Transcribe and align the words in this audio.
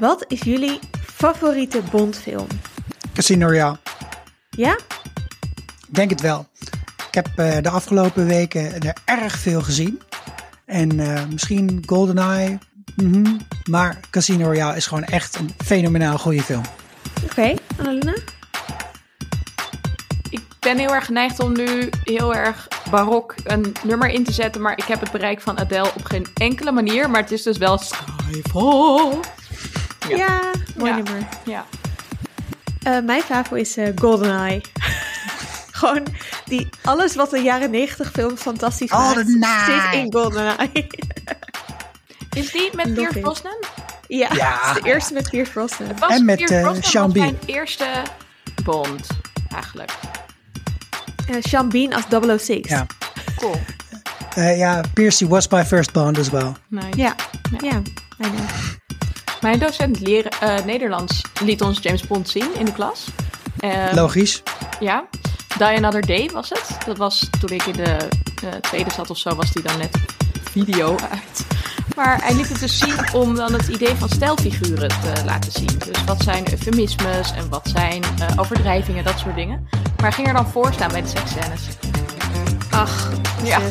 Wat 0.00 0.24
is 0.28 0.40
jullie 0.40 0.78
favoriete 1.04 1.80
Bondfilm? 1.90 2.46
Casino 3.14 3.46
Royale. 3.46 3.78
Ja? 4.50 4.72
Ik 5.88 5.94
denk 5.94 6.10
het 6.10 6.20
wel. 6.20 6.46
Ik 7.08 7.14
heb 7.14 7.28
eh, 7.36 7.56
de 7.62 7.70
afgelopen 7.70 8.26
weken 8.26 8.80
er 8.80 8.96
erg 9.04 9.38
veel 9.38 9.62
gezien. 9.62 10.00
En 10.66 11.00
eh, 11.00 11.24
misschien 11.30 11.82
GoldenEye. 11.86 12.58
mhm, 12.96 13.36
Maar 13.70 14.00
Casino 14.10 14.44
Royale 14.46 14.76
is 14.76 14.86
gewoon 14.86 15.04
echt 15.04 15.36
een 15.36 15.50
fenomenaal 15.64 16.18
goede 16.18 16.42
film. 16.42 16.62
Oké, 17.24 17.54
Annalena? 17.78 18.14
Ik 20.30 20.40
ben 20.60 20.78
heel 20.78 20.94
erg 20.94 21.04
geneigd 21.04 21.40
om 21.40 21.52
nu 21.52 21.88
heel 22.04 22.34
erg 22.34 22.68
barok 22.90 23.34
een 23.44 23.72
nummer 23.84 24.08
in 24.08 24.24
te 24.24 24.32
zetten, 24.32 24.60
maar 24.62 24.76
ik 24.78 24.84
heb 24.84 25.00
het 25.00 25.10
bereik 25.10 25.40
van 25.40 25.58
Adele 25.58 25.92
op 25.94 26.04
geen 26.04 26.26
enkele 26.34 26.72
manier. 26.72 27.10
Maar 27.10 27.20
het 27.20 27.30
is 27.30 27.42
dus 27.42 27.58
wel 27.58 27.78
Skyfall. 27.78 29.18
Ja, 30.08 30.16
Ja. 30.16 30.40
mooi 30.76 30.90
Ja. 30.90 30.96
nummer. 30.96 31.28
Ja. 31.44 31.64
Eh, 32.82 32.98
mijn 33.04 33.22
favo 33.22 33.54
is 33.54 33.76
eh, 33.76 33.88
GoldenEye. 33.94 34.60
Gewoon 35.72 36.06
die, 36.44 36.68
alles 36.84 37.14
wat 37.14 37.30
de 37.30 37.38
jaren 37.38 37.70
90 37.70 38.10
film 38.10 38.36
fantastisch 38.36 38.90
maakt, 38.90 39.14
GoldenEye. 39.14 39.80
zit 39.92 40.00
in 40.00 40.12
GoldenEye. 40.12 40.86
Is 42.36 42.50
die 42.52 42.70
met 42.74 42.94
Pierce. 42.94 43.18
Brosnan? 43.18 43.56
ja, 44.08 44.28
Ja. 44.34 44.58
het 44.62 44.76
is 44.76 44.82
de 44.82 44.88
eerste 44.88 45.12
met 45.14 45.30
Pierce 45.30 45.52
Brosnan. 45.52 45.88
Was 45.98 46.10
En 46.10 46.24
met, 46.24 46.40
eh, 46.40 46.46
Brosnan 46.62 46.82
Sean 46.82 47.02
was 47.04 47.12
Bean. 47.12 47.26
mijn 47.26 47.38
eerste 47.46 47.86
Bond, 48.64 49.06
eigenlijk. 49.54 49.90
Uh, 51.30 51.36
Sean 51.42 51.68
Bean 51.68 51.92
als 51.92 52.04
006. 52.42 52.68
Ja. 52.68 52.86
Cool. 53.36 53.60
Eh, 54.34 54.58
ja, 54.58 54.80
Piercy 54.94 55.26
was 55.26 55.48
my 55.48 55.64
first 55.64 55.92
Bond 55.92 56.18
as 56.18 56.28
well. 56.30 56.52
Nice. 56.68 56.86
Ja, 56.96 57.14
Ja. 57.60 57.68
ja. 57.68 57.82
Mijn 59.42 59.58
docent 59.58 60.00
leren, 60.00 60.30
eh, 60.40 60.64
Nederlands 60.64 61.20
liet 61.44 61.62
ons 61.62 61.78
James 61.82 62.06
Bond 62.06 62.28
zien 62.28 62.54
in 62.58 62.64
de 62.64 62.72
klas. 62.72 63.04
Eh, 63.58 63.70
Logisch. 63.92 64.42
Ja, 64.80 65.04
Die 65.58 65.66
Another 65.66 66.06
Day 66.06 66.30
was 66.32 66.48
het. 66.48 66.76
Dat 66.86 66.96
was 66.98 67.28
toen 67.40 67.50
ik 67.50 67.62
in 67.66 67.72
de 67.72 67.96
eh, 68.42 68.48
tweede 68.60 68.90
zat 68.90 69.10
of 69.10 69.18
zo, 69.18 69.34
was 69.34 69.52
die 69.52 69.62
dan 69.62 69.78
net 69.78 69.96
video 70.50 70.96
uit. 71.10 71.46
Maar 71.96 72.22
hij 72.24 72.34
liet 72.34 72.48
het 72.48 72.60
dus 72.60 72.78
zien 72.78 73.12
om 73.12 73.34
dan 73.34 73.52
het 73.52 73.68
idee 73.68 73.94
van 73.94 74.08
stijlfiguren 74.08 74.88
te 74.88 75.12
laten 75.24 75.52
zien. 75.52 75.78
Dus 75.78 76.04
wat 76.04 76.22
zijn 76.22 76.50
eufemismes 76.50 77.32
en 77.32 77.48
wat 77.48 77.68
zijn 77.74 78.02
eh, 78.02 78.26
overdrijvingen, 78.36 79.04
dat 79.04 79.18
soort 79.18 79.34
dingen. 79.34 79.68
Maar 79.72 79.84
hij 79.96 80.12
ging 80.12 80.26
er 80.26 80.34
dan 80.34 80.46
voor 80.48 80.72
staan 80.72 80.90
bij 80.92 81.02
de 81.02 81.08
seksscènes. 81.08 81.60
Ach, 82.70 83.10
Ja. 83.42 83.58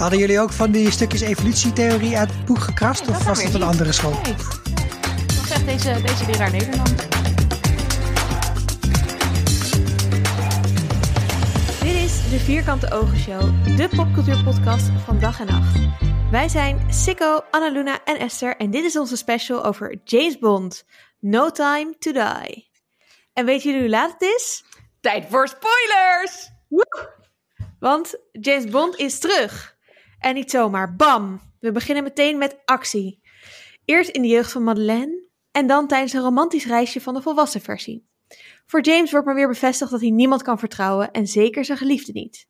Hadden 0.00 0.18
jullie 0.18 0.40
ook 0.40 0.52
van 0.52 0.70
die 0.70 0.90
stukjes 0.90 1.20
evolutietheorie 1.20 2.18
uit 2.18 2.32
het 2.32 2.44
boek 2.44 2.58
gekrast? 2.58 3.06
Nee, 3.06 3.16
of 3.16 3.24
was 3.24 3.42
het 3.42 3.54
een 3.54 3.60
niet. 3.60 3.68
andere 3.68 3.92
school? 3.92 4.12
Nee. 4.22 4.34
Dat 5.26 5.46
zegt 5.46 5.66
deze, 5.66 6.02
deze 6.02 6.26
leraar 6.26 6.50
Nederland. 6.50 6.96
Dit 11.82 11.94
is 11.94 12.30
de 12.30 12.38
Vierkante 12.44 12.90
Ogen 12.92 13.18
Show, 13.18 13.76
de 13.76 13.88
popcultuurpodcast 13.96 14.88
van 15.04 15.18
dag 15.18 15.40
en 15.40 15.46
nacht. 15.46 15.78
Wij 16.30 16.48
zijn 16.48 16.92
Sikko, 16.92 17.40
Annaluna 17.50 18.04
en 18.04 18.18
Esther 18.18 18.56
en 18.56 18.70
dit 18.70 18.84
is 18.84 18.98
onze 18.98 19.16
special 19.16 19.64
over 19.64 20.00
James 20.04 20.38
Bond, 20.38 20.84
No 21.18 21.50
Time 21.50 21.94
to 21.98 22.12
Die. 22.12 22.70
En 23.32 23.44
weten 23.44 23.64
jullie 23.64 23.80
hoe 23.80 23.90
laat 23.90 24.12
het 24.12 24.22
is? 24.22 24.64
Tijd 25.00 25.26
voor 25.28 25.48
spoilers! 25.48 26.50
Woe! 26.68 27.18
Want 27.80 28.14
James 28.32 28.64
Bond 28.64 28.96
is 28.96 29.18
terug. 29.18 29.78
En 30.20 30.34
niet 30.34 30.50
zomaar, 30.50 30.96
bam! 30.96 31.40
We 31.60 31.72
beginnen 31.72 32.04
meteen 32.04 32.38
met 32.38 32.56
actie. 32.64 33.20
Eerst 33.84 34.10
in 34.10 34.22
de 34.22 34.28
jeugd 34.28 34.52
van 34.52 34.62
Madeleine 34.62 35.28
en 35.50 35.66
dan 35.66 35.86
tijdens 35.86 36.12
een 36.12 36.20
romantisch 36.20 36.66
reisje 36.66 37.00
van 37.00 37.14
de 37.14 37.22
volwassen 37.22 37.60
versie. 37.60 38.08
Voor 38.66 38.80
James 38.80 39.10
wordt 39.10 39.26
maar 39.26 39.34
weer 39.34 39.48
bevestigd 39.48 39.90
dat 39.90 40.00
hij 40.00 40.10
niemand 40.10 40.42
kan 40.42 40.58
vertrouwen 40.58 41.10
en 41.10 41.26
zeker 41.26 41.64
zijn 41.64 41.78
geliefde 41.78 42.12
niet. 42.12 42.48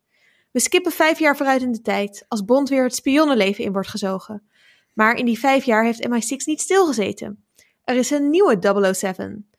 We 0.50 0.60
skippen 0.60 0.92
vijf 0.92 1.18
jaar 1.18 1.36
vooruit 1.36 1.62
in 1.62 1.72
de 1.72 1.80
tijd, 1.80 2.24
als 2.28 2.44
Bond 2.44 2.68
weer 2.68 2.82
het 2.82 2.94
spionnenleven 2.94 3.64
in 3.64 3.72
wordt 3.72 3.88
gezogen. 3.88 4.50
Maar 4.92 5.14
in 5.14 5.24
die 5.24 5.38
vijf 5.38 5.64
jaar 5.64 5.84
heeft 5.84 6.08
MI6 6.08 6.44
niet 6.44 6.60
stilgezeten. 6.60 7.44
Er 7.84 7.96
is 7.96 8.10
een 8.10 8.30
nieuwe 8.30 8.92
007. 8.94 9.50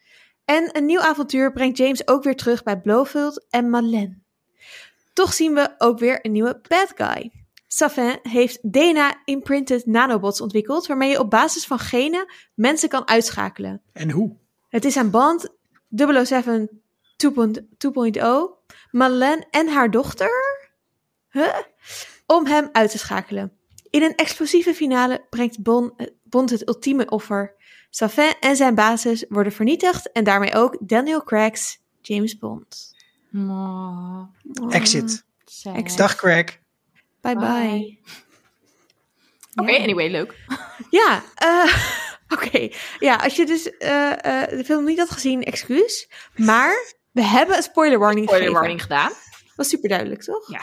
En 0.45 0.77
een 0.77 0.85
nieuw 0.85 1.00
avontuur 1.00 1.51
brengt 1.51 1.77
James 1.77 2.07
ook 2.07 2.23
weer 2.23 2.35
terug 2.35 2.63
bij 2.63 2.81
Blofeld 2.81 3.45
en 3.50 3.69
Madeleine. 3.69 4.19
Toch 5.13 5.33
zien 5.33 5.53
we 5.53 5.75
ook 5.77 6.00
weer 6.00 6.25
een 6.25 6.31
nieuwe 6.31 6.61
bad 6.67 6.91
guy. 6.95 7.41
Safin 7.73 8.19
heeft 8.23 8.71
DNA-imprinted 8.71 9.85
nanobots 9.85 10.41
ontwikkeld, 10.41 10.87
waarmee 10.87 11.09
je 11.09 11.19
op 11.19 11.29
basis 11.29 11.65
van 11.65 11.79
genen 11.79 12.25
mensen 12.53 12.89
kan 12.89 13.07
uitschakelen. 13.07 13.81
En 13.93 14.11
hoe? 14.11 14.35
Het 14.69 14.85
is 14.85 14.97
aan 14.97 15.09
Bond 15.09 15.49
007 16.23 16.81
2.0, 17.17 18.21
Madeleine 18.91 19.47
en 19.49 19.67
haar 19.67 19.91
dochter 19.91 20.29
huh? 21.29 21.57
om 22.25 22.45
hem 22.45 22.69
uit 22.71 22.91
te 22.91 22.97
schakelen. 22.97 23.57
In 23.89 24.03
een 24.03 24.15
explosieve 24.15 24.73
finale 24.73 25.25
brengt 25.29 25.63
Bon- 25.63 25.93
eh, 25.97 26.07
Bond 26.23 26.49
het 26.49 26.67
ultieme 26.67 27.09
offer. 27.09 27.55
Safin 27.89 28.33
en 28.39 28.55
zijn 28.55 28.75
basis 28.75 29.25
worden 29.29 29.53
vernietigd 29.53 30.11
en 30.11 30.23
daarmee 30.23 30.53
ook 30.53 30.77
Daniel 30.79 31.23
Craig's 31.23 31.79
James 32.01 32.38
Bond. 32.38 32.95
Oh, 33.35 34.23
Exit. 34.69 35.25
sad. 35.45 35.75
Exit. 35.75 35.97
Dag 35.97 36.15
Craig. 36.15 36.60
Bye 37.21 37.35
bye. 37.35 37.43
Bye. 37.45 37.99
Oké, 39.55 39.71
Ja. 39.71 39.83
anyway, 39.83 40.09
leuk. 40.09 40.35
Ja, 40.89 41.23
eh, 41.35 41.75
oké. 42.35 42.69
Ja, 42.99 43.15
als 43.15 43.35
je 43.35 43.45
dus 43.45 43.77
eh, 43.77 44.11
eh, 44.43 44.49
de 44.49 44.63
film 44.65 44.83
niet 44.85 44.97
had 44.99 45.09
gezien, 45.11 45.43
excuus. 45.43 46.09
Maar 46.35 46.93
we 47.11 47.23
hebben 47.23 47.55
een 47.55 47.63
spoiler 47.63 47.99
warning 47.99 48.25
Spoiler 48.25 48.47
gegeven. 48.47 48.61
warning 48.67 48.81
gedaan. 48.81 49.11
Was 49.55 49.69
super 49.69 49.89
duidelijk, 49.89 50.23
toch? 50.23 50.51
Ja. 50.51 50.61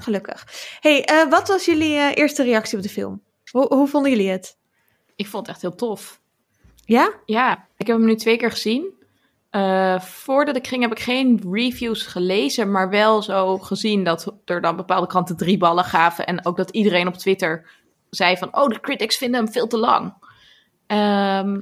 Gelukkig. 0.00 0.46
hey, 0.80 1.26
wat 1.30 1.48
was 1.48 1.64
jullie 1.64 2.14
eerste 2.14 2.42
reactie 2.42 2.76
op 2.76 2.82
de 2.82 2.88
film? 2.88 3.22
Hoe, 3.50 3.66
hoe 3.74 3.88
vonden 3.88 4.10
jullie 4.10 4.30
het? 4.30 4.56
Ik 5.16 5.26
vond 5.26 5.46
het 5.46 5.54
echt 5.54 5.62
heel 5.64 5.74
tof. 5.74 6.20
Ja? 6.84 7.12
Ja, 7.24 7.68
ik 7.76 7.86
heb 7.86 7.96
hem 7.96 8.04
nu 8.06 8.14
twee 8.16 8.36
keer 8.36 8.50
gezien. 8.50 8.94
Eh, 9.58 10.00
voordat 10.00 10.56
ik 10.56 10.66
ging 10.66 10.82
heb 10.82 10.90
ik 10.90 11.00
geen 11.00 11.40
reviews 11.52 12.02
gelezen, 12.02 12.70
maar 12.70 12.90
wel 12.90 13.22
zo 13.22 13.58
gezien 13.58 14.04
dat 14.04 14.34
er 14.44 14.60
dan 14.60 14.76
bepaalde 14.76 15.06
kranten 15.06 15.36
drie 15.36 15.58
ballen 15.58 15.84
gaven. 15.84 16.26
En 16.26 16.46
ook 16.46 16.56
dat 16.56 16.70
iedereen 16.70 17.06
op 17.06 17.14
Twitter 17.14 17.70
zei 18.10 18.36
van, 18.36 18.56
oh, 18.56 18.68
de 18.68 18.80
critics 18.80 19.16
vinden 19.16 19.40
hem 19.40 19.52
veel 19.52 19.66
te 19.66 19.78
lang. 19.78 20.14
Ehm, 20.86 21.60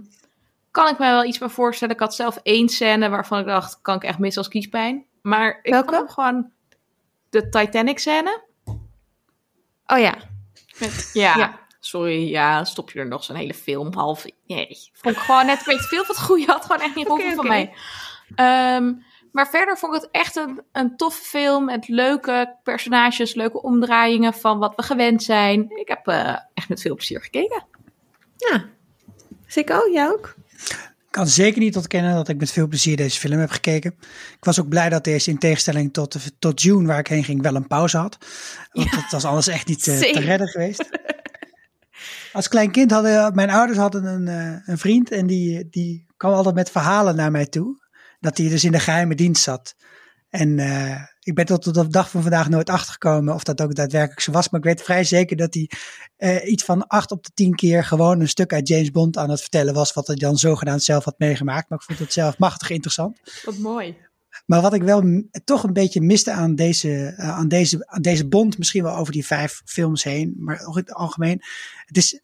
kan 0.71 0.89
ik 0.89 0.99
me 0.99 1.07
wel 1.07 1.25
iets 1.25 1.39
bij 1.39 1.49
voorstellen. 1.49 1.95
Ik 1.95 2.01
had 2.01 2.15
zelf 2.15 2.37
één 2.43 2.69
scène 2.69 3.09
waarvan 3.09 3.39
ik 3.39 3.47
dacht, 3.47 3.79
kan 3.83 3.97
ik 3.97 4.05
echt 4.05 4.19
missen 4.19 4.43
als 4.43 4.51
kiespijn. 4.51 5.05
Maar 5.23 5.59
ik 5.63 5.73
Welke? 5.73 6.05
gewoon 6.07 6.51
de 7.31 7.49
Titanic 7.49 7.99
scène. 7.99 8.45
Oh 9.87 9.99
ja. 9.99 10.15
Met, 10.79 11.11
ja, 11.13 11.37
Ja. 11.37 11.66
Sorry, 11.87 12.29
ja, 12.29 12.65
stop 12.65 12.91
je 12.91 12.99
er 12.99 13.07
nog 13.07 13.25
zo'n 13.25 13.37
hele 13.37 13.55
film 13.55 13.95
half. 13.95 14.25
Nee, 14.47 14.79
vond 14.93 15.17
ik 15.17 15.23
gewoon 15.23 15.47
net 15.47 15.59
een 15.59 15.65
beetje 15.67 15.89
veel 15.89 16.05
van 16.05 16.15
het 16.15 16.25
goede. 16.25 16.45
Had 16.47 16.65
gewoon 16.65 16.81
echt 16.81 16.95
niet 16.95 17.07
gehoeven 17.07 17.35
van 17.35 17.47
mij. 17.47 17.73
Ehm, 18.35 18.93
maar 19.33 19.49
verder 19.49 19.79
vond 19.79 19.95
ik 19.95 20.01
het 20.01 20.11
echt 20.11 20.37
een, 20.37 20.63
een 20.73 20.97
toffe 20.97 21.23
film 21.23 21.65
met 21.65 21.89
leuke 21.89 22.57
personages, 22.63 23.35
leuke 23.35 23.63
omdraaiingen 23.63 24.35
van 24.35 24.59
wat 24.59 24.73
we 24.77 24.83
gewend 24.83 25.23
zijn. 25.23 25.71
Ik 25.71 25.89
heb 25.89 26.07
eh, 26.07 26.37
echt 26.55 26.69
met 26.69 26.81
veel 26.81 26.95
plezier 26.95 27.21
gekeken. 27.21 27.65
Ja. 28.37 28.65
Sikko, 29.47 29.91
jij 29.93 30.09
ook? 30.09 30.35
Ik 31.07 31.23
kan 31.23 31.27
zeker 31.27 31.61
niet 31.61 31.77
ontkennen 31.77 32.15
dat 32.15 32.29
ik 32.29 32.39
met 32.39 32.53
veel 32.53 32.67
plezier 32.67 32.97
deze 32.97 33.21
film 33.21 33.39
heb 33.39 33.51
gekeken. 33.51 33.95
Ik 34.37 34.45
was 34.45 34.61
ook 34.61 34.69
blij 34.69 34.89
dat 34.89 35.05
deze 35.05 35.31
in 35.31 35.39
tegenstelling 35.39 35.93
tot, 35.93 36.17
tot 36.39 36.63
June, 36.63 36.87
waar 36.87 36.99
ik 36.99 37.07
heen 37.07 37.25
ging, 37.25 37.43
wel 37.43 37.55
een 37.55 37.67
pauze 37.67 37.97
had. 37.97 38.19
Want 38.73 38.91
dat 38.91 39.11
was 39.11 39.25
anders 39.25 39.47
echt 39.47 39.67
niet 39.67 39.87
eh, 39.87 39.99
te 39.99 40.21
redden 40.21 40.49
geweest. 40.49 40.89
Als 42.37 42.49
klein 42.49 42.71
kind 42.71 42.91
hadden 42.91 43.35
mijn 43.35 43.51
ouders 43.51 43.79
hadden 43.79 44.05
een, 44.05 44.29
eh, 44.29 44.69
een 44.69 44.79
vriend 44.79 45.11
en 45.11 45.27
die, 45.27 45.69
die 45.71 46.07
kwam 46.17 46.33
altijd 46.33 46.55
met 46.55 46.71
verhalen 46.71 47.17
naar 47.17 47.31
mij 47.31 47.47
toe. 47.47 47.85
Dat 48.21 48.37
hij 48.37 48.49
dus 48.49 48.65
in 48.65 48.73
de 48.73 48.81
geheime 48.81 49.15
dienst 49.15 49.43
zat. 49.43 49.75
En 50.29 50.59
eh, 50.59 51.03
ik 51.21 51.35
ben 51.35 51.47
tot 51.47 51.67
op 51.67 51.75
de 51.75 51.89
dag 51.89 52.11
van 52.11 52.23
vandaag 52.23 52.49
nooit 52.49 52.71
achtergekomen 52.71 53.35
of 53.35 53.45
dat 53.45 53.61
ook 53.61 53.75
daadwerkelijk 53.75 54.21
zo 54.21 54.33
was. 54.33 54.49
Maar 54.49 54.61
ik 54.61 54.67
weet 54.67 54.83
vrij 54.83 55.05
zeker 55.05 55.37
dat 55.37 55.55
hij 55.55 55.71
eh, 56.17 56.51
iets 56.51 56.65
van 56.65 56.87
acht 56.87 57.11
op 57.11 57.25
de 57.25 57.31
tien 57.35 57.55
keer 57.55 57.85
gewoon 57.85 58.21
een 58.21 58.29
stuk 58.29 58.53
uit 58.53 58.69
James 58.69 58.91
Bond 58.91 59.17
aan 59.17 59.31
het 59.31 59.41
vertellen 59.41 59.75
was. 59.75 59.93
Wat 59.93 60.07
hij 60.07 60.17
dan 60.17 60.37
zogenaamd 60.37 60.83
zelf 60.83 61.05
had 61.05 61.19
meegemaakt. 61.19 61.69
Maar 61.69 61.79
ik 61.79 61.85
vond 61.85 61.99
het 61.99 62.13
zelf 62.13 62.39
machtig 62.39 62.71
interessant. 62.71 63.21
Wat 63.45 63.59
mooi. 63.59 63.97
Maar 64.47 64.61
wat 64.61 64.75
ik 64.75 64.83
wel 64.83 65.23
toch 65.45 65.63
een 65.63 65.73
beetje 65.73 66.01
miste 66.01 66.33
aan 66.33 66.55
deze, 66.55 67.15
aan, 67.17 67.49
deze, 67.49 67.87
aan 67.87 68.03
deze 68.03 68.29
bond, 68.29 68.59
misschien 68.59 68.83
wel 68.83 68.97
over 68.97 69.13
die 69.13 69.27
vijf 69.27 69.63
films 69.65 70.05
heen, 70.05 70.35
maar 70.39 70.65
ook 70.67 70.77
in 70.77 70.81
het 70.81 70.93
algemeen. 70.93 71.43
Het 71.85 71.97
is 71.97 72.21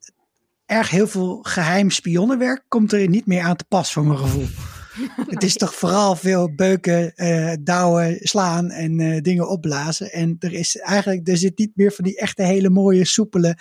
erg 0.66 0.90
heel 0.90 1.06
veel 1.06 1.38
geheim 1.42 1.90
spionnenwerk, 1.90 2.64
komt 2.68 2.92
er 2.92 3.08
niet 3.08 3.26
meer 3.26 3.42
aan 3.42 3.56
te 3.56 3.64
pas 3.68 3.92
voor 3.92 4.04
mijn 4.06 4.18
gevoel. 4.18 4.46
Het 5.34 5.42
is 5.42 5.54
toch 5.54 5.74
vooral 5.74 6.16
veel 6.16 6.54
beuken, 6.54 7.14
eh 7.14 7.52
douwen, 7.60 8.16
slaan 8.20 8.70
en 8.70 9.00
eh, 9.00 9.20
dingen 9.20 9.48
opblazen. 9.48 10.12
En 10.12 10.36
er 10.38 10.52
is 10.52 10.76
eigenlijk, 10.76 11.28
er 11.28 11.36
zit 11.36 11.58
niet 11.58 11.70
meer 11.74 11.92
van 11.92 12.04
die 12.04 12.18
echte 12.18 12.42
hele 12.42 12.70
mooie, 12.70 13.04
soepele 13.04 13.56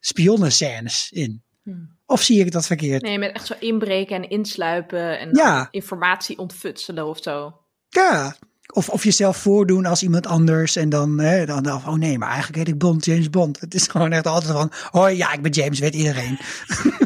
spionnenscènes 0.00 1.10
in. 1.12 1.42
Hmm. 1.62 1.96
Of 2.06 2.22
zie 2.22 2.44
ik 2.44 2.52
dat 2.52 2.66
verkeerd? 2.66 3.02
Nee, 3.02 3.18
met 3.18 3.32
echt 3.34 3.46
zo 3.46 3.54
inbreken 3.58 4.16
en 4.16 4.28
insluipen 4.30 5.18
en 5.18 5.28
Ja. 5.32 5.68
informatie 5.70 6.38
ontfutselen 6.38 7.06
of 7.06 7.18
zo. 7.22 7.56
Ja. 7.88 8.36
Of, 8.72 8.88
of 8.88 9.04
jezelf 9.04 9.36
voordoen 9.36 9.86
als 9.86 10.02
iemand 10.02 10.26
anders 10.26 10.76
en 10.76 10.88
dan, 10.88 11.18
hè, 11.18 11.46
dan, 11.46 11.62
dan, 11.62 11.82
oh 11.86 11.94
nee, 11.94 12.18
maar 12.18 12.28
eigenlijk 12.28 12.58
heet 12.58 12.68
ik 12.68 12.78
Bond, 12.78 13.04
James 13.04 13.30
Bond. 13.30 13.60
Het 13.60 13.74
is 13.74 13.86
gewoon 13.86 14.12
echt 14.12 14.26
altijd 14.26 14.52
van, 14.52 14.72
oh 14.92 15.16
ja, 15.16 15.32
ik 15.32 15.42
ben 15.42 15.50
James, 15.50 15.78
weet 15.78 15.94
iedereen. 15.94 16.38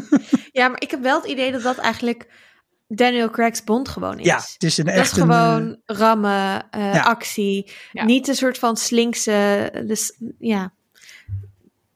Ja, 0.51 0.67
maar 0.67 0.81
ik 0.81 0.91
heb 0.91 1.01
wel 1.01 1.21
het 1.21 1.29
idee 1.29 1.51
dat 1.51 1.61
dat 1.61 1.77
eigenlijk 1.77 2.27
Daniel 2.87 3.29
Craig's 3.29 3.63
Bond 3.63 3.89
gewoon 3.89 4.19
is. 4.19 4.25
Ja, 4.25 4.35
het 4.35 4.63
is 4.63 4.77
een 4.77 4.85
Dat 4.85 4.93
is 4.93 4.99
echt 4.99 5.17
een, 5.17 5.29
eh, 5.29 5.43
gewoon 5.43 5.77
rammen, 5.85 6.67
eh, 6.71 6.93
ja. 6.93 7.01
actie. 7.01 7.71
Ja. 7.91 8.03
Niet 8.03 8.27
een 8.27 8.35
soort 8.35 8.57
van 8.57 8.77
slinkse, 8.77 9.71
dus, 9.87 10.17
ja, 10.39 10.73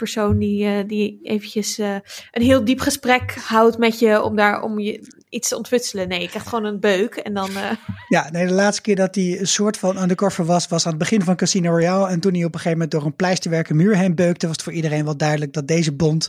persoon 0.02 0.38
die, 0.38 0.66
eh, 0.66 0.88
die 0.88 1.20
eventjes 1.24 1.78
eh, 1.78 1.96
een 2.32 2.42
heel 2.42 2.66
diep 2.66 2.80
gesprek 2.80 3.36
houdt 3.36 3.78
met 3.78 4.00
je 4.00 4.22
om 4.22 4.36
daar 4.36 4.62
om 4.62 4.80
je 4.80 5.21
iets 5.32 5.48
te 5.50 5.56
ontfutselen. 5.58 6.08
Nee, 6.08 6.22
je 6.22 6.28
krijgt 6.28 6.48
gewoon 6.48 6.66
een 6.66 6.80
beuk 6.80 7.16
en 7.16 7.34
dan. 7.34 7.58
eh, 7.58 7.72
Ja, 8.08 8.30
nee, 8.32 8.48
de 8.48 8.54
laatste 8.54 8.82
keer 8.82 8.96
dat 8.96 9.16
hij 9.16 9.40
een 9.40 9.48
soort 9.48 9.78
van 9.78 10.02
undercover 10.02 10.46
was, 10.46 10.68
was 10.68 10.84
aan 10.86 10.90
het 10.92 11.00
begin 11.00 11.22
van 11.24 11.36
Casino 11.36 11.70
Royale. 11.72 12.08
En 12.10 12.20
toen 12.20 12.34
hij 12.34 12.44
op 12.44 12.54
een 12.54 12.60
gegeven 12.60 12.72
moment 12.78 12.92
door 12.92 13.06
een 13.06 13.16
pleisterwerken 13.16 13.76
muur 13.76 13.98
heen 13.98 14.16
beukte, 14.16 14.46
was 14.48 14.56
het 14.56 14.66
voor 14.66 14.74
iedereen 14.74 15.06
wel 15.06 15.18
duidelijk 15.18 15.54
dat 15.54 15.68
deze 15.68 15.96
Bond 15.96 16.28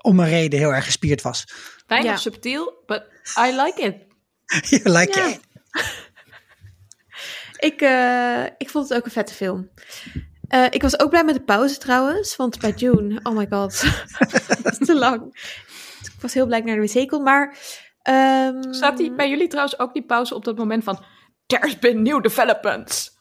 om 0.00 0.20
een 0.20 0.28
reden 0.28 0.58
heel 0.58 0.74
erg 0.74 0.84
gespierd 0.84 1.22
was. 1.22 1.44
Weinig 1.86 2.10
Ja. 2.10 2.16
subtiel, 2.16 2.82
but 2.86 3.02
I 3.38 3.50
like 3.56 3.80
it. 3.82 3.94
You 4.84 4.98
like 4.98 5.18
Ja. 5.20 5.28
it? 5.28 5.40
ik, 7.72 7.80
eh, 7.80 8.44
ik 8.58 8.70
vond 8.70 8.88
het 8.88 8.98
ook 8.98 9.04
een 9.04 9.10
vette 9.10 9.34
film. 9.34 9.68
Eh, 10.48 10.64
ik 10.70 10.82
was 10.82 10.98
ook 11.00 11.10
blij 11.10 11.24
met 11.24 11.34
de 11.34 11.42
pauze 11.42 11.78
trouwens, 11.78 12.36
want 12.36 12.60
bij 12.60 12.72
June, 12.76 13.20
oh 13.22 13.36
my 13.36 13.46
god, 13.50 13.84
dat 14.62 14.80
is 14.80 14.86
te 14.86 14.94
lang. 14.94 15.22
Ik 16.02 16.20
was 16.20 16.34
heel 16.34 16.46
blij 16.46 16.58
dat 16.60 16.68
ik 16.68 16.74
naar 16.76 16.86
de 16.86 16.92
wc 17.00 17.08
kon, 17.08 17.22
maar... 17.22 17.56
ehm, 18.04 18.72
Staat 18.72 18.96
die 18.96 19.12
bij 19.14 19.28
jullie 19.30 19.48
trouwens 19.48 19.78
ook 19.78 19.92
die 19.92 20.04
pauze 20.04 20.34
op 20.34 20.44
dat 20.44 20.56
moment 20.56 20.84
van... 20.84 21.04
There's 21.46 21.78
been 21.78 22.02
new 22.02 22.22
developments. 22.22 23.12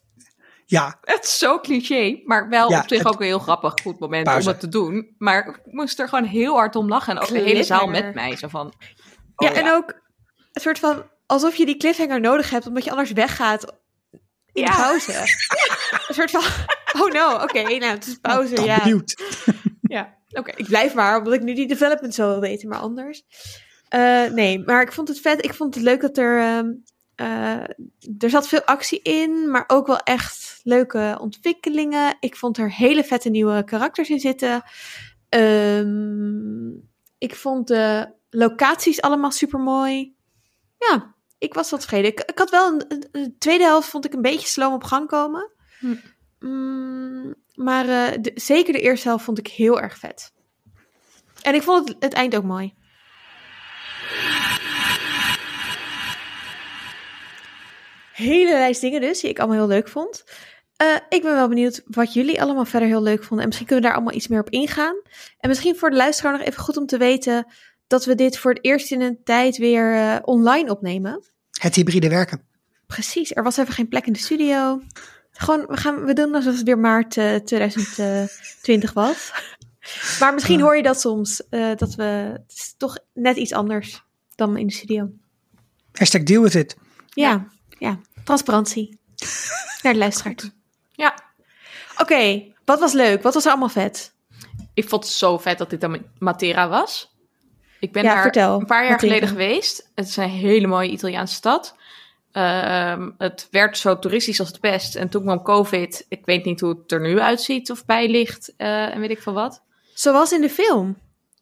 Ja, 0.65 0.97
Het 1.01 1.24
is 1.24 1.38
zo 1.38 1.59
cliché, 1.59 2.21
maar 2.25 2.50
wel 2.50 2.69
Ja, 2.69 2.80
op 2.81 2.88
zich 2.88 2.97
het- 2.97 3.07
ook 3.07 3.19
een 3.19 3.25
heel 3.25 3.39
grappig 3.39 3.74
goed 3.81 4.00
moment 4.00 4.24
Pauze. 4.24 4.41
om 4.47 4.51
het 4.51 4.59
te 4.62 4.68
doen. 4.69 5.15
Maar 5.18 5.47
ik 5.47 5.59
moest 5.63 6.00
er 6.00 6.09
gewoon 6.09 6.24
heel 6.25 6.53
hard 6.53 6.75
om 6.75 6.88
lachen. 6.88 7.15
En 7.15 7.21
ook 7.21 7.27
de 7.27 7.39
hele 7.39 7.63
zaal 7.63 7.88
met 7.88 8.13
mij. 8.13 8.35
Zo 8.38 8.47
van, 8.47 8.74
Ja, 9.35 9.50
oh 9.51 9.57
en 9.57 9.71
ook 9.71 10.01
een 10.53 10.62
soort 10.62 10.80
van 10.80 11.03
alsof 11.25 11.56
je 11.56 11.65
die 11.65 11.77
cliffhanger 11.77 12.19
nodig 12.19 12.50
hebt, 12.50 12.68
omdat 12.68 12.83
je 12.83 12.89
anders 12.91 13.12
weggaat 13.12 13.74
in 14.51 14.63
Ja. 14.63 14.75
pauze. 14.75 15.12
Een 16.07 16.13
soort 16.15 16.31
van, 16.31 16.44
oh 17.01 17.12
no, 17.12 17.33
oké, 17.44 17.62
nou, 17.62 17.83
het 17.86 18.07
is 18.07 18.18
pauze, 18.21 18.53
toch 18.53 18.65
ja. 18.65 18.77
benieuwd. 18.77 19.21
ja. 19.81 20.18
Oké, 20.29 20.51
ik 20.56 20.65
blijf 20.65 20.94
maar, 20.94 21.18
omdat 21.18 21.33
ik 21.33 21.41
nu 21.41 21.53
die 21.53 21.68
development 21.68 22.13
zo 22.13 22.27
wil 22.27 22.39
weten, 22.39 22.69
maar 22.69 22.79
anders. 22.79 23.24
Eh, 23.94 24.31
nee, 24.31 24.60
maar 24.66 24.81
ik 24.81 24.92
vond 24.92 25.07
het 25.07 25.19
vet. 25.19 25.45
Ik 25.45 25.54
vond 25.54 25.75
het 25.75 25.84
leuk 25.84 26.01
dat 26.01 26.18
er, 26.18 26.40
ehm, 26.40 26.72
eh, 27.16 27.63
er 28.18 28.30
zat 28.30 28.48
veel 28.48 28.62
actie 28.63 29.01
in, 29.01 29.50
maar 29.51 29.63
ook 29.68 29.88
wel 29.88 29.98
echt 29.98 30.60
leuke 30.63 31.18
ontwikkelingen. 31.22 32.16
Ik 32.19 32.36
vond 32.36 32.57
er 32.57 32.74
hele 32.74 33.04
vette 33.04 33.30
nieuwe 33.30 33.63
karakters 33.63 34.10
in 34.10 34.19
zitten. 34.19 34.63
Ehm, 35.30 36.69
ik 37.18 37.36
vond 37.36 37.68
de 37.68 38.13
locaties 38.30 39.01
allemaal 39.01 39.31
super 39.31 39.60
mooi. 39.60 40.16
Ja, 40.78 41.16
ik 41.38 41.54
was 41.54 41.69
wat 41.72 41.80
tevreden. 41.80 42.12
Ik, 42.12 42.19
ik 42.19 42.38
had 42.38 42.50
wel 42.50 42.84
een, 43.12 43.36
tweede 43.39 43.63
helft 43.63 43.89
vond 43.89 44.06
ik 44.06 44.13
een 44.13 44.22
beetje 44.22 44.48
sloom 44.48 44.74
op 44.74 44.84
gang 44.84 45.07
komen. 45.07 45.51
Hm. 45.80 45.96
Mm, 46.39 47.36
maar 47.56 47.88
eh, 47.89 48.22
de- 48.22 48.31
zeker 48.36 48.74
de 48.74 48.81
eerste 48.81 49.07
helft 49.07 49.24
vond 49.25 49.38
ik 49.39 49.48
heel 49.48 49.81
erg 49.81 49.98
vet. 49.98 50.34
En 51.42 51.56
ik 51.56 51.62
vond 51.63 51.88
het, 51.88 51.98
het 52.00 52.13
eind 52.13 52.36
ook 52.36 52.44
mooi. 52.44 52.74
Hele 58.13 58.51
lijst 58.51 58.81
dingen 58.81 59.01
dus, 59.01 59.19
die 59.19 59.30
ik 59.30 59.39
allemaal 59.39 59.57
heel 59.57 59.68
leuk 59.68 59.88
vond. 59.88 60.24
Eh, 60.75 60.95
ik 61.10 61.21
ben 61.21 61.33
wel 61.33 61.48
benieuwd 61.48 61.81
wat 61.86 62.13
jullie 62.13 62.42
allemaal 62.42 62.65
verder 62.65 62.88
heel 62.88 63.01
leuk 63.01 63.19
vonden. 63.19 63.39
En 63.39 63.45
misschien 63.45 63.68
kunnen 63.68 63.83
we 63.83 63.89
daar 63.89 64.00
allemaal 64.00 64.18
iets 64.18 64.27
meer 64.27 64.39
op 64.39 64.50
ingaan. 64.50 64.95
En 65.39 65.50
misschien 65.50 65.75
voor 65.75 65.89
de 65.89 65.95
luisteraar 65.95 66.31
nog 66.31 66.42
even 66.42 66.63
goed 66.63 66.77
om 66.77 66.86
te 66.86 66.98
weten... 66.98 67.45
dat 67.88 68.06
we 68.06 68.15
dit 68.15 68.38
voor 68.38 68.54
het 68.54 68.65
eerst 68.65 68.92
in 68.92 69.01
een 69.01 69.19
tijd 69.24 69.57
weer 69.57 69.95
eh, 69.95 70.15
online 70.21 70.71
opnemen. 70.71 71.24
Het 71.51 71.75
hybride 71.75 72.10
werken. 72.10 72.42
Precies, 72.88 73.36
er 73.36 73.44
was 73.44 73.57
even 73.57 73.74
geen 73.74 73.88
plek 73.88 74.06
in 74.06 74.13
de 74.13 74.19
studio. 74.19 74.81
Gewoon, 75.31 75.65
we, 75.68 75.77
gaan, 75.77 76.06
we 76.06 76.13
doen 76.13 76.36
alsof 76.36 76.56
het 76.56 76.63
weer 76.63 76.80
maart 76.80 77.18
eh, 77.18 77.36
2020 77.36 78.94
was. 78.94 79.31
Maar 80.19 80.33
misschien 80.33 80.62
hoor 80.62 80.75
je 80.75 80.83
dat 80.83 81.00
soms, 81.00 81.48
eh, 81.50 81.75
dat 81.75 81.95
we, 81.95 82.04
het 82.04 82.54
is 82.56 82.75
toch 82.77 82.98
net 83.13 83.38
iets 83.38 83.54
anders 83.54 84.04
dan 84.36 84.57
in 84.57 84.68
de 84.68 84.74
studio. 84.74 85.10
Hashtag 85.92 86.24
deal 86.24 86.44
with 86.44 86.56
it. 86.56 86.75
Ja, 87.10 87.30
ja, 87.30 87.48
transparantie. 88.24 89.00
Naar 89.81 89.94
de 89.94 90.00
luisteraar. 90.00 90.35
ja, 90.91 91.13
Oké, 91.97 92.44
wat 92.65 92.80
was 92.80 92.94
leuk? 92.94 93.24
Wat 93.24 93.33
was 93.33 93.44
er 93.45 93.50
allemaal 93.51 93.69
vet? 93.69 94.12
ik 94.74 94.89
vond 94.89 95.03
het 95.03 95.13
zo 95.13 95.38
vet 95.38 95.57
dat 95.57 95.69
dit 95.69 95.81
dan 95.81 96.06
Matera 96.19 96.68
was. 96.69 97.15
Ik 97.80 97.91
ben 97.91 98.03
Ja, 98.03 98.13
daar 98.13 98.21
vertel, 98.21 98.59
een 98.59 98.65
paar 98.65 98.81
jaar 98.83 98.91
Matera. 98.91 99.07
geleden 99.13 99.30
geweest. 99.30 99.89
Het 99.95 100.07
is 100.07 100.18
een 100.18 100.30
hele 100.30 100.68
mooie 100.68 100.89
Italiaanse 100.89 101.33
stad. 101.35 101.75
Ehm, 102.31 103.09
het 103.18 103.47
werd 103.51 103.77
zo 103.77 104.00
toeristisch 104.00 104.39
als 104.39 104.50
het 104.50 104.59
best. 104.62 104.95
En 104.95 105.09
toen 105.09 105.21
kwam 105.24 105.41
COVID. 105.41 106.06
Ik 106.09 106.25
weet 106.25 106.45
niet 106.45 106.59
hoe 106.59 106.69
het 106.81 106.91
er 106.91 107.01
nu 107.01 107.19
uitziet 107.19 107.71
of 107.71 107.86
bij 107.86 108.09
ligt 108.09 108.53
eh, 108.57 108.94
en 108.94 109.00
weet 109.00 109.09
ik 109.09 109.21
veel 109.21 109.33
wat. 109.33 109.62
Zoals 109.94 110.31
in 110.31 110.41
de 110.41 110.50
film. 110.50 110.97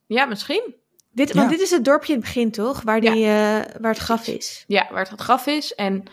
Ja, 0.07 0.25
misschien. 0.25 0.75
Dit, 1.11 1.27
Ja. 1.29 1.35
Want 1.35 1.49
dit 1.49 1.59
is 1.61 1.69
het 1.71 1.85
dorpje 1.85 2.13
in 2.13 2.19
het 2.19 2.27
begin, 2.27 2.51
toch? 2.51 2.81
Waar, 2.81 3.01
die, 3.01 3.09
eh, 3.25 3.59
waar 3.79 3.91
het 3.93 3.97
graf 3.97 4.27
is. 4.27 4.63
Ja, 4.67 4.87
waar 4.89 4.99
het 4.99 5.09
het 5.09 5.21
graf 5.21 5.47
is. 5.47 5.75
En 5.75 6.03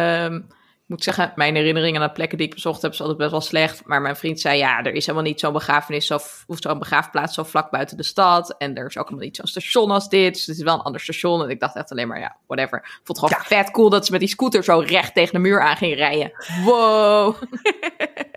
ehm, 0.00 0.40
ik 0.86 0.92
moet 0.92 1.04
zeggen, 1.04 1.32
mijn 1.34 1.54
herinneringen 1.54 2.00
aan 2.00 2.06
de 2.06 2.12
plekken 2.12 2.38
die 2.38 2.46
ik 2.46 2.54
bezocht 2.54 2.82
heb, 2.82 2.92
is 2.92 3.00
altijd 3.00 3.18
best 3.18 3.30
wel 3.30 3.40
slecht. 3.40 3.86
Maar 3.86 4.02
mijn 4.02 4.16
vriend 4.16 4.40
zei, 4.40 4.58
ja, 4.58 4.82
er 4.82 4.92
is 4.92 5.06
helemaal 5.06 5.28
niet 5.28 5.40
zo'n 5.40 5.52
begrafenis 5.52 6.06
zo, 6.06 6.14
of 6.46 6.56
zo'n 6.58 6.78
begraafplaats 6.78 7.34
zo 7.34 7.42
vlak 7.42 7.70
buiten 7.70 7.96
de 7.96 8.02
stad. 8.02 8.54
En 8.58 8.76
er 8.76 8.86
is 8.86 8.98
ook 8.98 9.04
helemaal 9.04 9.24
niet 9.24 9.36
zo'n 9.36 9.46
station 9.46 9.90
als 9.90 10.08
dit. 10.08 10.34
Dus 10.34 10.46
het 10.46 10.56
is 10.56 10.62
wel 10.62 10.74
een 10.74 10.80
ander 10.80 11.00
station. 11.00 11.42
En 11.42 11.50
ik 11.50 11.60
dacht 11.60 11.76
echt 11.76 11.90
alleen 11.90 12.08
maar, 12.08 12.20
ja, 12.20 12.36
whatever. 12.46 12.78
Ik 12.78 13.00
vond 13.04 13.20
het 13.20 13.28
gewoon 13.30 13.44
vet 13.44 13.70
cool 13.70 13.90
dat 13.90 14.06
ze 14.06 14.10
met 14.12 14.20
die 14.20 14.28
scooter 14.28 14.64
zo 14.64 14.78
recht 14.78 15.14
tegen 15.14 15.32
de 15.32 15.38
muur 15.38 15.60
aan 15.60 15.76
ging 15.76 15.94
rijden. 15.94 16.32
Wow. 16.64 17.34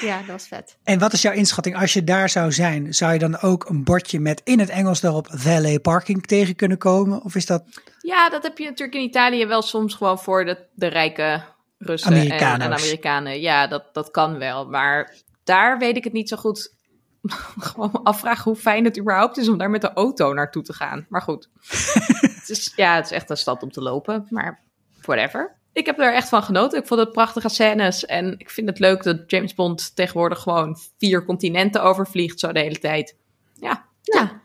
Ja, 0.00 0.18
dat 0.18 0.26
was 0.26 0.48
vet. 0.48 0.76
En 0.82 0.98
wat 0.98 1.12
is 1.12 1.22
jouw 1.22 1.32
inschatting 1.32 1.76
als 1.76 1.92
je 1.92 2.04
daar 2.04 2.28
zou 2.28 2.52
zijn? 2.52 2.94
Zou 2.94 3.12
je 3.12 3.18
dan 3.18 3.40
ook 3.40 3.68
een 3.68 3.84
bordje 3.84 4.20
met 4.20 4.40
in 4.44 4.58
het 4.58 4.68
Engels 4.68 5.00
daarop 5.00 5.26
valet 5.30 5.82
parking 5.82 6.26
tegen 6.26 6.56
kunnen 6.56 6.78
komen? 6.78 7.22
Of 7.22 7.34
is 7.34 7.46
dat 7.46 7.64
Ja, 8.00 8.28
dat 8.28 8.42
heb 8.42 8.58
je 8.58 8.64
natuurlijk 8.64 8.98
in 8.98 9.04
Italië 9.04 9.46
wel 9.46 9.62
soms 9.62 9.94
gewoon 9.94 10.18
voor 10.18 10.44
de, 10.44 10.58
de 10.74 10.86
rijke 10.86 11.42
Russen 11.78 12.12
en, 12.12 12.62
Amerikanen. 12.62 13.40
Ja, 13.40 13.66
dat, 13.66 13.94
dat 13.94 14.10
kan 14.10 14.38
wel. 14.38 14.68
Maar 14.68 15.14
daar 15.44 15.78
weet 15.78 15.96
ik 15.96 16.04
het 16.04 16.12
niet 16.12 16.28
zo 16.28 16.36
goed. 16.36 16.74
gewoon 17.58 17.90
me 17.92 17.98
afvragen 18.02 18.44
hoe 18.44 18.56
fijn 18.56 18.84
het 18.84 18.98
überhaupt 18.98 19.36
is 19.36 19.48
om 19.48 19.58
daar 19.58 19.70
met 19.70 19.80
de 19.80 19.92
auto 19.92 20.32
naartoe 20.32 20.62
te 20.62 20.72
gaan. 20.72 21.06
Maar 21.08 21.22
goed. 21.22 21.48
het 22.40 22.48
is, 22.48 22.72
ja, 22.76 22.94
het 22.94 23.04
is 23.04 23.10
echt 23.10 23.30
een 23.30 23.36
stad 23.36 23.62
om 23.62 23.70
te 23.70 23.82
lopen. 23.82 24.26
Maar 24.28 24.62
whatever. 25.02 25.56
Ik 25.74 25.86
heb 25.86 25.98
er 25.98 26.14
echt 26.14 26.28
van 26.28 26.42
genoten. 26.42 26.78
Ik 26.78 26.86
vond 26.86 27.00
het 27.00 27.12
prachtige 27.12 27.48
scènes. 27.48 28.04
En 28.04 28.34
ik 28.38 28.50
vind 28.50 28.68
het 28.68 28.78
leuk 28.78 29.02
dat 29.02 29.22
James 29.26 29.54
Bond 29.54 29.96
tegenwoordig 29.96 30.38
gewoon 30.40 30.78
vier 30.98 31.24
continenten 31.24 31.82
overvliegt 31.82 32.40
zo 32.40 32.52
de 32.52 32.60
hele 32.60 32.78
tijd. 32.78 33.16
Ja, 33.60 33.84
Ja. 34.02 34.42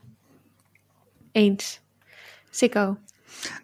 Eens. 1.32 1.82
Sikko. 2.50 2.98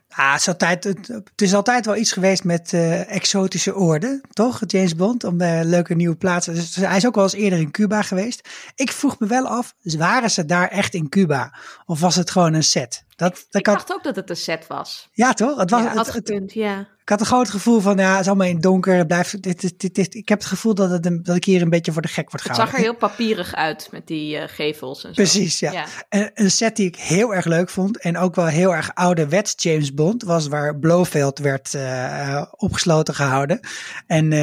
Ah, 0.10 0.32
het, 0.32 0.42
is 0.42 0.48
altijd, 0.48 0.84
het, 0.84 1.42
is 1.42 1.54
altijd 1.54 1.86
wel 1.86 1.96
iets 1.96 2.12
geweest 2.12 2.44
met 2.44 2.74
eh, 2.74 3.12
exotische 3.12 3.76
oorden, 3.76 4.22
toch? 4.34 4.62
James 4.68 4.96
Bond, 4.96 5.24
om 5.24 5.42
eh, 5.42 5.60
leuke 5.64 5.96
nieuwe 5.96 6.16
plaatsen. 6.16 6.54
Dus 6.54 6.76
hij 6.76 6.98
is 6.98 7.06
ook 7.06 7.16
wel 7.16 7.24
eens 7.24 7.34
eerder 7.34 7.60
in 7.60 7.72
Cuba 7.72 8.02
geweest. 8.02 8.50
Ik 8.76 8.92
vroeg 8.92 9.20
me 9.20 9.28
wel 9.28 9.48
af, 9.48 9.76
waren 9.82 10.32
ze 10.32 10.46
daar 10.46 10.68
echt 10.68 10.94
in 10.94 11.10
Cuba? 11.10 11.54
Of 11.86 12.00
was 12.00 12.16
het 12.16 12.32
gewoon 12.32 12.54
een 12.54 12.64
set? 12.64 13.04
Dat, 13.16 13.34
dat 13.34 13.46
ik 13.50 13.64
kan, 13.64 13.74
dacht 13.74 13.94
ook 13.94 14.04
dat 14.04 14.16
het 14.16 14.30
een 14.30 14.36
set 14.36 14.68
was. 14.68 15.10
ja, 15.12 15.34
toch? 15.34 15.58
Het 15.58 15.70
was, 15.70 15.82
Ja, 15.82 15.94
het, 15.94 16.10
gekund, 16.10 16.54
ja. 16.54 16.88
Ik 17.06 17.12
had 17.12 17.20
een 17.20 17.26
groot 17.26 17.50
gevoel 17.50 17.80
van, 17.80 17.98
ja, 17.98 18.12
het 18.12 18.20
is 18.22 18.28
allemaal 18.28 18.48
in 18.48 18.54
het 18.54 18.64
donker. 18.64 18.96
Het 18.96 19.08
blijft, 19.08 19.42
dit, 19.44 19.62
dit, 19.62 19.80
dit, 19.80 19.96
dit- 19.96 20.16
ik 20.16 20.30
heb 20.30 20.38
het 20.40 20.48
gevoel 20.48 20.74
dat, 20.76 20.90
het 20.90 21.06
een- 21.06 21.24
dat 21.24 21.36
ik 21.36 21.44
hier 21.46 21.62
een 21.62 21.70
beetje 21.70 21.92
voor 21.92 22.02
de 22.02 22.08
gek 22.08 22.30
word 22.32 22.44
Het 22.44 22.52
gehouden. 22.52 22.68
zag 22.78 22.86
er 22.86 22.90
heel 22.92 22.98
papierig 23.10 23.54
uit 23.56 23.88
met 23.92 24.08
die 24.08 24.38
eh, 24.38 24.48
gevels 24.56 25.04
en 25.04 25.10
zo. 25.10 25.22
Precies, 25.22 25.60
ja. 25.60 25.86
En 26.10 26.32
een 26.34 26.52
set 26.52 26.76
die 26.76 26.88
ik 26.88 26.96
heel 26.96 27.34
erg 27.36 27.46
leuk 27.46 27.70
vond 27.70 28.00
en 28.00 28.18
ook 28.18 28.36
wel 28.36 28.46
heel 28.46 28.76
erg 28.76 28.94
ouderwets 28.96 29.54
James 29.58 29.94
Bond 29.94 30.24
was 30.24 30.48
waar 30.48 30.80
Blofeld 30.80 31.40
werd 31.40 31.74
eh, 31.74 32.32
eh, 32.32 32.46
opgesloten 32.52 33.16
gehouden. 33.16 33.60
En 34.08 34.34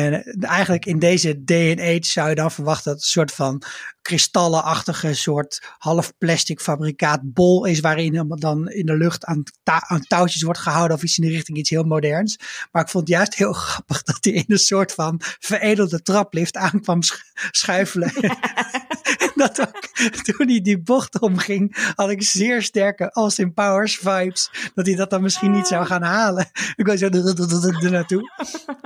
eigenlijk 0.40 0.86
in 0.86 0.98
deze 0.98 1.44
day 1.44 1.70
and 1.70 1.80
age 1.80 1.98
zou 2.12 2.28
je 2.28 2.34
dan 2.34 2.50
verwachten 2.50 2.84
dat 2.84 2.94
het 2.94 3.02
een 3.04 3.10
soort 3.10 3.32
van 3.32 3.62
kristallenachtige 4.02 5.14
soort 5.14 5.62
half 5.78 6.12
plastic 6.18 6.60
fabrikaat 6.60 7.20
bol 7.22 7.64
is 7.64 7.80
waarin 7.80 8.34
dan 8.38 8.68
in 8.70 8.86
de 8.86 8.96
lucht 8.96 9.24
aan, 9.24 9.42
ta- 9.62 9.84
aan 9.88 10.00
touwtjes 10.02 10.42
wordt 10.42 10.58
gehouden 10.58 10.96
of 10.96 11.02
iets 11.02 11.18
in 11.18 11.24
de 11.26 11.30
richting 11.32 11.58
iets 11.58 11.70
heel 11.70 11.82
moderns. 11.84 12.38
Maar 12.72 12.82
ik 12.82 12.88
vond 12.88 13.08
het 13.08 13.16
juist 13.16 13.34
heel 13.34 13.52
grappig 13.66 14.02
dat 14.02 14.18
hij 14.20 14.32
in 14.32 14.44
een 14.46 14.58
soort 14.58 14.92
van 14.92 15.20
veredelde 15.22 16.02
traplift 16.02 16.56
aankwam 16.56 17.02
sch- 17.02 17.22
schuifelen. 17.50 18.12
en 19.24 19.32
dat 19.34 19.60
ook, 19.60 19.86
toen 20.22 20.48
hij 20.48 20.60
die 20.60 20.78
bocht 20.78 21.20
omging, 21.20 21.92
had 21.94 22.10
ik 22.10 22.22
zeer 22.22 22.62
sterke 22.62 23.10
Austin 23.10 23.54
Powers 23.54 23.96
vibes. 23.96 24.50
Dat 24.74 24.86
hij 24.86 24.94
dat 24.94 25.10
dan 25.10 25.22
misschien 25.22 25.50
niet 25.50 25.66
zou 25.66 25.86
gaan 25.86 26.02
halen. 26.02 26.50
Ik 26.76 26.86
was 26.86 26.98
zo 26.98 27.08
naartoe. 27.08 28.30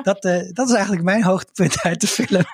Dat, 0.03 0.25
uh, 0.25 0.51
dat 0.53 0.69
is 0.69 0.75
eigenlijk 0.75 1.05
mijn 1.05 1.23
hoogtepunt 1.25 1.83
uit 1.83 2.01
de 2.01 2.07
film. 2.07 2.45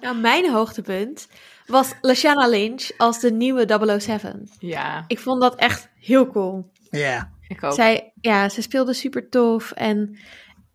Nou, 0.00 0.16
mijn 0.16 0.50
hoogtepunt 0.50 1.26
was 1.66 1.88
Lashana 2.00 2.48
Lynch 2.48 2.90
als 2.96 3.20
de 3.20 3.32
nieuwe 3.32 3.98
007. 4.00 4.50
Ja, 4.58 5.04
Ik 5.06 5.18
vond 5.18 5.40
dat 5.40 5.54
echt 5.54 5.88
heel 6.00 6.26
cool. 6.30 6.70
Ja. 6.90 7.30
Ik 7.56 7.62
ook. 7.62 7.72
Zij, 7.72 8.12
ja, 8.20 8.48
ze 8.48 8.62
speelde 8.62 8.92
super 8.92 9.28
tof. 9.28 9.72
En 9.72 10.18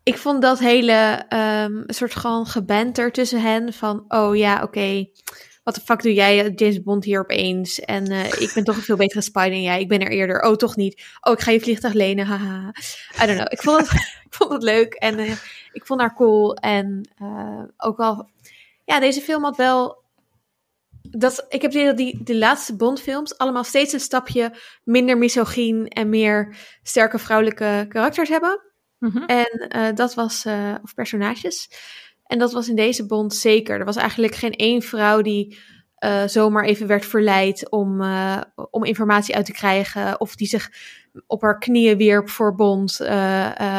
ik 0.03 0.17
vond 0.17 0.41
dat 0.41 0.60
hele 0.60 1.25
een 1.29 1.84
soort 1.88 2.15
gewoon 2.15 2.46
gebanter 2.46 3.12
tussen 3.12 3.41
hen. 3.41 3.74
Van, 3.74 4.05
oh 4.07 4.36
ja, 4.36 4.63
oké, 4.63 5.07
wat 5.67 5.75
de 5.75 5.81
fuck 5.81 6.01
doe 6.01 6.13
jij, 6.13 6.51
James 6.55 6.84
Bond, 6.84 7.03
hier 7.03 7.19
opeens? 7.19 7.79
En 7.79 8.07
eh, 8.07 8.41
ik 8.41 8.51
ben 8.53 8.63
toch 8.63 8.75
een 8.75 8.81
veel 8.81 8.96
betere 8.96 9.22
spy 9.22 9.50
dan 9.50 9.62
jij. 9.62 9.79
Ik 9.79 9.88
ben 9.88 10.01
er 10.01 10.12
eerder. 10.12 10.41
Oh, 10.41 10.55
toch 10.55 10.75
niet. 10.75 11.03
Oh, 11.22 11.34
ik 11.34 11.39
ga 11.39 11.51
je 11.51 11.60
vliegtuig 11.60 11.93
lenen. 11.93 12.25
Haha. 12.25 12.74
I 13.24 13.25
don't 13.25 13.38
know. 13.38 13.51
Ik 13.51 13.62
vond 13.62 13.79
het, 13.79 13.91
ik 14.29 14.34
vond 14.34 14.51
het 14.51 14.63
leuk. 14.63 14.93
En 14.93 15.19
eh, 15.19 15.31
ik 15.72 15.86
vond 15.86 16.00
haar 16.00 16.15
cool. 16.15 16.55
En 16.55 17.10
eh, 17.17 17.63
ook 17.77 17.98
wel... 17.98 18.29
Ja, 18.86 19.00
deze 19.00 19.22
film 19.22 19.43
had 19.43 19.57
wel... 19.57 20.03
Dat, 21.09 21.45
ik 21.49 21.61
heb 21.61 21.71
het 21.71 21.73
idee 21.73 21.85
dat 21.85 21.97
die, 21.97 22.23
die 22.23 22.37
laatste 22.37 22.75
Bond-films 22.75 23.37
allemaal 23.37 23.63
steeds 23.63 23.93
een 23.93 23.99
stapje 23.99 24.53
minder 24.83 25.17
misogyn 25.17 25.87
en 25.87 26.09
meer 26.09 26.55
sterke 26.83 27.19
vrouwelijke 27.19 27.85
karakters 27.89 28.29
hebben. 28.29 28.61
Mhm. 28.99 29.17
En 29.17 29.67
eh, 29.69 29.95
dat 29.95 30.13
was, 30.13 30.45
eh, 30.45 30.75
of 30.83 30.93
personages. 30.93 31.69
En 32.23 32.39
dat 32.39 32.53
was 32.53 32.69
in 32.69 32.75
deze 32.75 33.05
bond 33.05 33.35
zeker. 33.35 33.79
Er 33.79 33.85
was 33.85 33.95
eigenlijk 33.95 34.35
geen 34.35 34.53
één 34.53 34.81
vrouw 34.81 35.21
die 35.21 35.57
eh, 35.95 36.23
zomaar 36.25 36.63
even 36.63 36.87
werd 36.87 37.05
verleid 37.05 37.69
om, 37.69 38.01
om 38.69 38.83
informatie 38.83 39.35
uit 39.35 39.45
te 39.45 39.51
krijgen. 39.51 40.19
Of 40.19 40.35
die 40.35 40.47
zich 40.47 40.71
op 41.27 41.41
haar 41.41 41.57
knieën 41.57 41.97
wierp 41.97 42.29
voor 42.29 42.55
bond. 42.55 42.99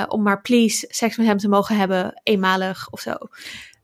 om 0.09 0.23
maar 0.23 0.41
please 0.43 0.87
seks 0.89 1.17
met 1.17 1.27
hem 1.27 1.39
te 1.39 1.49
mogen 1.49 1.77
hebben, 1.77 2.21
eenmalig 2.23 2.91
of 2.91 3.01
zo. 3.01 3.15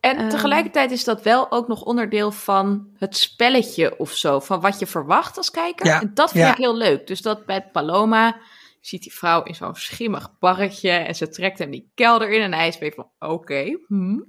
En 0.04 0.16
Ehm. 0.16 0.28
tegelijkertijd 0.28 0.90
is 0.90 1.04
dat 1.04 1.22
wel 1.22 1.50
ook 1.52 1.68
nog 1.68 1.82
onderdeel 1.82 2.30
van 2.30 2.86
het 2.98 3.16
spelletje 3.16 3.98
of 3.98 4.12
zo. 4.12 4.40
Van 4.40 4.60
wat 4.60 4.78
je 4.78 4.86
verwacht 4.86 5.36
als 5.36 5.50
kijker. 5.50 5.86
Ja, 5.86 6.00
En 6.00 6.10
dat 6.14 6.30
vind 6.30 6.44
ja. 6.44 6.50
ik 6.50 6.56
heel 6.56 6.76
leuk. 6.76 7.06
Dus 7.06 7.22
dat 7.22 7.46
bij 7.46 7.62
Paloma 7.72 8.36
ziet 8.86 9.02
die 9.02 9.14
vrouw 9.14 9.42
in 9.42 9.54
zo'n 9.54 9.74
schimmig 9.74 10.38
barretje. 10.38 10.90
En 10.90 11.14
ze 11.14 11.28
trekt 11.28 11.58
hem 11.58 11.70
die 11.70 11.90
kelder 11.94 12.30
in. 12.30 12.40
En 12.40 12.52
hij 12.52 12.68
is 12.68 12.78
weer 12.78 12.92
van, 12.92 13.08
oké. 13.18 13.78
hm. 13.86 14.20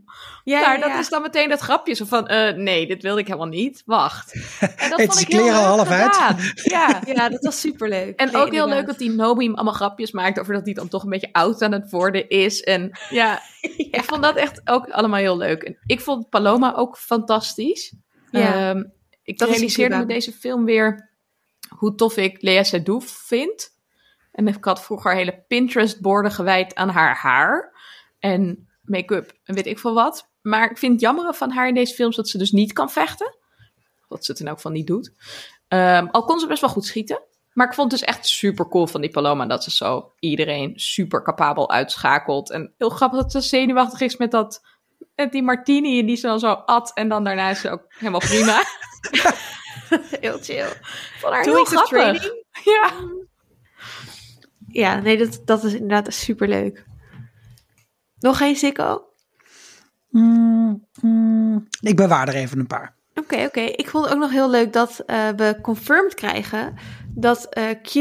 Ja, 0.43 0.59
maar 0.59 0.75
ja, 0.75 0.77
dat 0.77 0.89
ja. 0.89 1.00
is 1.00 1.09
dan 1.09 1.21
meteen 1.21 1.50
dat 1.50 1.59
grapje. 1.59 1.93
Zo 1.93 2.05
van, 2.05 2.27
eh, 2.27 2.55
nee, 2.55 2.88
dit 2.88 3.01
wilde 3.01 3.19
ik 3.19 3.27
helemaal 3.27 3.47
niet. 3.47 3.83
Wacht. 3.85 4.33
En 4.77 4.89
dat 4.89 5.01
vond 5.01 5.19
ik 5.19 5.27
heel 5.27 5.43
leuk 5.43 5.53
half 5.53 5.89
uit? 5.89 6.15
Ja. 6.63 7.01
Ja, 7.05 7.29
dat 7.29 7.43
was 7.43 7.59
superleuk. 7.59 8.19
En 8.19 8.31
Nee, 8.31 8.41
ook 8.41 8.51
heel 8.51 8.67
leuk 8.67 8.85
dat 8.85 8.97
die 8.97 9.09
Nobi 9.12 9.45
hem 9.45 9.55
allemaal 9.55 9.74
grapjes 9.74 10.12
maakt 10.12 10.39
over 10.39 10.53
dat 10.53 10.65
hij 10.65 10.74
dan 10.74 10.88
toch 10.88 11.03
een 11.03 11.09
beetje 11.09 11.33
oud 11.33 11.62
aan 11.62 11.71
het 11.71 11.91
worden 11.91 12.29
is. 12.29 12.62
En 12.62 13.00
ja, 13.09 13.41
ik 13.77 14.03
vond 14.03 14.24
dat 14.24 14.35
echt 14.35 14.62
ook 14.63 14.89
allemaal 14.89 15.19
heel 15.19 15.38
leuk. 15.38 15.63
En 15.63 15.77
ik 15.85 16.01
vond 16.01 16.29
Paloma 16.29 16.75
ook 16.75 16.97
fantastisch. 16.97 17.95
Ja. 18.31 18.69
Ehm, 18.69 18.83
ik 19.24 19.38
Dat 19.38 19.50
realiseerde 19.50 19.97
me 19.97 20.05
deze 20.05 20.31
film 20.31 20.65
weer 20.65 21.13
hoe 21.77 21.95
tof 21.95 22.17
ik 22.17 22.41
Lea 22.41 22.63
Seydoux 22.63 23.12
vind. 23.25 23.75
En 24.36 24.48
ik 24.48 24.65
had 24.65 24.84
vroeger 24.84 25.15
hele 25.15 25.44
Pinterest-borden 25.48 26.32
gewijd 26.32 26.75
aan 26.75 26.89
haar 26.89 27.15
haar. 27.15 27.74
En 28.20 28.70
make-up 28.82 29.34
en 29.44 29.56
weet 29.56 29.65
ik 29.65 29.80
veel 29.80 29.94
wat. 29.94 30.30
Maar 30.42 30.72
ik 30.72 30.77
vind 30.77 30.92
het 30.92 31.01
jammer 31.01 31.34
van 31.34 31.51
haar 31.51 31.68
in 31.68 31.74
deze 31.74 31.94
films 31.94 32.15
dat 32.15 32.30
ze 32.30 32.38
dus 32.38 32.51
niet 32.51 32.74
kan 32.74 32.89
vechten. 32.89 33.38
Dat 34.08 34.25
ze 34.25 34.32
het 34.32 34.39
in 34.39 34.48
elk 34.48 34.56
geval 34.56 34.72
niet 34.72 34.88
doet. 34.88 35.12
Ehm, 35.68 36.08
al 36.12 36.24
kon 36.24 36.39
ze 36.39 36.48
best 36.48 36.62
wel 36.62 36.70
goed 36.70 36.86
schieten. 36.86 37.22
Maar 37.54 37.68
ik 37.68 37.74
vond 37.74 37.92
het 37.92 38.00
dus 38.00 38.10
echt 38.10 38.27
super 38.27 38.68
cool 38.68 38.88
van 38.88 39.01
die 39.01 39.10
Paloma 39.10 39.46
dat 39.46 39.63
ze 39.63 39.72
zo 39.72 40.13
iedereen 40.20 40.80
super 40.80 41.24
capabel 41.24 41.72
uitschakelt. 41.72 42.51
En 42.51 42.74
heel 42.77 42.89
grappig 42.89 43.22
dat 43.22 43.32
ze 43.32 43.42
zenuwachtig 43.42 44.01
is 44.01 44.18
met 44.18 44.32
dat 44.32 44.62
met 45.15 45.32
die 45.32 45.44
martini 45.44 46.06
die 46.06 46.15
ze 46.15 46.27
dan 46.27 46.39
zo 46.39 46.51
at. 46.51 46.92
En 46.94 47.10
dan 47.10 47.24
daarna 47.24 47.50
is 47.50 47.60
ze 47.60 47.70
ook 47.70 47.86
helemaal 47.88 48.20
prima. 48.20 48.63
Heel 50.22 50.38
chill. 50.42 50.68
Vond 51.20 51.34
haar 51.34 51.44
heel 51.44 51.65
grappig. 51.65 51.89
training? 51.89 52.44
Ja. 52.63 52.92
Ja, 54.75 55.00
nee, 55.00 55.17
dat, 55.17 55.41
dat 55.46 55.63
is 55.63 55.74
inderdaad 55.74 56.13
superleuk. 56.13 56.86
Nog 58.20 58.38
geen 58.38 58.55
Sikko? 58.55 59.03
Mm, 60.10 60.88
mm, 61.01 61.67
ik 61.82 61.96
bewaar 61.96 62.27
er 62.27 62.36
even 62.36 62.60
een 62.60 62.67
paar. 62.67 62.96
Oké, 63.13 63.44
oké. 63.46 63.60
Ik 63.60 63.89
vond 63.89 64.05
het 64.05 64.13
ook 64.13 64.20
nog 64.20 64.32
heel 64.32 64.50
leuk 64.50 64.74
dat 64.74 65.00
eh, 65.00 65.29
we 65.29 65.60
confirmed 65.62 66.13
krijgen 66.13 66.75
dat 67.10 67.46
eh, 67.46 67.70
Q 67.82 67.94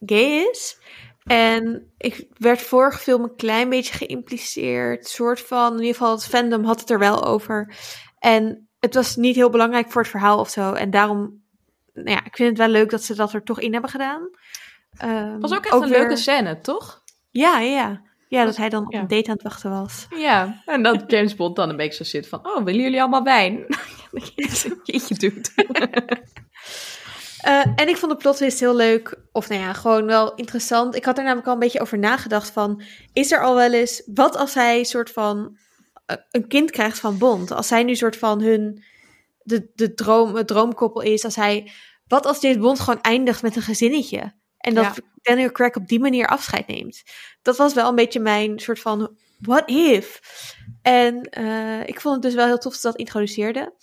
gay 0.00 0.46
is. 0.50 0.78
En 1.24 1.92
ik 1.96 2.26
werd 2.36 2.62
vorige 2.62 2.98
film 2.98 3.22
een 3.22 3.36
klein 3.36 3.68
beetje 3.68 3.94
geïmpliceerd. 3.94 5.06
Soort 5.06 5.40
van, 5.40 5.72
in 5.72 5.78
ieder 5.78 5.94
geval 5.94 6.12
het 6.12 6.26
fandom 6.26 6.64
had 6.64 6.80
het 6.80 6.90
er 6.90 6.98
wel 6.98 7.24
over. 7.24 7.74
En 8.18 8.68
het 8.78 8.94
was 8.94 9.16
niet 9.16 9.34
heel 9.34 9.50
belangrijk 9.50 9.90
voor 9.90 10.02
het 10.02 10.10
verhaal 10.10 10.38
of 10.38 10.50
zo. 10.50 10.72
En 10.72 10.90
daarom, 10.90 11.42
nou 11.92 12.10
ja, 12.10 12.24
ik 12.24 12.36
vind 12.36 12.48
het 12.48 12.58
wel 12.58 12.68
leuk 12.68 12.90
dat 12.90 13.02
ze 13.02 13.14
dat 13.14 13.32
er 13.32 13.42
toch 13.42 13.60
in 13.60 13.72
hebben 13.72 13.90
gedaan. 13.90 14.30
Ehm, 14.98 15.38
Was 15.40 15.52
ook 15.52 15.64
echt 15.64 15.74
een 15.74 15.80
weer- 15.88 15.98
leuke 15.98 16.16
scène, 16.16 16.60
toch? 16.60 17.02
Ja, 17.30 17.58
ja, 17.60 18.00
ja. 18.28 18.44
Dat 18.44 18.56
hij 18.56 18.68
dan 18.68 18.86
op 18.86 18.92
Ja. 18.92 19.00
een 19.00 19.08
date 19.08 19.28
aan 19.28 19.34
het 19.34 19.42
wachten 19.42 19.70
was. 19.70 20.06
Ja. 20.16 20.62
En 20.66 20.82
dat 20.82 21.04
James 21.06 21.34
Bond 21.36 21.56
dan 21.56 21.68
een 21.70 21.76
beetje 21.76 22.04
zo 22.04 22.10
zit 22.10 22.28
van... 22.28 22.46
Oh, 22.46 22.64
willen 22.64 22.80
jullie 22.82 23.00
allemaal 23.00 23.22
wijn? 23.22 23.66
Jeetje, 24.84 25.14
doet. 25.14 25.52
Eh, 27.38 27.64
en 27.76 27.88
ik 27.88 27.96
vond 27.96 28.12
de 28.12 28.18
plot 28.18 28.36
twist 28.36 28.60
heel 28.60 28.76
leuk. 28.76 29.16
Of 29.32 29.48
nou 29.48 29.60
ja, 29.60 29.72
gewoon 29.72 30.06
wel 30.06 30.34
interessant. 30.34 30.94
Ik 30.94 31.04
had 31.04 31.16
er 31.18 31.22
namelijk 31.24 31.46
al 31.46 31.52
een 31.52 31.58
beetje 31.58 31.80
over 31.80 31.98
nagedacht 31.98 32.50
van... 32.50 32.82
Is 33.12 33.32
er 33.32 33.42
al 33.42 33.54
wel 33.54 33.72
eens... 33.72 34.02
Wat 34.14 34.36
als 34.36 34.54
hij 34.54 34.84
soort 34.84 35.10
van... 35.10 35.56
eh, 36.06 36.16
een 36.30 36.48
kind 36.48 36.70
krijgt 36.70 36.98
van 36.98 37.18
Bond? 37.18 37.50
Als 37.50 37.70
hij 37.70 37.82
nu 37.82 37.94
soort 37.94 38.16
van 38.16 38.40
hun... 38.42 38.84
De, 39.42 39.70
de 39.74 39.94
droom, 39.94 40.34
het 40.34 40.46
droomkoppel 40.46 41.00
is. 41.00 41.24
Als 41.24 41.36
hij... 41.36 41.70
Wat 42.06 42.26
als 42.26 42.40
James 42.40 42.58
Bond 42.58 42.80
gewoon 42.80 43.00
eindigt 43.00 43.42
met 43.42 43.56
een 43.56 43.62
gezinnetje? 43.62 44.32
En 44.58 44.74
dat 44.74 44.84
Ja. 44.84 44.94
Daniel 45.22 45.52
Craig 45.52 45.74
op 45.74 45.88
die 45.88 46.00
manier 46.00 46.26
afscheid 46.26 46.66
neemt. 46.66 47.02
Dat 47.42 47.56
was 47.56 47.74
wel 47.74 47.88
een 47.88 47.94
beetje 47.94 48.20
mijn 48.20 48.58
soort 48.58 48.80
van... 48.80 49.16
What 49.38 49.70
if? 49.70 50.20
En 50.82 51.22
eh, 51.22 51.80
ik 51.86 52.00
vond 52.00 52.14
het 52.14 52.22
dus 52.22 52.34
wel 52.34 52.46
heel 52.46 52.58
tof 52.58 52.72
dat 52.72 52.80
ze 52.80 52.86
dat 52.86 52.96
introduceerde 52.96 53.74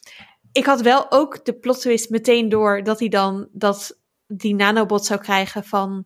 ik 0.56 0.66
had 0.66 0.82
wel 0.82 1.12
ook 1.12 1.46
de 1.46 1.54
plot 1.54 1.82
twist 1.82 2.10
meteen 2.10 2.50
door 2.50 2.84
dat 2.84 3.00
hij 3.00 3.10
dan 3.10 3.48
dat 3.52 4.00
die 4.28 4.56
nanobot 4.56 5.06
zou 5.06 5.20
krijgen 5.20 5.64
van 5.64 6.06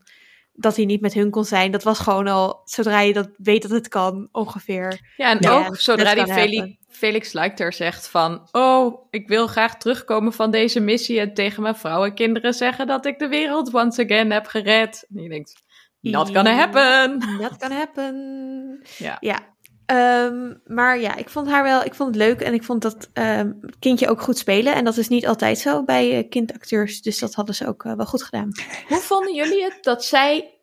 dat 0.53 0.75
hij 0.75 0.85
niet 0.85 1.01
met 1.01 1.13
hun 1.13 1.29
kon 1.29 1.45
zijn. 1.45 1.71
Dat 1.71 1.83
was 1.83 1.99
gewoon 1.99 2.27
al 2.27 2.61
zodra 2.65 2.99
je 2.99 3.13
dat 3.13 3.29
weet 3.37 3.61
dat 3.61 3.71
het 3.71 3.87
kan 3.87 4.29
ongeveer. 4.31 5.13
Ja, 5.17 5.29
en 5.29 5.37
Ja, 5.39 5.67
ook 5.67 5.77
zodra 5.77 6.15
die 6.15 6.25
can 6.25 6.77
Felix, 6.89 7.33
Leiter 7.33 7.73
zegt 7.73 8.07
van... 8.07 8.47
Oh, 8.51 9.07
ik 9.09 9.27
wil 9.27 9.47
graag 9.47 9.77
terugkomen 9.77 10.33
van 10.33 10.51
deze 10.51 10.79
missie... 10.79 11.19
en 11.19 11.33
tegen 11.33 11.63
mijn 11.63 11.75
vrouw 11.75 12.05
en 12.05 12.13
kinderen 12.13 12.53
zeggen... 12.53 12.87
dat 12.87 13.05
ik 13.05 13.19
de 13.19 13.27
wereld 13.27 13.73
once 13.73 14.03
again 14.03 14.31
heb 14.31 14.45
gered. 14.45 15.05
En 15.15 15.21
je 15.23 15.29
denkt, 15.29 15.61
not 16.01 16.29
gonna 16.29 16.55
happen. 16.55 17.19
Dat 17.39 17.57
kan 17.57 17.71
happen. 17.71 18.83
Ja. 18.97 19.17
Ja. 19.19 19.57
Ehm, 19.89 20.53
maar 20.65 20.99
ja, 20.99 21.15
ik 21.15 21.29
vond 21.29 21.47
haar 21.47 21.63
wel, 21.63 21.83
ik 21.83 21.93
vond 21.93 22.15
het 22.15 22.23
leuk 22.23 22.41
en 22.41 22.53
ik 22.53 22.63
vond 22.63 22.81
dat 22.81 23.09
ehm, 23.13 23.51
kindje 23.79 24.09
ook 24.09 24.21
goed 24.21 24.37
spelen. 24.37 24.75
En 24.75 24.83
dat 24.83 24.97
is 24.97 25.07
niet 25.07 25.27
altijd 25.27 25.59
zo 25.59 25.83
bij 25.83 26.17
eh, 26.17 26.29
kindacteurs, 26.29 27.01
dus 27.01 27.19
dat 27.19 27.33
hadden 27.33 27.55
ze 27.55 27.67
ook 27.67 27.83
eh, 27.83 27.93
wel 27.93 28.05
goed 28.05 28.23
gedaan. 28.23 28.51
Hoe 28.87 28.99
vonden 28.99 29.35
jullie 29.35 29.63
het 29.63 29.77
dat 29.81 30.05
zij 30.05 30.53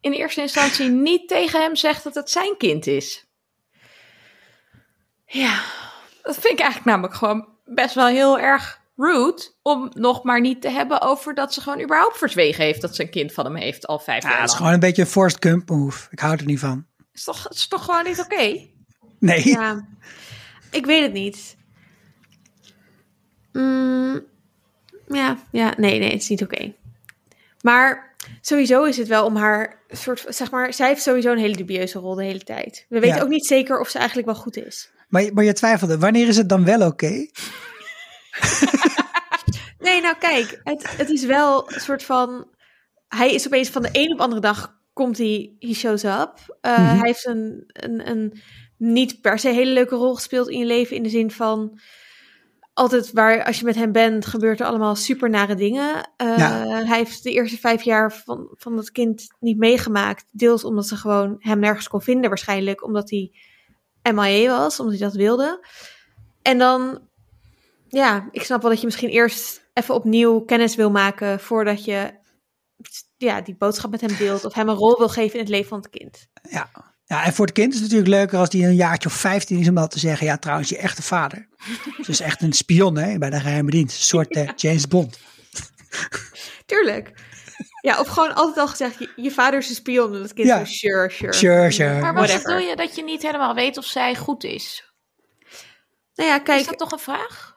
in 0.00 0.12
eerste 0.12 0.40
instantie 0.40 0.88
niet 0.88 1.28
tegen 1.28 1.60
hem 1.60 1.76
zegt 1.76 2.04
dat 2.04 2.14
het 2.14 2.30
zijn 2.30 2.56
kind 2.56 2.86
is? 2.86 3.23
Ja, 5.34 5.60
Dat 6.22 6.34
vind 6.34 6.52
ik 6.52 6.58
eigenlijk 6.60 6.84
namelijk 6.84 7.14
gewoon 7.14 7.48
best 7.64 7.94
wel 7.94 8.06
heel 8.06 8.38
erg 8.38 8.80
rude... 8.96 9.42
om 9.62 9.90
nog 9.94 10.22
maar 10.22 10.40
niet 10.40 10.60
te 10.62 10.68
hebben 10.70 11.00
over 11.00 11.34
dat 11.34 11.54
ze 11.54 11.60
gewoon 11.60 11.82
überhaupt 11.82 12.18
verzwegen 12.18 12.64
heeft... 12.64 12.80
dat 12.80 12.94
ze 12.96 13.02
een 13.02 13.10
kind 13.10 13.32
van 13.32 13.44
hem 13.44 13.56
heeft 13.56 13.86
al 13.86 13.98
vijf 13.98 14.22
Ja, 14.22 14.28
jaar 14.28 14.40
het 14.40 14.50
is 14.50 14.56
gewoon 14.56 14.72
een 14.72 14.80
beetje 14.80 15.02
een 15.02 15.08
Forrest 15.08 15.36
Gump 15.40 15.68
move. 15.70 16.06
Ik 16.10 16.18
hou 16.18 16.36
er 16.36 16.44
niet 16.44 16.58
van. 16.58 16.86
Is 17.12 17.24
toch, 17.24 17.48
is 17.50 17.68
toch 17.68 17.84
gewoon 17.84 18.04
niet 18.04 18.20
oké? 18.20 18.66
Nee. 19.18 19.48
Ja, 19.48 19.86
ik 20.70 20.86
weet 20.86 21.02
het 21.02 21.12
niet. 21.12 21.56
Mm, 23.52 24.24
ja, 25.08 25.36
ja, 25.50 25.72
nee, 25.76 25.98
nee, 25.98 26.10
het 26.12 26.22
is 26.22 26.28
niet 26.28 26.42
oké. 26.42 26.72
Maar 27.60 28.14
sowieso 28.40 28.84
is 28.84 28.96
het 28.96 29.08
wel 29.08 29.24
om 29.24 29.36
haar 29.36 29.82
soort, 29.88 30.24
zeg 30.28 30.50
maar, 30.50 30.72
zij 30.74 30.88
heeft 30.88 31.02
sowieso 31.02 31.32
een 31.32 31.38
hele 31.38 31.56
dubieuze 31.56 31.98
rol 31.98 32.14
de 32.14 32.24
hele 32.24 32.42
tijd. 32.42 32.86
We 32.88 33.00
weten 33.00 33.16
Ja. 33.16 33.22
ook 33.22 33.28
niet 33.28 33.46
zeker 33.46 33.80
of 33.80 33.88
ze 33.88 33.98
eigenlijk 33.98 34.26
wel 34.26 34.36
goed 34.36 34.56
is. 34.56 34.90
Maar, 35.14 35.22
je- 35.22 35.32
maar 35.32 35.44
je 35.44 35.52
twijfelde, 35.52 35.98
wanneer 35.98 36.28
is 36.28 36.36
het 36.36 36.48
dan 36.48 36.64
wel 36.64 36.86
oké? 36.86 37.10
Nee, 39.78 40.00
nou 40.00 40.14
kijk, 40.18 40.60
het, 40.64 40.96
het 40.96 41.10
is 41.10 41.24
wel 41.24 41.72
een 41.72 41.80
soort 41.80 42.02
van, 42.04 42.48
hij 43.08 43.34
is 43.34 43.46
opeens 43.46 43.68
van 43.68 43.82
de 43.82 43.88
een 43.92 44.10
op 44.12 44.16
de 44.16 44.22
andere 44.22 44.40
dag 44.40 44.78
komt 44.92 45.18
hij, 45.18 45.52
he 45.58 45.72
shows 45.74 46.04
up. 46.04 46.32
Uh, 46.62 46.78
Mhm. 46.78 46.82
Hij 46.86 46.98
heeft 47.00 47.26
een, 47.26 47.64
een, 47.66 48.08
een 48.10 48.40
niet 48.76 49.20
per 49.20 49.38
se 49.38 49.48
hele 49.48 49.72
leuke 49.72 49.94
rol 49.94 50.14
gespeeld 50.14 50.48
in 50.48 50.58
je 50.58 50.64
leven 50.64 50.96
in 50.96 51.02
de 51.02 51.08
zin 51.08 51.30
van 51.30 51.78
altijd 52.72 53.12
waar, 53.12 53.44
als 53.44 53.58
je 53.58 53.64
met 53.64 53.74
hem 53.74 53.92
bent, 53.92 54.26
gebeurt 54.26 54.60
er 54.60 54.66
allemaal 54.66 54.94
super 54.96 55.30
nare 55.30 55.54
dingen. 55.54 56.10
Uh, 56.22 56.38
Ja. 56.38 56.64
Hij 56.84 56.96
heeft 56.98 57.22
de 57.22 57.32
eerste 57.32 57.58
vijf 57.58 57.82
jaar 57.82 58.12
van, 58.12 58.48
van 58.56 58.76
het 58.76 58.90
kind 58.90 59.26
niet 59.40 59.58
meegemaakt. 59.58 60.24
Deels 60.30 60.64
omdat 60.64 60.86
ze 60.86 60.96
gewoon 60.96 61.36
hem 61.38 61.58
nergens 61.58 61.88
kon 61.88 62.02
vinden, 62.02 62.28
waarschijnlijk 62.28 62.84
omdat 62.84 63.10
hij 63.10 63.30
MIA 64.12 64.58
was, 64.58 64.80
omdat 64.80 64.98
hij 64.98 65.06
dat 65.08 65.16
wilde. 65.16 65.66
En 66.42 66.58
dan, 66.58 67.08
ja, 67.88 68.28
ik 68.30 68.42
snap 68.42 68.60
wel 68.60 68.70
dat 68.70 68.80
je 68.80 68.86
misschien 68.86 69.08
eerst 69.08 69.68
even 69.72 69.94
opnieuw 69.94 70.40
kennis 70.40 70.74
wil 70.74 70.90
maken 70.90 71.40
voordat 71.40 71.84
je 71.84 72.22
ja, 73.16 73.40
die 73.40 73.56
boodschap 73.56 73.90
met 73.90 74.00
hem 74.00 74.16
deelt 74.16 74.44
of 74.44 74.54
hem 74.54 74.68
een 74.68 74.74
rol 74.74 74.98
wil 74.98 75.08
geven 75.08 75.34
in 75.34 75.40
het 75.40 75.48
leven 75.48 75.68
van 75.68 75.78
het 75.78 75.90
kind. 75.90 76.26
Ja. 76.50 76.70
ja, 77.04 77.24
en 77.24 77.32
voor 77.32 77.46
het 77.46 77.54
kind 77.54 77.72
is 77.72 77.80
het 77.80 77.90
natuurlijk 77.90 78.16
leuker 78.16 78.38
als 78.38 78.48
die 78.48 78.66
een 78.66 78.74
jaartje 78.74 79.08
of 79.08 79.14
15 79.14 79.58
is 79.58 79.68
om 79.68 79.74
dat 79.74 79.90
te 79.90 79.98
zeggen. 79.98 80.26
Ja, 80.26 80.36
trouwens, 80.36 80.68
je 80.68 80.78
echte 80.78 81.02
vader. 81.02 81.48
Dus 82.06 82.20
echt 82.20 82.42
een 82.42 82.52
spion 82.52 82.96
hè, 82.96 83.18
bij 83.18 83.30
de 83.30 83.40
geheime 83.40 83.70
dienst. 83.70 83.96
Een 83.96 84.04
soort 84.04 84.30
eh, 84.30 84.48
James 84.56 84.88
Bond. 84.88 85.18
Tuurlijk. 86.66 87.12
Ja, 87.80 88.00
of 88.00 88.08
gewoon 88.08 88.34
altijd 88.34 88.56
al 88.58 88.68
gezegd, 88.68 88.98
je, 88.98 89.12
je 89.16 89.30
vader 89.30 89.58
is 89.58 89.68
een 89.68 89.74
spion. 89.74 90.14
En 90.14 90.22
het 90.22 90.32
kind 90.32 90.48
Ja. 90.48 90.58
zo, 90.58 90.64
sure, 90.64 91.10
sure. 91.10 91.32
Sure, 91.32 91.70
sure. 91.70 92.00
Maar 92.00 92.14
wat 92.14 92.42
bedoel 92.42 92.58
je 92.58 92.76
dat 92.76 92.94
je 92.96 93.02
niet 93.04 93.22
helemaal 93.22 93.54
weet 93.54 93.76
of 93.76 93.84
zij 93.84 94.16
goed 94.16 94.44
is? 94.44 94.92
Nou 96.14 96.28
ja, 96.28 96.36
Is 96.36 96.42
kijk, 96.42 96.66
dat 96.66 96.78
toch 96.78 96.92
een 96.92 96.98
vraag? 96.98 97.56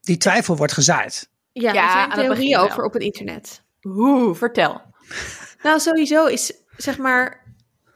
Die 0.00 0.16
twijfel 0.16 0.56
wordt 0.56 0.72
gezaaid. 0.72 1.30
ja, 1.52 1.72
Ja, 1.72 1.84
er 2.06 2.12
zijn 2.16 2.26
theorieën 2.26 2.56
wel. 2.58 2.64
over 2.70 2.84
op 2.84 2.92
het 2.92 3.02
internet. 3.02 3.62
Oeh, 3.82 4.36
vertel. 4.36 4.80
Nou, 5.62 5.80
sowieso 5.80 6.26
is, 6.26 6.52
zeg 6.76 6.98
maar, 6.98 7.54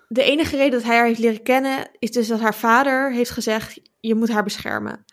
de 0.09 0.23
enige 0.23 0.57
reden 0.57 0.73
dat 0.73 0.83
hij 0.83 0.97
haar 0.97 1.07
heeft 1.07 1.19
leren 1.19 1.43
kennen, 1.43 1.89
is 1.99 2.11
dus 2.11 2.27
dat 2.29 2.41
haar 2.41 2.55
vader 2.55 3.13
heeft 3.13 3.31
gezegd, 3.31 3.81
je 4.01 4.15
moet 4.15 4.29
haar 4.29 4.43
beschermen. 4.43 5.05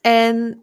En 0.00 0.60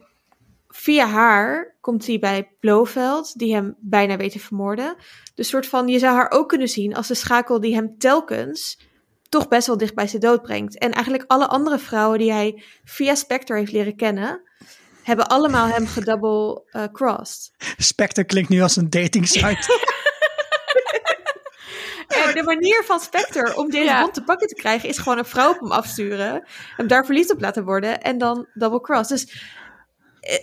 via 0.68 1.08
haar 1.08 1.75
komt 1.86 2.08
hij 2.08 2.20
bij 2.20 2.52
Blofeld, 2.60 3.38
die 3.40 3.54
hem 3.54 3.76
bijna 3.80 4.18
weet 4.18 4.32
te 4.32 4.40
vermoorden. 4.40 4.96
Dus 5.36 5.48
soort 5.48 5.68
van, 5.68 5.88
je 5.88 6.00
zou 6.00 6.16
haar 6.16 6.32
ook 6.32 6.50
kunnen 6.50 6.68
zien 6.68 6.96
als 6.96 7.08
de 7.08 7.14
schakel 7.16 7.60
die 7.60 7.76
hem 7.76 7.98
telkens 7.98 8.80
toch 9.30 9.48
best 9.48 9.68
wel 9.68 9.78
dicht 9.78 9.96
bij 9.96 10.08
zijn 10.08 10.22
dood 10.22 10.42
brengt. 10.42 10.78
En 10.78 10.92
eigenlijk 10.92 11.24
alle 11.28 11.48
andere 11.48 11.80
vrouwen 11.80 12.20
die 12.20 12.32
hij 12.32 12.64
via 12.84 13.16
Spectre 13.16 13.58
heeft 13.58 13.72
leren 13.72 13.96
kennen, 13.96 14.42
hebben 15.04 15.28
allemaal 15.28 15.68
hem 15.68 15.88
gedouble 15.88 16.64
eh, 16.66 16.84
crossed. 16.92 17.52
Spectre 17.78 18.24
klinkt 18.24 18.50
nu 18.50 18.62
als 18.62 18.76
een 18.76 18.90
dating 18.90 19.28
site. 19.28 19.68
Maar 22.08 22.34
de 22.34 22.44
manier 22.44 22.84
van 22.86 23.00
Spectre 23.00 23.56
om 23.58 23.70
deze 23.70 23.84
Ja. 23.84 24.00
bond 24.02 24.14
te 24.14 24.24
pakken 24.24 24.48
te 24.48 24.56
krijgen 24.56 24.90
is 24.90 24.98
gewoon 24.98 25.18
een 25.18 25.26
vrouw 25.26 25.50
op 25.50 25.60
hem 25.60 25.72
afsturen. 25.72 26.48
Hem 26.76 26.88
daar 26.88 27.06
verliefd 27.06 27.32
op 27.32 27.42
laten 27.42 27.64
worden 27.66 28.02
en 28.02 28.18
dan 28.18 28.48
double 28.54 28.82
cross. 28.82 29.10
Dus 29.10 29.24
eh, 30.20 30.36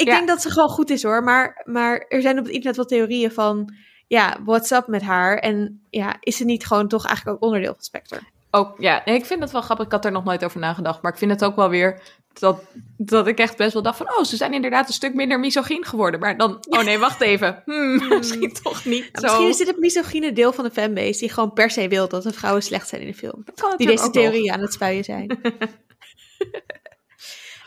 ik 0.00 0.06
Ja. 0.06 0.14
denk 0.14 0.28
dat 0.28 0.42
ze 0.42 0.50
gewoon 0.50 0.68
goed 0.68 0.90
is 0.90 1.02
hoor. 1.02 1.22
Maar, 1.24 1.62
maar 1.64 2.04
er 2.08 2.22
zijn 2.22 2.38
op 2.38 2.44
het 2.44 2.52
internet 2.52 2.76
wel 2.76 2.86
theorieën 2.86 3.32
van, 3.32 3.74
ja, 4.06 4.36
what's 4.44 4.70
up 4.70 4.86
met 4.86 5.02
haar? 5.02 5.36
En 5.38 5.82
ja, 5.90 6.16
is 6.20 6.36
ze 6.36 6.44
niet 6.44 6.66
gewoon 6.66 6.88
toch 6.88 7.06
eigenlijk 7.06 7.36
ook 7.36 7.42
onderdeel 7.44 7.72
van 7.74 7.82
Spectre? 7.82 8.20
Ook, 8.50 8.74
ja, 8.78 9.04
ik 9.04 9.24
vind 9.24 9.40
het 9.40 9.50
wel 9.52 9.60
grappig. 9.60 9.86
Ik 9.86 9.92
had 9.92 10.04
er 10.04 10.12
nog 10.12 10.24
nooit 10.24 10.44
over 10.44 10.60
nagedacht. 10.60 11.02
Maar 11.02 11.12
ik 11.12 11.18
vind 11.18 11.30
het 11.30 11.44
ook 11.44 11.56
wel 11.56 11.68
weer 11.68 12.00
dat, 12.32 12.62
dat 12.96 13.26
ik 13.26 13.38
echt 13.38 13.56
best 13.56 13.72
wel 13.72 13.82
dacht 13.82 13.96
van... 13.96 14.06
Oh, 14.18 14.24
ze 14.24 14.36
zijn 14.36 14.52
inderdaad 14.54 14.88
een 14.88 14.94
stuk 14.94 15.14
minder 15.14 15.40
misogyn 15.40 15.84
geworden. 15.84 16.20
Maar 16.20 16.36
dan, 16.36 16.58
oh 16.68 16.82
nee, 16.84 16.98
wacht 17.08 17.20
even. 17.20 17.62
Hmm, 17.64 18.08
misschien 18.08 18.52
toch 18.62 18.84
niet 18.84 19.08
zo. 19.12 19.20
misschien 19.22 19.48
is 19.48 19.56
dit 19.56 19.66
het 19.66 19.78
misogyne 19.78 20.32
deel 20.32 20.52
van 20.52 20.64
de 20.64 20.70
fanbase 20.70 21.18
die 21.18 21.28
gewoon 21.30 21.52
per 21.52 21.70
se 21.70 21.88
wil 21.88 22.08
dat 22.08 22.22
de 22.22 22.32
vrouwen 22.32 22.62
slecht 22.62 22.88
zijn 22.88 23.00
in 23.00 23.06
de 23.06 23.14
film. 23.14 23.44
Die 23.76 23.86
deze 23.86 24.02
nog. 24.02 24.12
theorieën 24.12 24.52
aan 24.52 24.60
het 24.60 24.72
spuien 24.72 25.04
zijn. 25.04 25.40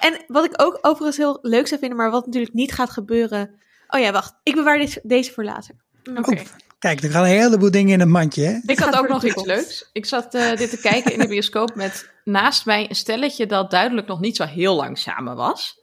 en 0.03 0.24
wat 0.27 0.45
ik 0.45 0.62
ook 0.62 0.77
overigens 0.81 1.17
heel 1.17 1.39
leuk 1.41 1.67
zou 1.67 1.79
vinden, 1.79 1.98
maar 1.98 2.12
wat 2.12 2.25
natuurlijk 2.25 2.53
niet 2.53 2.74
gaat 2.74 2.89
gebeuren. 2.89 3.55
Oh 3.88 4.00
ja, 4.00 4.12
wacht. 4.12 4.36
Ik 4.43 4.55
bewaar 4.55 4.77
dit, 4.77 5.00
deze 5.03 5.31
voor 5.31 5.43
later. 5.43 5.75
Oké. 6.15 6.43
Kijk, 6.79 7.03
er 7.03 7.10
gaan 7.10 7.24
een 7.24 7.29
heleboel 7.29 7.72
dingen 7.72 7.93
in 7.93 8.01
een 8.01 8.10
mandje. 8.10 8.43
Hè? 8.43 8.60
Ik 8.65 8.79
had 8.79 8.95
ook 8.95 9.07
nog 9.07 9.24
iets 9.24 9.45
leuks. 9.45 9.89
Ik 9.93 10.05
zat 10.05 10.33
eh, 10.33 10.55
dit 10.55 10.70
te 10.70 10.79
kijken 10.79 11.13
in 11.13 11.20
de 11.20 11.27
bioscoop 11.27 11.75
met 11.75 12.11
naast 12.24 12.66
mij 12.66 12.89
een 12.89 12.96
stelletje 12.96 13.46
dat 13.46 13.72
duidelijk 13.72 14.07
nog 14.07 14.20
niet 14.20 14.35
zo 14.35 14.46
heel 14.46 14.75
lang 14.75 14.98
samen 14.98 15.35
was. 15.35 15.79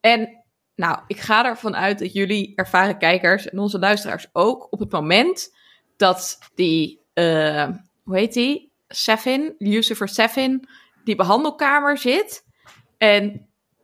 En 0.00 0.44
nou, 0.74 0.98
ik 1.06 1.20
ga 1.20 1.44
ervan 1.44 1.76
uit 1.76 1.98
dat 1.98 2.12
jullie 2.12 2.52
ervaren 2.54 2.98
kijkers 2.98 3.48
en 3.48 3.58
onze 3.58 3.78
luisteraars 3.78 4.26
ook 4.32 4.72
op 4.72 4.78
het 4.78 4.92
moment 4.92 5.54
dat 5.96 6.38
die, 6.54 7.00
eh, 7.12 7.68
hoe 8.04 8.16
heet 8.16 8.32
die, 8.32 8.72
Seffin, 8.88 9.54
Lucifer 9.58 10.08
Seffin, 10.08 10.68
die 11.04 11.16
behandelkamer 11.16 11.98
zit 11.98 12.45
en 12.98 13.22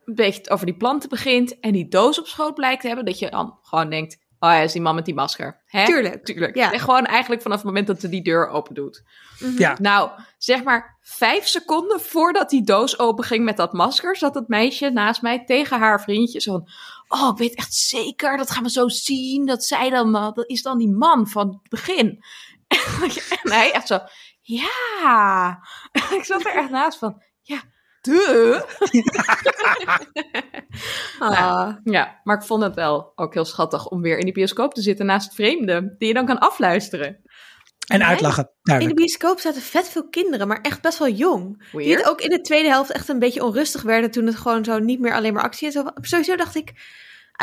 een 0.05 0.15
beetje 0.15 0.49
over 0.49 0.65
die 0.65 0.77
planten 0.77 1.09
begint 1.09 1.59
en 1.59 1.71
die 1.71 1.87
doos 1.87 2.19
op 2.19 2.27
schoot 2.27 2.53
blijkt 2.53 2.81
te 2.81 2.87
hebben, 2.87 3.05
dat 3.05 3.19
je 3.19 3.29
dan 3.29 3.57
gewoon 3.61 3.89
denkt, 3.89 4.17
oh 4.43 4.49
ja, 4.49 4.57
is 4.57 4.71
die 4.71 4.81
man 4.81 4.95
met 4.95 5.05
die 5.05 5.13
masker. 5.13 5.61
Hè? 5.65 5.85
Tuurlijk. 5.85 6.25
Tuurlijk. 6.25 6.55
Ja. 6.55 6.71
En 6.71 6.79
gewoon 6.79 7.05
eigenlijk 7.05 7.41
vanaf 7.41 7.57
het 7.57 7.65
moment 7.65 7.87
dat 7.87 7.99
ze 7.99 8.09
die 8.09 8.23
deur 8.23 8.47
open 8.47 8.73
doet. 8.73 9.03
Mhm. 9.39 9.59
Ja, 9.59 9.77
Nou, 9.81 10.09
zeg 10.37 10.63
maar 10.63 10.97
vijf 11.01 11.47
seconden 11.47 12.01
voordat 12.01 12.49
die 12.49 12.63
doos 12.63 12.99
open 12.99 13.23
ging 13.23 13.43
met 13.43 13.57
dat 13.57 13.73
masker, 13.73 14.17
zat 14.17 14.35
het 14.35 14.47
meisje 14.47 14.89
naast 14.89 15.21
mij 15.21 15.45
tegen 15.45 15.79
haar 15.79 16.01
vriendje 16.01 16.41
zo 16.41 16.51
van, 16.51 16.69
oh, 17.07 17.29
ik 17.31 17.37
weet 17.37 17.55
echt 17.55 17.73
zeker, 17.73 18.37
dat 18.37 18.51
gaan 18.51 18.63
we 18.63 18.69
zo 18.69 18.87
zien, 18.87 19.45
dat 19.45 19.63
zij 19.63 19.89
dan, 19.89 20.15
eh, 20.15 20.31
dat 20.33 20.49
is 20.49 20.61
dan 20.61 20.77
die 20.77 20.91
man 20.91 21.27
van 21.27 21.47
het 21.47 21.69
begin. 21.69 22.23
En 23.43 23.51
hij 23.51 23.71
echt 23.71 23.87
zo, 23.87 23.99
ja. 24.41 25.59
Ik 26.17 26.23
zat 26.23 26.45
er 26.45 26.55
echt 26.55 26.69
naast 26.69 26.97
van, 26.97 27.21
duh. 28.03 28.61
Ah. 31.19 31.75
Ja, 31.83 32.19
maar 32.23 32.37
ik 32.37 32.43
vond 32.43 32.63
het 32.63 32.75
wel 32.75 33.11
ook 33.15 33.33
heel 33.33 33.45
schattig 33.45 33.87
om 33.87 34.01
weer 34.01 34.17
in 34.17 34.23
die 34.23 34.33
bioscoop 34.33 34.73
te 34.73 34.81
zitten 34.81 35.05
naast 35.05 35.33
vreemden, 35.33 35.95
die 35.97 36.07
je 36.07 36.13
dan 36.13 36.25
kan 36.25 36.39
afluisteren. 36.39 37.21
en 37.87 38.03
uitlachen. 38.03 38.49
In 38.63 38.87
de 38.87 38.93
bioscoop 38.93 39.39
zaten 39.39 39.61
vet 39.61 39.89
veel 39.89 40.09
kinderen, 40.09 40.47
maar 40.47 40.61
echt 40.61 40.81
best 40.81 40.97
wel 40.97 41.09
jong. 41.09 41.69
Die 41.71 41.95
het 41.95 42.09
ook 42.09 42.21
in 42.21 42.29
de 42.29 42.41
tweede 42.41 42.67
helft 42.67 42.91
echt 42.91 43.09
een 43.09 43.19
beetje 43.19 43.43
onrustig 43.43 43.81
werden 43.81 44.11
toen 44.11 44.25
het 44.25 44.35
gewoon 44.35 44.63
zo 44.63 44.79
niet 44.79 44.99
meer 44.99 45.13
alleen 45.13 45.33
maar 45.33 45.43
actie 45.43 45.67
en 45.67 45.73
zo. 45.73 45.83
Sowieso 46.01 46.35
dacht 46.35 46.55
ik, 46.55 46.69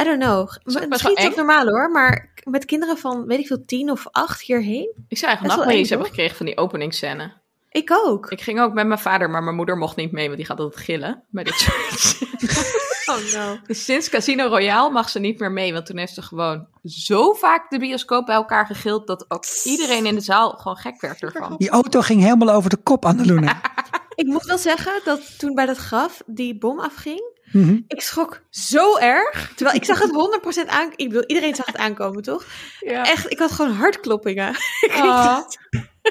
I 0.01 0.05
don't 0.05 0.21
know. 0.23 0.51
wel 0.63 0.89
Misschien 0.89 1.17
is 1.17 1.25
het 1.25 1.37
normaal 1.37 1.67
hoor, 1.67 1.91
maar 1.91 2.33
met 2.45 2.65
kinderen 2.65 2.99
van 2.99 3.27
weet 3.27 3.39
ik 3.39 3.47
veel 3.47 3.65
tien 3.65 3.91
of 3.91 4.07
acht 4.11 4.41
hierheen. 4.41 4.93
Ik 5.09 5.19
zou 5.19 5.31
eigenlijk 5.31 5.43
is 5.43 5.49
nachtmerries 5.49 5.83
eng, 5.83 5.89
hebben 5.89 6.07
gekregen 6.07 6.37
van 6.37 6.47
die 6.47 6.57
openingsscène. 6.57 7.40
Ik 7.71 7.91
ook. 8.05 8.31
Ik 8.31 8.41
ging 8.41 8.61
ook 8.61 8.73
met 8.73 8.87
mijn 8.87 8.99
vader, 9.01 9.31
maar 9.31 9.43
mijn 9.43 9.57
moeder 9.57 9.77
mocht 9.77 9.97
niet 9.97 10.13
mee, 10.13 10.25
want 10.25 10.37
die 10.37 10.47
gaat 10.47 10.59
altijd 10.61 10.85
gillen 10.85 11.23
bij 11.31 11.45
dit 11.45 11.55
soort 11.55 12.19
Oh 13.11 13.33
no. 13.35 13.59
Dus 13.67 13.85
sinds 13.85 14.09
Casino 14.09 14.47
Royale 14.47 14.91
mag 14.91 15.09
ze 15.09 15.19
niet 15.19 15.39
meer 15.39 15.53
mee, 15.53 15.73
want 15.73 15.87
toen 15.87 15.97
heeft 15.97 16.15
ze 16.15 16.23
gewoon 16.23 16.67
zo 16.85 17.33
vaak 17.33 17.71
de 17.71 17.79
bioscoop 17.79 18.27
bij 18.27 18.35
elkaar 18.35 18.67
gegild 18.67 19.07
dat 19.07 19.25
ook 19.29 19.45
iedereen 19.65 20.07
in 20.07 20.15
de 20.15 20.21
zaal 20.21 20.51
gewoon 20.51 20.77
gek 20.77 21.01
werd 21.01 21.23
ervan. 21.23 21.55
Die 21.59 21.71
auto 21.71 22.01
ging 22.01 22.21
helemaal 22.23 22.55
over 22.55 22.71
de 22.71 22.77
kop, 22.77 23.05
Annaluna. 23.05 23.61
Ik 24.15 24.27
moet 24.27 24.45
wel 24.45 24.59
zeggen 24.59 25.01
dat 25.05 25.39
toen 25.39 25.55
bij 25.55 25.67
dat 25.67 25.77
graf 25.77 26.23
die 26.27 26.59
bom 26.59 26.81
afging, 26.81 27.39
Mhm. 27.53 27.79
ik 27.87 28.01
schrok 28.01 28.43
zo 28.51 28.97
erg. 28.97 29.53
Terwijl 29.57 29.77
ik 29.77 29.85
zag 29.85 29.99
het 29.99 30.11
100% 30.11 30.69
aan. 30.69 30.93
Ik 30.97 31.09
bedoel, 31.09 31.25
iedereen 31.27 31.55
zag 31.55 31.67
het 31.67 31.77
aankomen, 31.77 32.23
toch? 32.23 32.45
Ja. 32.81 33.05
Echt, 33.05 33.31
ik 33.31 33.39
had 33.39 33.51
gewoon 33.53 33.73
hartkloppingen. 33.73 34.55
Ah, 35.01 35.39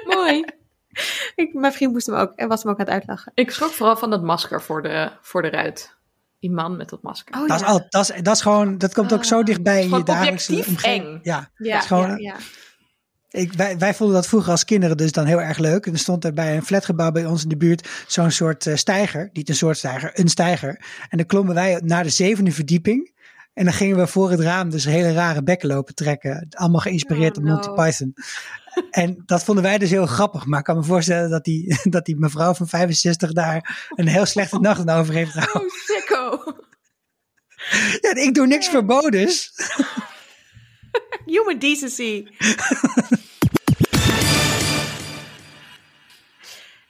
mooi. 0.05 0.43
Ik, 1.35 1.53
mijn 1.53 1.73
vriend 1.73 1.91
moest 1.91 2.07
hem 2.07 2.15
ook 2.15 2.33
en 2.35 2.47
was 2.47 2.63
hem 2.63 2.71
ook 2.71 2.79
aan 2.79 2.85
het 2.85 2.93
uitlachen. 2.93 3.31
Ik 3.35 3.51
schrok 3.51 3.71
vooral 3.71 3.97
van 3.97 4.09
dat 4.09 4.23
masker 4.23 4.61
voor 4.61 4.81
de, 4.81 5.11
voor 5.21 5.41
de 5.41 5.49
ruit. 5.49 5.97
Die 6.39 6.51
man 6.51 6.77
met 6.77 6.89
dat 6.89 7.01
masker. 7.01 7.35
Oh, 7.35 7.47
Dat, 7.47 7.61
is 7.61 7.67
al, 7.67 7.85
dat, 7.89 8.09
is, 8.09 8.21
dat 8.21 8.35
is 8.35 8.41
gewoon, 8.41 8.77
dat 8.77 8.93
komt 8.93 9.13
ook 9.13 9.25
zo 9.25 9.43
dichtbij 9.43 9.83
in 9.83 9.89
je 9.89 10.03
dagelijkse 10.03 10.63
omgeving. 10.67 11.19
Ja, 11.23 11.49
ja, 11.55 11.73
dat 11.73 11.81
is 11.81 11.87
gewoon, 11.87 12.09
ja, 12.09 12.17
ja. 12.17 12.35
Ik, 13.31 13.53
wij, 13.53 13.77
wij 13.77 13.93
vonden 13.93 14.15
dat 14.15 14.27
vroeger 14.27 14.51
als 14.51 14.65
kinderen 14.65 14.97
dus 14.97 15.11
dan 15.11 15.25
heel 15.25 15.41
erg 15.41 15.57
leuk. 15.57 15.85
En 15.85 15.93
er 15.93 15.99
stond 15.99 16.25
er 16.25 16.33
bij 16.33 16.55
een 16.55 16.65
flatgebouw 16.65 17.11
bij 17.11 17.25
ons 17.25 17.43
in 17.43 17.49
de 17.49 17.57
buurt 17.57 17.89
zo'n 18.07 18.31
soort 18.31 18.65
eh, 18.65 18.75
steiger. 18.75 19.29
Niet 19.33 19.49
een 19.49 19.55
soort 19.55 19.77
steiger, 19.77 20.11
een 20.13 20.27
steiger. 20.27 20.85
En 21.09 21.17
dan 21.17 21.25
klommen 21.25 21.55
wij 21.55 21.81
naar 21.83 22.03
de 22.03 22.09
zevende 22.09 22.51
verdieping. 22.51 23.11
En 23.53 23.65
dan 23.65 23.73
gingen 23.73 23.97
we 23.97 24.07
voor 24.07 24.31
het 24.31 24.39
raam 24.39 24.69
dus 24.69 24.85
hele 24.85 25.13
rare 25.13 25.43
bekken 25.43 25.69
lopen 25.69 25.95
trekken. 25.95 26.47
Allemaal 26.49 26.81
geïnspireerd 26.81 27.37
Oh, 27.37 27.43
op 27.43 27.49
Monty 27.49 27.67
no. 27.67 27.73
Python. 27.73 28.13
En 28.91 29.23
dat 29.25 29.43
vonden 29.43 29.63
wij 29.63 29.77
dus 29.77 29.89
heel 29.89 30.05
grappig. 30.05 30.45
Maar 30.45 30.59
ik 30.59 30.65
kan 30.65 30.75
me 30.75 30.83
voorstellen 30.83 31.29
dat 31.29 31.43
die, 31.43 31.79
dat 31.89 32.05
die 32.05 32.17
mevrouw 32.17 32.53
van 32.53 32.67
65 32.67 33.31
daar 33.31 33.89
een 33.95 34.07
heel 34.07 34.25
slechte 34.25 34.59
nacht 34.59 34.79
aan 34.87 34.99
over 34.99 35.13
heeft 35.13 35.31
gehouden. 35.31 35.61
Oh, 35.61 35.77
sicko. 35.77 36.39
Ja, 38.01 38.15
ik 38.15 38.33
doe 38.33 38.47
niks 38.47 38.67
verbodens. 38.67 39.51
Human 41.25 41.59
decency. 41.59 42.27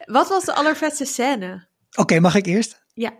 Wat 0.05 0.29
was 0.29 0.45
de 0.45 0.53
allervetste 0.53 1.05
scène? 1.05 1.67
Oké, 1.97 2.19
mag 2.19 2.35
ik 2.35 2.45
eerst? 2.45 2.85
Ja. 2.93 3.13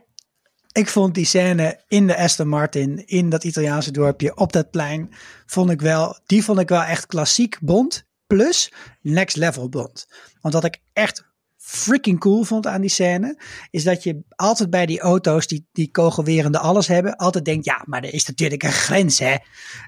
Ik 0.72 0.88
vond 0.88 1.14
die 1.16 1.26
scène 1.26 1.84
in 1.88 2.08
de 2.08 2.18
Aston 2.18 2.48
Martin, 2.48 3.08
in 3.08 3.30
dat 3.30 3.44
Italiaanse 3.44 3.92
dorpje, 3.92 4.36
op 4.36 4.54
dat 4.54 4.72
plein, 4.72 5.14
vond 5.46 5.70
ik 5.70 5.82
wel, 5.82 6.20
die 6.26 6.44
vond 6.44 6.60
ik 6.60 6.70
wel 6.70 6.82
echt 6.82 7.06
klassiek 7.06 7.58
Bond, 7.62 8.06
plus 8.28 8.72
next 9.02 9.36
level 9.36 9.70
Bond. 9.70 10.08
Want 10.42 10.54
wat 10.54 10.64
ik 10.64 10.82
echt 10.94 11.29
freaking 11.70 12.20
cool 12.20 12.44
vond 12.44 12.68
aan 12.68 12.82
die 12.82 12.90
scène, 12.90 13.42
is 13.70 13.84
dat 13.84 14.04
je 14.04 14.22
altijd 14.30 14.70
bij 14.70 14.86
die 14.86 15.00
auto's 15.00 15.48
die, 15.48 15.68
die 15.72 15.92
kogelwerende 15.92 16.60
alles 16.60 16.88
hebben, 16.88 17.16
altijd 17.16 17.46
denkt, 17.46 17.66
ja, 17.66 17.82
maar 17.86 18.04
er 18.04 18.14
is 18.14 18.26
natuurlijk 18.26 18.64
een 18.64 18.72
grens, 18.72 19.20
hè. 19.20 19.36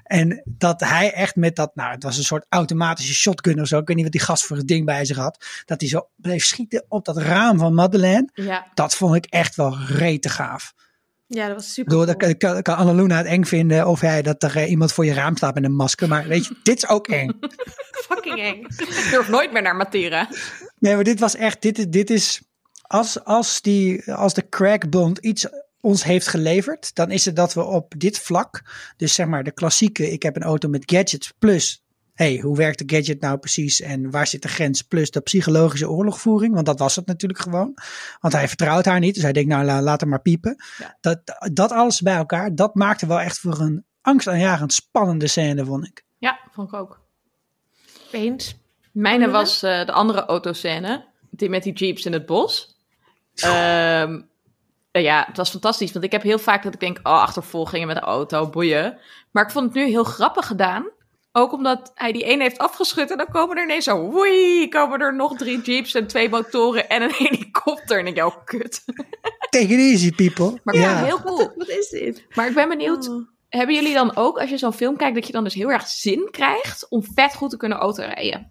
En 0.02 0.42
dat 0.44 0.80
hij 0.80 1.12
echt 1.12 1.36
met 1.36 1.56
dat, 1.56 1.74
nou, 1.74 1.92
het 1.92 2.02
was 2.02 2.16
een 2.16 2.24
soort 2.24 2.46
automatische 2.48 3.14
shotgun 3.14 3.60
of 3.60 3.66
zo, 3.66 3.78
ik 3.78 3.86
weet 3.86 3.96
niet 3.96 4.04
wat 4.04 4.14
die 4.14 4.22
gast 4.22 4.44
voor 4.44 4.56
het 4.56 4.68
ding 4.68 4.84
bij 4.86 5.04
zich 5.04 5.16
had, 5.16 5.46
dat 5.64 5.80
hij 5.80 5.88
zo 5.88 6.08
bleef 6.16 6.44
schieten 6.44 6.84
op 6.88 7.04
dat 7.04 7.16
raam 7.16 7.58
van 7.58 7.74
Madeleine. 7.74 8.28
Ja. 8.34 8.70
Dat 8.74 8.94
vond 8.94 9.14
ik 9.14 9.26
echt 9.26 9.54
wel 9.54 9.78
rete 9.78 10.28
gaaf. 10.28 10.72
Ja, 11.34 11.46
dat 11.46 11.56
was 11.56 11.72
super 11.72 11.92
Door, 11.92 12.04
cool. 12.06 12.18
dat 12.28 12.36
kan, 12.36 12.62
kan 12.62 12.76
Annaluna 12.76 13.16
het 13.16 13.26
eng 13.26 13.44
vinden 13.44 13.86
of 13.86 14.00
hij 14.00 14.22
dat 14.22 14.42
er 14.42 14.56
eh, 14.56 14.70
iemand 14.70 14.92
voor 14.92 15.04
je 15.04 15.12
raam 15.12 15.36
staat 15.36 15.54
met 15.54 15.64
een 15.64 15.74
masker. 15.74 16.08
Maar 16.08 16.26
weet 16.26 16.46
je, 16.46 16.56
dit 16.62 16.76
is 16.76 16.88
ook 16.88 17.08
eng. 17.08 17.30
Fucking 18.08 18.38
eng. 18.40 18.60
Ik 18.78 19.08
durf 19.10 19.28
nooit 19.28 19.52
meer 19.52 19.62
naar 19.62 19.76
Matera. 19.76 20.28
Nee, 20.78 20.94
maar 20.94 21.04
dit 21.04 21.20
was 21.20 21.34
echt, 21.36 21.62
dit, 21.62 21.78
is- 21.78 21.86
dit 21.88 22.10
is, 22.10 22.42
als, 22.82 23.24
als, 23.24 23.60
die, 23.60 24.12
als 24.12 24.34
de 24.34 24.48
crackbond 24.48 25.18
iets 25.18 25.46
ons 25.80 26.04
heeft 26.04 26.26
geleverd, 26.28 26.94
dan 26.94 27.10
is 27.10 27.24
het 27.24 27.36
dat 27.36 27.54
we 27.54 27.62
op 27.64 27.94
dit 27.96 28.18
vlak, 28.18 28.62
dus 28.96 29.14
zeg 29.14 29.26
maar 29.26 29.44
de 29.44 29.52
klassieke, 29.52 30.10
ik 30.10 30.22
heb 30.22 30.36
een 30.36 30.42
auto 30.42 30.68
met 30.68 30.82
gadgets 30.86 31.32
plus, 31.38 31.81
hey, 32.14 32.38
hoe 32.42 32.56
werkt 32.56 32.78
de 32.88 32.96
gadget 32.96 33.20
nou 33.20 33.38
precies 33.38 33.80
en 33.80 34.10
waar 34.10 34.26
zit 34.26 34.42
de 34.42 34.48
grens 34.48 34.82
plus 34.82 35.10
de 35.10 35.20
psychologische 35.20 35.90
oorlogvoering, 35.90 36.54
want 36.54 36.66
dat 36.66 36.78
was 36.78 36.96
het 36.96 37.06
natuurlijk 37.06 37.40
gewoon. 37.40 37.74
Want 38.20 38.34
hij 38.34 38.48
vertrouwt 38.48 38.84
haar 38.84 39.00
niet, 39.00 39.14
dus 39.14 39.22
hij 39.22 39.32
denkt 39.32 39.48
nou 39.48 39.64
la- 39.64 39.82
laat 39.82 40.00
hem 40.00 40.08
maar 40.08 40.22
piepen. 40.22 40.56
Ja. 40.78 40.96
Dat, 41.00 41.18
dat 41.52 41.70
alles 41.72 42.00
bij 42.00 42.14
elkaar, 42.16 42.54
dat 42.54 42.74
maakte 42.74 43.06
wel 43.06 43.20
echt 43.20 43.38
voor 43.38 43.60
een 43.60 43.84
angstaanjagend 44.00 44.72
spannende 44.72 45.26
scène, 45.26 45.64
vond 45.64 45.86
ik. 45.86 46.04
Ja, 46.18 46.38
vond 46.50 46.68
ik 46.68 46.74
ook. 46.74 47.00
Eens. 48.10 48.56
Mijne 48.92 49.30
was 49.30 49.62
eh, 49.62 49.86
de 49.86 49.92
andere 49.92 50.24
autoscène. 50.24 51.04
Die 51.30 51.48
met 51.48 51.62
die 51.62 51.72
jeeps 51.72 52.04
in 52.06 52.12
het 52.12 52.26
bos. 52.26 52.76
Ehm, 53.34 54.20
eh, 54.90 55.02
ja, 55.02 55.24
het 55.26 55.36
was 55.36 55.50
fantastisch. 55.50 55.92
Want 55.92 56.04
ik 56.04 56.12
heb 56.12 56.22
heel 56.22 56.38
vaak 56.38 56.62
dat 56.62 56.74
ik 56.74 56.80
denk, 56.80 56.98
oh, 56.98 57.12
achtervolgingen 57.12 57.86
met 57.86 57.96
de 57.96 58.02
auto, 58.02 58.48
boeien. 58.48 58.98
Maar 59.30 59.44
ik 59.44 59.50
vond 59.50 59.64
het 59.64 59.74
nu 59.74 59.88
heel 59.88 60.04
grappig 60.04 60.46
gedaan. 60.46 60.90
Ook 61.32 61.52
omdat 61.52 61.92
hij 61.94 62.12
die 62.12 62.24
ene 62.24 62.42
heeft 62.42 62.58
afgeschud 62.58 63.10
en 63.10 63.16
dan 63.16 63.28
komen 63.30 63.56
er 63.56 63.62
ineens 63.62 63.84
zo, 63.84 64.10
woei, 64.10 64.68
komen 64.68 65.00
er 65.00 65.14
nog 65.14 65.36
drie 65.36 65.60
jeeps 65.60 65.94
en 65.94 66.06
twee 66.06 66.28
motoren 66.28 66.88
en 66.88 67.02
een 67.02 67.14
helikopter. 67.28 67.98
En 67.98 68.06
ik 68.06 68.14
denk, 68.14 68.26
oh, 68.28 68.44
kut. 68.44 68.84
Take 69.50 69.66
it 69.66 69.78
easy, 69.78 70.12
people. 70.14 70.58
Maar 70.64 70.74
ja. 70.74 70.80
ja, 70.80 71.04
heel 71.04 71.20
cool. 71.20 71.52
Wat 71.56 71.68
is 71.68 71.88
dit? 71.88 72.26
Maar 72.34 72.48
ik 72.48 72.54
ben 72.54 72.68
benieuwd, 72.68 73.08
Oh. 73.08 73.26
hebben 73.48 73.74
jullie 73.74 73.94
dan 73.94 74.16
ook, 74.16 74.38
als 74.40 74.50
je 74.50 74.58
zo'n 74.58 74.72
film 74.72 74.96
kijkt, 74.96 75.14
dat 75.14 75.26
je 75.26 75.32
dan 75.32 75.44
dus 75.44 75.54
heel 75.54 75.70
erg 75.70 75.86
zin 75.86 76.28
krijgt 76.30 76.86
om 76.88 77.04
vet 77.14 77.34
goed 77.34 77.50
te 77.50 77.56
kunnen 77.56 77.78
autorijden? 77.78 78.50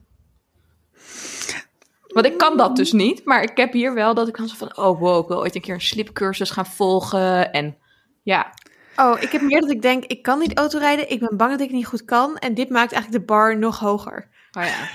Want 2.08 2.26
ik 2.26 2.38
kan 2.38 2.58
dat 2.58 2.76
dus 2.76 2.91
niet, 2.91 3.26
maar 3.26 3.44
ik 3.44 3.58
heb 3.58 3.74
hier 3.74 3.94
wel 3.94 4.13
dat 4.13 4.28
ik 4.28 4.38
dan 4.38 4.48
zo 4.48 4.56
van, 4.58 4.78
oh 4.78 5.00
wow, 5.00 5.22
ik 5.22 5.28
wil 5.28 5.38
ooit 5.39 5.56
een 5.56 5.62
keer 5.62 5.74
een 5.74 5.82
slipcursus 5.82 6.50
gaan 6.50 6.65
volgen. 6.65 7.52
En 7.52 7.78
ja, 8.24 8.54
Oh, 8.95 9.21
ik 9.21 9.32
heb 9.32 9.41
meer 9.41 9.62
dat 9.62 9.69
ik 9.69 9.82
denk, 9.82 10.06
ik 10.06 10.21
kan 10.21 10.39
niet 10.39 10.58
autorijden. 10.58 11.10
Ik 11.10 11.19
ben 11.19 11.38
bang 11.38 11.51
dat 11.51 11.60
ik 11.60 11.67
het 11.67 11.75
niet 11.75 11.86
goed 11.86 12.06
kan. 12.06 12.38
En 12.38 12.54
dit 12.54 12.69
maakt 12.69 12.91
eigenlijk 12.91 13.23
de 13.23 13.34
bar 13.34 13.58
nog 13.58 13.80
hoger. 13.80 14.27
oh 14.51 14.63
ja. 14.63 14.89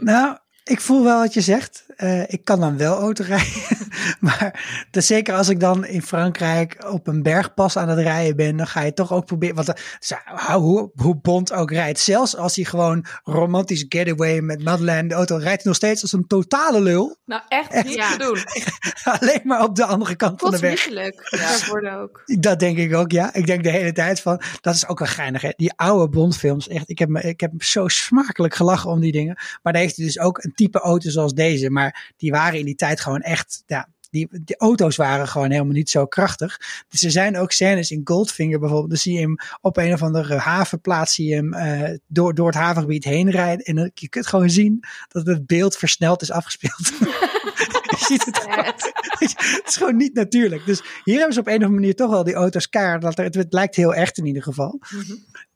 Nou, 0.00 0.36
ik 0.64 0.80
voel 0.80 1.04
wel 1.04 1.18
wat 1.18 1.34
je 1.34 1.40
zegt. 1.40 1.86
Eh, 2.00 2.22
ik 2.26 2.44
kan 2.44 2.60
dan 2.60 2.76
wel 2.76 2.98
autorijden. 2.98 3.62
maar 4.20 4.60
dus 4.90 5.06
zeker 5.06 5.34
als 5.34 5.48
ik 5.48 5.60
dan 5.60 5.84
in 5.84 6.02
Frankrijk 6.02 6.84
op 6.88 7.06
een 7.06 7.22
bergpas 7.22 7.76
aan 7.76 7.88
het 7.88 7.98
rijden 7.98 8.36
ben, 8.36 8.56
dan 8.56 8.66
ga 8.66 8.80
je 8.80 8.92
toch 8.92 9.12
ook 9.12 9.26
proberen. 9.26 9.54
Want 9.54 9.72
eh, 10.08 10.54
hoe, 10.54 10.90
hoe 10.94 11.18
Bond 11.20 11.52
ook 11.52 11.70
rijdt, 11.70 11.98
zelfs 11.98 12.36
als 12.36 12.56
hij 12.56 12.64
gewoon 12.64 13.04
romantisch 13.22 13.84
getaway 13.88 14.40
met 14.40 14.64
Madeleine 14.64 15.08
de 15.08 15.14
auto 15.14 15.36
rijdt, 15.36 15.62
hij 15.62 15.64
nog 15.64 15.74
steeds 15.74 16.02
als 16.02 16.12
een 16.12 16.26
totale 16.26 16.80
lul. 16.80 17.18
Nou 17.24 17.42
echt 17.48 17.84
niet 17.84 17.94
Ja. 17.94 18.10
te 18.10 18.18
doen. 18.18 18.38
Alleen 19.18 19.40
maar 19.44 19.62
op 19.62 19.76
de 19.76 19.84
andere 19.84 20.16
kant 20.16 20.40
van 20.40 20.50
de 20.50 20.58
weg. 20.58 20.88
Ja. 21.30 21.68
worden 21.68 22.00
ook. 22.00 22.22
Dat 22.24 22.58
denk 22.58 22.78
ik 22.78 22.94
ook, 22.94 23.12
ja. 23.12 23.34
Ik 23.34 23.46
denk 23.46 23.62
de 23.62 23.70
hele 23.70 23.92
tijd 23.92 24.20
van, 24.20 24.42
dat 24.60 24.74
is 24.74 24.88
ook 24.88 24.98
wel 24.98 25.08
geinig, 25.08 25.42
hè. 25.42 25.50
Die 25.56 25.72
oude 25.76 26.08
Bondfilms, 26.08 26.68
echt, 26.68 26.88
ik 26.90 26.98
heb, 26.98 27.08
me, 27.08 27.22
ik 27.22 27.40
heb 27.40 27.62
zo 27.62 27.88
smakelijk 27.88 28.54
gelachen 28.54 28.90
om 28.90 29.00
die 29.00 29.12
dingen. 29.12 29.38
Maar 29.62 29.72
daar 29.72 29.82
heeft 29.82 29.96
hij 29.96 30.06
dus 30.06 30.18
ook 30.18 30.44
een 30.44 30.52
type 30.54 30.78
auto 30.78 31.10
zoals 31.10 31.34
deze. 31.34 31.70
Maar 31.70 31.88
die 32.16 32.30
waren 32.30 32.58
in 32.58 32.64
die 32.64 32.74
tijd 32.74 33.00
gewoon 33.00 33.20
echt, 33.20 33.62
ja, 33.66 33.88
die, 34.10 34.28
die 34.44 34.56
auto's 34.56 34.96
waren 34.96 35.28
gewoon 35.28 35.50
helemaal 35.50 35.72
niet 35.72 35.90
zo 35.90 36.06
krachtig. 36.06 36.60
Dus 36.88 37.02
er 37.02 37.10
zijn 37.10 37.38
ook 37.38 37.52
scènes 37.52 37.90
in 37.90 38.00
Goldfinger 38.04 38.58
bijvoorbeeld. 38.58 38.90
Dan 38.90 38.98
zie 38.98 39.14
je 39.14 39.20
hem 39.20 39.36
op 39.60 39.76
een 39.76 39.92
of 39.92 40.02
andere 40.02 40.36
havenplaats, 40.36 41.14
zie 41.14 41.28
je 41.28 41.34
hem 41.34 41.54
eh, 41.54 41.98
door, 42.06 42.34
door 42.34 42.46
het 42.46 42.56
havengebied 42.56 43.04
heen 43.04 43.30
rijden. 43.30 43.64
En 43.64 43.90
je 43.94 44.08
kunt 44.08 44.26
gewoon 44.26 44.50
zien 44.50 44.84
dat 45.08 45.26
het 45.26 45.46
beeld 45.46 45.76
versneld 45.76 46.22
is 46.22 46.30
afgespeeld. 46.30 46.92
je 48.00 48.06
ziet 48.12 48.24
het 48.24 48.38
gewoon. 48.38 48.64
het 48.64 49.62
is 49.66 49.76
gewoon 49.76 49.96
niet 49.96 50.14
natuurlijk. 50.14 50.66
Dus 50.66 50.82
hier 51.04 51.16
hebben 51.16 51.34
ze 51.34 51.40
op 51.40 51.46
een 51.46 51.52
of 51.52 51.58
andere 51.62 51.80
manier 51.80 51.94
toch 51.94 52.10
wel 52.10 52.24
die 52.24 52.34
auto's 52.34 52.68
kaart. 52.68 53.02
Dat 53.02 53.18
er, 53.18 53.24
het, 53.24 53.34
het 53.34 53.52
lijkt 53.52 53.76
heel 53.76 53.94
echt 53.94 54.18
in 54.18 54.26
ieder 54.26 54.42
geval. 54.42 54.80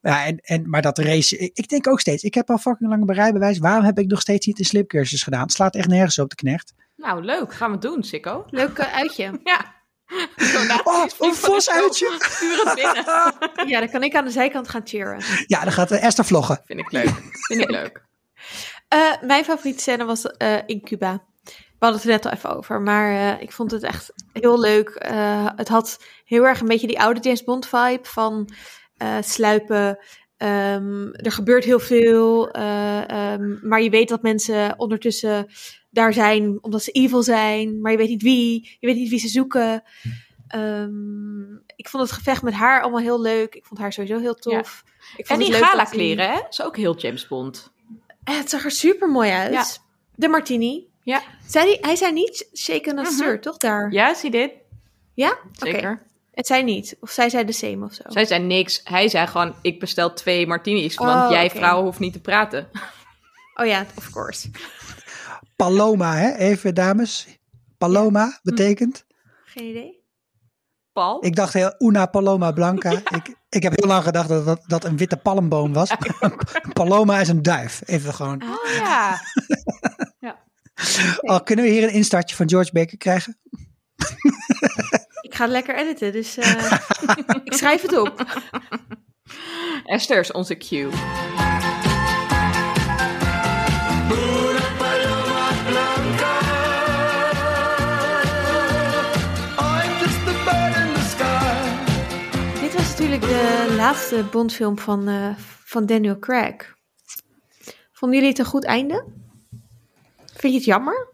Ja, 0.01 0.25
en, 0.25 0.39
en, 0.39 0.71
maar 0.71 0.83
dat 0.83 0.99
race, 0.99 1.39
ik, 1.39 1.51
ik 1.55 1.69
denk 1.69 1.89
ook 1.89 2.01
steeds, 2.01 2.23
ik 2.23 2.35
heb 2.35 2.51
al 2.51 2.59
fucking 2.59 2.91
lang 2.91 3.09
een 3.09 3.15
rijbewijs. 3.15 3.59
Waarom 3.59 3.85
heb 3.85 3.99
ik 3.99 4.07
nog 4.07 4.21
steeds 4.21 4.47
niet 4.47 4.59
een 4.59 4.65
slipcursus 4.65 5.23
gedaan? 5.23 5.43
Het 5.43 5.53
slaat 5.53 5.75
echt 5.75 5.89
nergens 5.89 6.19
op 6.19 6.31
de 6.31 6.37
knecht. 6.37 6.75
Nou, 6.97 7.25
leuk. 7.25 7.55
Gaan 7.55 7.71
we 7.71 7.79
doen, 7.79 8.03
Sikko. 8.03 8.45
Leuk 8.51 8.79
eh, 8.79 8.95
uitje. 8.95 9.31
Ja. 9.45 9.73
Oh, 10.85 11.07
een 11.19 11.31
de. 11.31 12.17
Stuur 12.19 12.63
het 12.65 12.75
binnen. 12.75 13.05
Ja, 13.69 13.81
dan 13.81 13.91
kan 13.91 14.03
ik 14.03 14.15
aan 14.15 14.25
de 14.25 14.31
zijkant 14.31 14.69
gaan 14.69 14.81
cheeren. 14.85 15.21
Ja, 15.47 15.63
dan 15.63 15.73
gaat 15.73 15.91
eh, 15.91 16.05
Esther 16.05 16.25
vloggen. 16.25 16.63
Vind 16.65 16.81
ik 16.81 16.93
leuk. 16.93 17.11
Vind 17.31 17.61
ik 17.61 17.71
leuk. 17.71 18.03
Eh, 18.89 19.23
mijn 19.23 19.45
favoriete 19.45 19.81
scène 19.81 20.05
was 20.05 20.25
eh, 20.25 20.59
in 20.67 20.81
Cuba. 20.81 21.25
We 21.85 21.91
hadden 21.91 22.11
het 22.13 22.23
er 22.23 22.31
net 22.31 22.33
al 22.33 22.39
even 22.51 22.57
over, 22.59 22.81
maar 22.81 23.13
eh, 23.37 23.43
ik 23.43 23.53
vond 23.53 23.71
het 23.71 23.83
echt 23.83 24.13
heel 24.33 24.61
leuk. 24.61 24.89
Eh, 24.89 25.49
het 25.57 25.69
had 25.69 26.05
heel 26.25 26.47
erg 26.47 26.61
een 26.61 26.67
beetje 26.67 26.87
die 26.87 27.01
oude 27.01 27.21
James 27.21 27.45
Bond 27.45 27.67
vibe 27.67 27.99
van 28.03 28.49
eh, 28.97 29.17
sluipen. 29.21 29.99
Ehm, 30.37 31.07
er 31.13 31.33
gebeurt 31.33 31.65
heel 31.65 31.79
veel, 31.81 32.51
eh, 32.51 33.11
ehm, 33.11 33.69
maar 33.69 33.83
je 33.83 33.91
weet 33.91 34.09
dat 34.09 34.23
mensen 34.23 34.75
ondertussen 34.79 35.47
daar 35.91 36.13
zijn 36.13 36.59
omdat 36.61 36.83
ze 36.83 36.91
evil 36.91 37.23
zijn, 37.23 37.81
maar 37.81 37.93
je 37.93 37.99
weet 37.99 38.09
niet 38.09 38.23
wie, 38.23 38.77
je 38.81 38.87
weet 38.87 38.97
niet 38.97 39.11
wie 39.11 39.19
ze 39.19 39.29
zoeken. 39.29 39.83
Ehm, 40.49 41.55
ik 41.77 41.89
vond 41.89 42.03
het 42.03 42.13
gevecht 42.13 42.43
met 42.43 42.55
haar 42.55 42.83
allemaal 42.83 43.01
heel 43.01 43.21
leuk. 43.21 43.55
Ik 43.55 43.65
vond 43.65 43.81
haar 43.81 43.93
sowieso 43.93 44.19
heel 44.19 44.35
tof. 44.35 44.85
Ik 45.17 45.19
En 45.19 45.27
vond 45.27 45.39
die 45.39 45.49
het 45.51 45.59
leuk 45.61 45.69
gala 45.71 45.83
die- 45.85 45.93
kleren, 45.93 46.31
hè? 46.33 46.41
is 46.49 46.63
ook 46.63 46.77
heel 46.77 46.97
James 46.97 47.27
Bond. 47.29 47.73
Het 48.25 48.51
zag 48.51 48.65
er 48.65 48.71
super 48.71 49.09
mooi 49.11 49.31
uit. 49.31 49.53
Ja. 49.53 49.65
De 50.15 50.29
martini. 50.29 50.93
Ja. 51.05 51.23
Zei 51.47 51.67
die, 51.67 51.79
hij 51.81 51.97
zei 51.97 52.13
niet 52.13 52.49
shaken 52.55 52.99
and 52.99 53.07
Mhm. 53.09 53.17
stir, 53.17 53.41
toch 53.41 53.57
daar? 53.57 53.93
Ja, 53.93 54.15
zie 54.15 54.31
dit? 54.31 54.51
Ja? 55.15 55.39
Zeker. 55.53 56.03
Het 56.31 56.47
zei 56.47 56.63
niet. 56.63 56.97
Of 57.01 57.11
zij 57.11 57.31
zei 57.31 57.45
de 57.45 57.53
same 57.53 57.85
of 57.85 57.93
zo. 57.93 58.03
Zij 58.07 58.25
zei 58.25 58.43
niks. 58.43 58.81
Hij 58.85 59.09
zei 59.09 59.27
gewoon, 59.27 59.55
ik 59.63 59.81
bestel 59.81 60.13
twee 60.13 60.47
martinis, 60.47 60.95
want 60.95 61.25
Oh, 61.25 61.31
jij 61.31 61.45
oké. 61.45 61.57
vrouw 61.57 61.83
hoeft 61.83 61.99
niet 61.99 62.13
te 62.13 62.21
praten. 62.21 62.69
Oh 63.61 63.67
ja, 63.67 63.87
of 63.97 64.11
course. 64.11 64.51
Paloma, 65.57 66.15
hè? 66.17 66.35
Even 66.37 66.75
dames. 66.75 67.27
Paloma 67.79 68.39
betekent. 68.43 69.05
Geen 69.45 69.65
idee. 69.69 70.03
Paul? 70.93 71.25
Ik 71.25 71.37
dacht 71.37 71.53
heel 71.53 71.75
Una 71.79 72.07
Paloma 72.07 72.53
Blanca. 72.53 72.91
Ik, 73.17 73.37
ik 73.49 73.63
heb 73.63 73.73
heel 73.77 73.89
lang 73.89 74.05
gedacht 74.05 74.29
dat 74.29 74.45
dat, 74.45 74.61
dat 74.67 74.85
een 74.85 74.97
witte 74.97 75.17
palmboom 75.17 75.73
was. 75.73 75.91
Paloma 76.73 77.21
is 77.21 77.29
een 77.29 77.43
duif. 77.43 77.83
Even 77.85 78.15
gewoon. 78.15 78.43
Oh 78.43 78.73
ja. 78.73 79.19
Oh, 81.21 81.39
kunnen 81.45 81.65
we 81.65 81.71
hier 81.71 81.83
een 81.83 81.93
instartje 81.93 82.37
van 82.37 82.49
George 82.49 82.73
Baker 82.73 82.99
krijgen? 82.99 83.39
Ik 85.21 85.35
ga 85.35 85.43
het 85.43 85.53
lekker 85.53 85.77
editen, 85.77 86.13
dus 86.13 86.37
eh, 86.37 86.73
ik 87.45 87.53
schrijf 87.53 87.83
het 87.83 87.99
op. 87.99 88.43
Esther 89.85 90.21
is 90.21 90.33
onze 90.33 90.57
cue. 90.57 90.91
Dit 102.61 102.75
was 102.75 102.89
natuurlijk 102.89 103.23
de 103.23 103.75
laatste 103.77 104.25
Bondfilm 104.31 104.79
van, 104.79 105.09
eh, 105.09 105.37
van 105.65 105.87
Daniel 105.87 106.19
Craig. 106.19 106.75
Vonden 107.93 108.19
jullie 108.19 108.33
het 108.33 108.39
een 108.39 108.51
goed 108.51 108.65
einde? 108.65 109.24
Vind 110.37 110.53
je 110.53 110.59
het 110.59 110.65
jammer? 110.65 111.09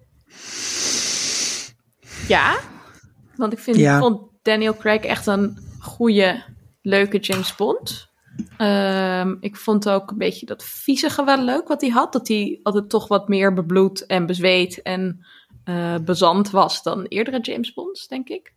Ja, 2.29 2.59
want 3.37 3.53
ik 3.53 3.59
vind, 3.59 3.77
Ja. 3.77 3.99
vond 3.99 4.23
Daniel 4.43 4.77
Craig 4.77 5.01
echt 5.01 5.27
een 5.27 5.59
goede, 5.81 6.43
leuke 6.83 7.19
James 7.19 7.55
Bond. 7.57 8.09
Ehm, 8.57 9.37
ik 9.41 9.57
vond 9.57 9.89
ook 9.89 10.11
een 10.11 10.19
beetje 10.19 10.47
dat 10.47 10.65
viezige 10.65 11.25
wel 11.25 11.43
leuk 11.43 11.69
wat 11.69 11.81
hij 11.81 11.91
had. 11.91 12.13
Dat 12.13 12.29
hij 12.29 12.61
altijd 12.63 12.89
toch 12.89 13.09
wat 13.09 13.29
meer 13.29 13.55
bebloed 13.55 14.07
en 14.07 14.27
bezweet 14.27 14.83
en 14.83 15.27
eh, 15.65 15.95
bezand 16.05 16.51
was 16.51 16.83
dan 16.83 17.05
eerdere 17.05 17.41
James 17.41 17.73
Bonds, 17.73 18.07
denk 18.07 18.29
ik. 18.29 18.55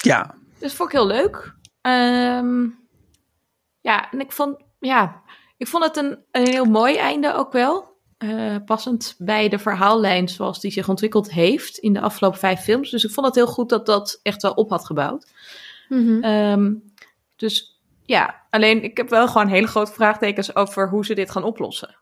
Ja. 0.00 0.34
Dus 0.58 0.72
vond 0.72 0.92
ik 0.92 0.98
heel 0.98 1.06
leuk. 1.06 1.54
Ehm, 1.80 2.66
ja, 3.80 4.10
en 4.10 4.20
ik 4.20 4.32
vond, 4.32 4.62
ja, 4.78 5.22
ik 5.56 5.66
vond 5.66 5.84
het 5.84 5.96
een, 5.96 6.18
een 6.30 6.46
heel 6.48 6.64
mooi 6.64 6.96
einde 6.96 7.34
ook 7.34 7.52
wel. 7.52 7.89
Eh, 8.20 8.56
passend 8.64 9.14
bij 9.18 9.48
de 9.48 9.58
verhaallijn 9.58 10.28
zoals 10.28 10.60
die 10.60 10.70
zich 10.70 10.88
ontwikkeld 10.88 11.30
heeft 11.30 11.78
in 11.78 11.92
de 11.92 12.00
afgelopen 12.00 12.38
vijf 12.38 12.60
films. 12.60 12.90
Dus 12.90 13.04
ik 13.04 13.10
vond 13.10 13.26
het 13.26 13.34
heel 13.34 13.46
goed 13.46 13.68
dat 13.68 13.86
dat 13.86 14.20
echt 14.22 14.42
wel 14.42 14.52
op 14.52 14.70
had 14.70 14.86
gebouwd. 14.86 15.32
Mhm. 15.88 16.22
Ehm, 16.22 16.72
dus 17.36 17.80
ja, 18.04 18.46
alleen 18.50 18.82
ik 18.82 18.96
heb 18.96 19.08
wel 19.08 19.28
gewoon 19.28 19.48
hele 19.48 19.66
grote 19.66 19.92
vraagtekens 19.92 20.54
over 20.54 20.88
hoe 20.88 21.04
ze 21.04 21.14
dit 21.14 21.30
gaan 21.30 21.44
oplossen. 21.44 21.96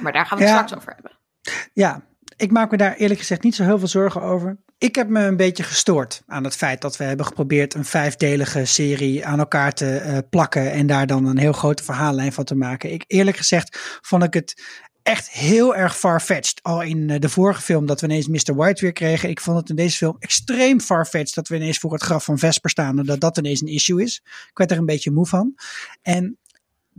Maar 0.00 0.12
daar 0.12 0.26
gaan 0.26 0.38
we 0.38 0.44
het 0.44 0.52
Ja. 0.52 0.58
straks 0.62 0.80
over 0.82 0.94
hebben. 0.94 1.18
Ja, 1.72 2.02
ik 2.36 2.50
maak 2.50 2.70
me 2.70 2.76
daar 2.76 2.94
eerlijk 2.94 3.20
gezegd 3.20 3.42
niet 3.42 3.54
zo 3.54 3.62
heel 3.64 3.78
veel 3.78 3.88
zorgen 3.88 4.22
over. 4.22 4.58
Ik 4.78 4.94
heb 4.94 5.08
me 5.08 5.20
een 5.20 5.36
beetje 5.36 5.62
gestoord 5.62 6.22
aan 6.26 6.44
het 6.44 6.56
feit 6.56 6.80
dat 6.80 6.96
we 6.96 7.04
hebben 7.04 7.26
geprobeerd 7.26 7.74
een 7.74 7.84
vijfdelige 7.84 8.64
serie 8.64 9.26
aan 9.26 9.38
elkaar 9.38 9.72
te 9.72 9.96
eh, 9.96 10.18
plakken 10.30 10.72
en 10.72 10.86
daar 10.86 11.06
dan 11.06 11.26
een 11.26 11.38
heel 11.38 11.52
grote 11.52 11.84
verhaallijn 11.84 12.32
van 12.32 12.44
te 12.44 12.54
maken. 12.54 12.92
Ik 12.92 13.04
eerlijk 13.06 13.36
gezegd 13.36 13.98
vond 14.02 14.22
ik 14.22 14.34
het 14.34 14.62
echt 15.02 15.30
heel 15.30 15.76
erg 15.76 15.98
farfetched. 15.98 16.62
Al 16.62 16.82
in 16.82 17.10
eh, 17.10 17.20
de 17.20 17.28
vorige 17.28 17.62
film 17.62 17.86
dat 17.86 18.00
we 18.00 18.06
ineens 18.06 18.28
Mr. 18.28 18.54
White 18.54 18.82
weer 18.82 18.92
kregen. 18.92 19.28
Ik 19.28 19.40
vond 19.40 19.58
het 19.58 19.68
in 19.68 19.76
deze 19.76 19.96
film 19.96 20.16
extreem 20.18 20.80
farfetched 20.80 21.34
dat 21.34 21.48
we 21.48 21.56
ineens 21.56 21.78
voor 21.78 21.92
het 21.92 22.02
graf 22.02 22.24
van 22.24 22.38
Vesper 22.38 22.70
staan 22.70 22.98
en 22.98 23.04
dat 23.04 23.20
dat 23.20 23.38
ineens 23.38 23.60
een 23.60 23.66
issue 23.68 24.02
is. 24.02 24.20
Ik 24.24 24.58
werd 24.58 24.70
er 24.70 24.78
een 24.78 24.86
beetje 24.86 25.10
moe 25.10 25.26
van. 25.26 25.54
En 26.02 26.38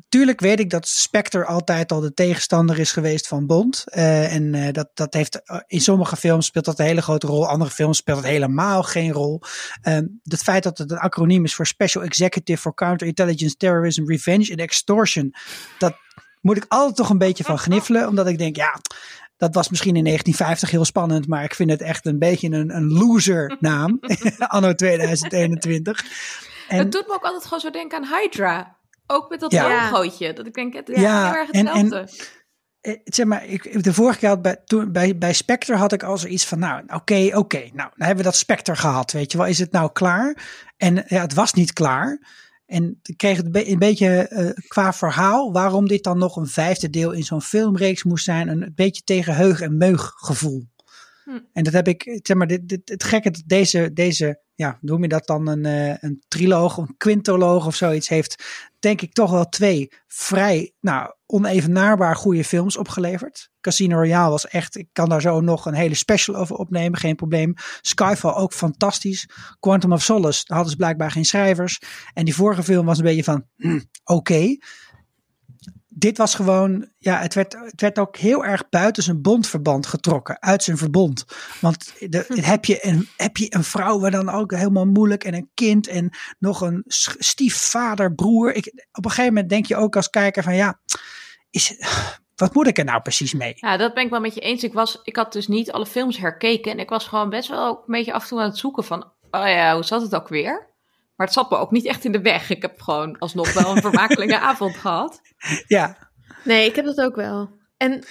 Tuurlijk 0.09 0.39
weet 0.39 0.59
ik 0.59 0.69
dat 0.69 0.87
Spectre 0.87 1.45
altijd 1.45 1.91
al 1.91 1.99
de 1.99 2.13
tegenstander 2.13 2.79
is 2.79 2.91
geweest 2.91 3.27
van 3.27 3.45
Bond. 3.45 3.83
Eh, 3.85 4.33
en 4.33 4.53
eh, 4.53 4.73
dat, 4.73 4.89
dat 4.93 5.13
heeft 5.13 5.43
eh, 5.43 5.59
in 5.67 5.81
sommige 5.81 6.15
films 6.15 6.45
speelt 6.45 6.65
dat 6.65 6.79
een 6.79 6.85
hele 6.85 7.01
grote 7.01 7.27
rol. 7.27 7.47
Andere 7.47 7.71
films 7.71 7.97
speelt 7.97 8.17
het 8.17 8.27
helemaal 8.27 8.83
geen 8.83 9.11
rol. 9.11 9.41
Ehm, 9.81 10.05
het 10.23 10.43
feit 10.43 10.63
dat 10.63 10.77
het 10.77 10.91
een 10.91 10.97
acroniem 10.97 11.43
is 11.43 11.55
voor 11.55 11.67
Special 11.67 12.03
Executive 12.03 12.61
for 12.61 12.73
Counterintelligence, 12.73 13.55
Terrorism, 13.55 14.05
Revenge 14.05 14.49
and 14.49 14.59
Extortion. 14.59 15.33
Dat 15.77 15.95
moet 16.41 16.57
ik 16.57 16.65
altijd 16.67 16.95
toch 16.95 17.09
een 17.09 17.17
beetje 17.17 17.43
van 17.43 17.59
gniffelen. 17.59 18.07
Omdat 18.07 18.27
ik 18.27 18.37
denk, 18.37 18.55
ja, 18.55 18.79
dat 19.37 19.53
was 19.53 19.69
misschien 19.69 19.95
in 19.95 20.03
1950 20.03 20.71
heel 20.71 20.85
spannend. 20.85 21.27
Maar 21.27 21.43
ik 21.43 21.55
vind 21.55 21.69
het 21.69 21.81
echt 21.81 22.05
een 22.05 22.19
beetje 22.19 22.49
een, 22.49 22.75
een 22.75 22.93
loser 22.93 23.57
naam. 23.59 23.99
Anno 24.37 24.73
2021. 24.73 26.05
En- 26.67 26.77
het 26.77 26.91
doet 26.91 27.07
me 27.07 27.13
ook 27.13 27.23
altijd 27.23 27.43
gewoon 27.43 27.59
zo 27.59 27.69
denken 27.69 27.97
aan 27.97 28.19
Hydra. 28.19 28.76
Ook 29.07 29.29
met 29.29 29.39
dat 29.39 29.51
Ja. 29.51 29.89
logootje. 29.89 30.33
Dat 30.33 30.47
ik 30.47 30.53
denk, 30.53 30.73
het 30.73 30.89
is 30.89 30.99
Ja, 31.01 31.25
heel 31.25 31.35
erg 31.35 31.49
en- 31.49 31.67
en- 31.67 31.77
hetzelfde. 31.83 32.35
Eh, 32.81 32.93
zeg 33.03 33.25
maar, 33.25 33.45
ik, 33.45 33.83
de 33.83 33.93
vorige 33.93 34.19
keer 34.19 34.29
had 34.29 34.41
bij, 34.41 34.57
toen, 34.65 34.91
bij, 34.91 35.17
bij 35.17 35.33
Spectre 35.33 35.75
had 35.75 35.93
ik 35.93 36.03
al 36.03 36.17
zoiets 36.17 36.45
van, 36.45 36.59
nou, 36.59 36.83
oké, 36.87 37.29
oké, 37.33 37.57
nou, 37.57 37.73
dan 37.73 37.91
hebben 38.07 38.17
we 38.17 38.23
dat 38.23 38.35
Spectre 38.35 38.75
gehad, 38.75 39.11
weet 39.11 39.31
je 39.31 39.37
wel, 39.37 39.47
is 39.47 39.59
het 39.59 39.71
nou 39.71 39.91
klaar? 39.91 40.37
En 40.77 41.03
ja, 41.07 41.21
het 41.21 41.33
was 41.33 41.53
niet 41.53 41.73
klaar. 41.73 42.19
En 42.65 42.99
ik 43.03 43.17
kreeg 43.17 43.37
het 43.37 43.45
een, 43.45 43.51
be- 43.51 43.69
een 43.69 43.79
beetje 43.79 44.27
eh, 44.27 44.49
qua 44.67 44.93
verhaal, 44.93 45.51
waarom 45.51 45.87
dit 45.87 46.03
dan 46.03 46.17
nog 46.17 46.35
een 46.35 46.47
vijfde 46.47 46.89
deel 46.89 47.11
in 47.11 47.23
zo'n 47.23 47.41
filmreeks 47.41 48.03
moest 48.03 48.23
zijn, 48.25 48.47
een 48.47 48.71
beetje 48.75 49.01
tegen 49.03 49.35
heug 49.35 49.61
en 49.61 49.77
meug 49.77 50.11
gevoel. 50.15 50.67
Hm. 51.27 51.39
En 51.53 51.63
dat 51.63 51.73
heb 51.73 51.87
ik, 51.87 52.19
zeg 52.23 52.37
maar, 52.37 52.47
dit, 52.47 52.69
dit, 52.69 52.89
het 52.89 53.03
gekke 53.03 53.31
dat 53.31 53.43
deze, 53.45 53.93
deze, 53.93 54.41
ja, 54.55 54.77
noem 54.81 55.01
je 55.01 55.07
dat 55.07 55.27
dan 55.27 55.47
een, 55.47 55.65
eh, 55.65 55.95
een 55.99 56.23
triloog, 56.27 56.77
een 56.77 56.97
quintoloog 56.97 57.65
of 57.65 57.75
zoiets, 57.75 58.09
heeft 58.09 58.43
denk 58.79 59.01
ik 59.01 59.13
toch 59.13 59.31
wel 59.31 59.49
twee 59.49 59.91
vrij, 60.07 60.73
nou, 60.79 61.13
onevenaarbaar 61.25 62.15
goede 62.15 62.43
films 62.43 62.77
opgeleverd. 62.77 63.49
Casino 63.61 63.95
Royale 63.95 64.29
was 64.29 64.47
echt, 64.47 64.77
ik 64.77 64.87
kan 64.93 65.09
daar 65.09 65.21
zo 65.21 65.41
nog 65.41 65.65
een 65.65 65.73
hele 65.73 65.95
special 65.95 66.35
over 66.35 66.55
opnemen, 66.55 66.99
geen 66.99 67.15
probleem. 67.15 67.53
Skyfall 67.81 68.33
ook 68.33 68.53
fantastisch. 68.53 69.29
Quantum 69.59 69.93
of 69.93 70.03
Solace, 70.03 70.43
daar 70.45 70.55
hadden 70.57 70.71
ze 70.71 70.77
blijkbaar 70.77 71.11
geen 71.11 71.25
schrijvers. 71.25 71.81
En 72.13 72.25
die 72.25 72.35
vorige 72.35 72.63
film 72.63 72.85
was 72.85 72.97
een 72.97 73.03
beetje 73.03 73.23
van, 73.23 73.45
hm, 73.55 73.79
oké. 74.03 74.57
Dit 75.99 76.17
was 76.17 76.35
gewoon, 76.35 76.89
ja, 76.97 77.19
het 77.19 77.33
werd, 77.33 77.53
het 77.53 77.81
werd 77.81 77.99
ook 77.99 78.17
heel 78.17 78.45
erg 78.45 78.69
buiten 78.69 79.03
zijn 79.03 79.21
bondverband 79.21 79.87
getrokken, 79.87 80.41
uit 80.41 80.63
zijn 80.63 80.77
verbond. 80.77 81.25
Want 81.61 81.93
de, 81.99 82.25
heb, 82.41 82.65
je 82.65 82.85
een, 82.85 83.07
heb 83.17 83.37
je 83.37 83.55
een 83.55 83.63
vrouw 83.63 83.99
waar 83.99 84.11
dan 84.11 84.29
ook 84.29 84.51
helemaal 84.51 84.85
moeilijk 84.85 85.23
en 85.23 85.33
een 85.33 85.51
kind 85.53 85.87
en 85.87 86.09
nog 86.39 86.61
een 86.61 86.83
stiefvader, 87.17 88.13
broer. 88.13 88.53
Ik, 88.53 88.87
op 88.91 89.05
een 89.05 89.11
gegeven 89.11 89.33
moment 89.33 89.49
denk 89.49 89.65
je 89.65 89.75
ook 89.75 89.95
als 89.95 90.09
kijker 90.09 90.43
van 90.43 90.55
ja, 90.55 90.79
is, 91.49 91.73
wat 92.35 92.53
moet 92.53 92.67
ik 92.67 92.77
er 92.77 92.85
nou 92.85 93.01
precies 93.01 93.33
mee? 93.33 93.53
Ja, 93.55 93.77
dat 93.77 93.93
ben 93.93 94.03
ik 94.03 94.09
wel 94.09 94.19
met 94.19 94.33
je 94.33 94.41
eens. 94.41 94.63
Ik, 94.63 94.73
was, 94.73 94.99
ik 95.03 95.15
had 95.15 95.33
dus 95.33 95.47
niet 95.47 95.71
alle 95.71 95.85
films 95.85 96.17
herkeken. 96.17 96.71
En 96.71 96.79
ik 96.79 96.89
was 96.89 97.07
gewoon 97.07 97.29
best 97.29 97.49
wel 97.49 97.67
ook 97.67 97.77
een 97.77 97.93
beetje 97.93 98.13
af 98.13 98.21
en 98.21 98.27
toe 98.27 98.39
aan 98.39 98.49
het 98.49 98.57
zoeken 98.57 98.83
van... 98.83 99.13
Oh 99.31 99.47
ja, 99.47 99.73
hoe 99.73 99.83
zat 99.83 100.01
het 100.01 100.15
ook 100.15 100.27
weer? 100.27 100.75
Maar 101.17 101.27
het 101.27 101.35
zat 101.35 101.49
me 101.49 101.57
ook 101.57 101.71
niet 101.71 101.85
echt 101.85 102.05
in 102.05 102.11
de 102.11 102.21
weg. 102.21 102.49
Ik 102.49 102.61
heb 102.61 102.81
gewoon 102.81 103.17
alsnog 103.17 103.53
wel 103.53 103.75
een 103.75 103.81
vermakelijke 103.81 104.39
avond 104.49 104.75
gehad. 104.75 105.21
Ja, 105.67 106.07
Nee, 106.43 106.65
ik 106.65 106.75
heb 106.75 106.85
dat 106.85 107.01
ook 107.01 107.15
wel. 107.15 107.49
En 107.77 108.03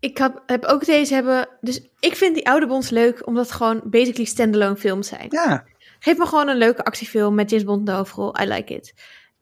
ik 0.00 0.18
heb, 0.18 0.42
heb 0.46 0.64
ook 0.64 0.84
deze 0.84 1.14
hebben. 1.14 1.48
Dus 1.60 1.88
ik 2.00 2.16
vind 2.16 2.34
die 2.34 2.48
oude 2.48 2.66
Bonds 2.66 2.90
leuk, 2.90 3.26
omdat 3.26 3.46
het 3.46 3.54
gewoon 3.54 3.80
basically 3.84 4.24
standalone 4.24 4.76
films 4.76 5.08
zijn. 5.08 5.26
ja, 5.28 5.64
Geef 5.98 6.18
me 6.18 6.26
gewoon 6.26 6.48
een 6.48 6.56
leuke 6.56 6.84
actiefilm 6.84 7.34
met 7.34 7.50
James 7.50 7.64
Bond 7.64 7.78
in 7.78 7.84
de 7.84 7.90
hoofdrol. 7.92 8.40
I 8.40 8.44
like 8.46 8.74
it. 8.74 8.94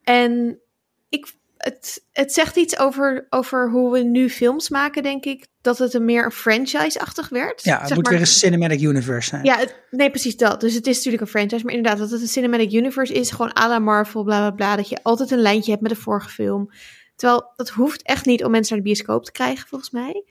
En 0.03 0.61
ik, 1.09 1.33
het, 1.57 2.07
het 2.13 2.33
zegt 2.33 2.57
iets 2.57 2.79
over, 2.79 3.27
over 3.31 3.71
hoe 3.71 3.93
we 3.93 3.99
nu 3.99 4.31
films 4.31 4.69
maken, 4.69 5.03
denk 5.03 5.25
ik. 5.25 5.47
Dat 5.65 5.79
het 5.79 5.95
een 5.95 6.05
meer 6.05 6.25
een 6.25 6.31
franchise-achtig 6.31 7.29
werd. 7.29 7.63
ja 7.63 7.79
het 7.79 7.87
Zeg 7.87 7.95
moet 7.97 8.05
maar- 8.05 8.13
weer 8.13 8.23
een 8.23 8.27
cinematic 8.29 8.81
universe 8.81 9.29
zijn. 9.29 9.45
Ja, 9.45 9.57
het- 9.59 9.77
nee, 9.91 10.11
precies 10.11 10.37
dat. 10.37 10.61
Dus 10.61 10.75
het 10.75 10.87
is 10.87 10.97
natuurlijk 10.97 11.23
een 11.23 11.29
franchise. 11.29 11.65
Maar 11.65 11.75
inderdaad, 11.75 11.99
dat 12.01 12.11
het 12.11 12.21
een 12.21 12.29
cinematic 12.29 12.73
universe 12.73 13.13
is. 13.13 13.31
Gewoon 13.31 13.57
à 13.59 13.69
la 13.69 13.79
Marvel, 13.79 14.23
bla 14.25 14.39
bla 14.39 14.51
bla. 14.51 14.77
Dat 14.77 14.89
je 14.89 14.99
altijd 15.03 15.31
een 15.31 15.39
lijntje 15.39 15.71
hebt 15.71 15.83
met 15.83 15.93
de 15.93 15.97
vorige 16.01 16.29
film. 16.29 16.71
Terwijl 17.17 17.53
dat 17.57 17.69
hoeft 17.69 18.03
echt 18.03 18.27
niet 18.27 18.45
om 18.45 18.51
mensen 18.51 18.75
naar 18.77 18.85
de 18.85 18.91
bioscoop 18.91 19.25
te 19.25 19.33
krijgen, 19.33 19.69
volgens 19.69 19.91
mij. 19.91 20.25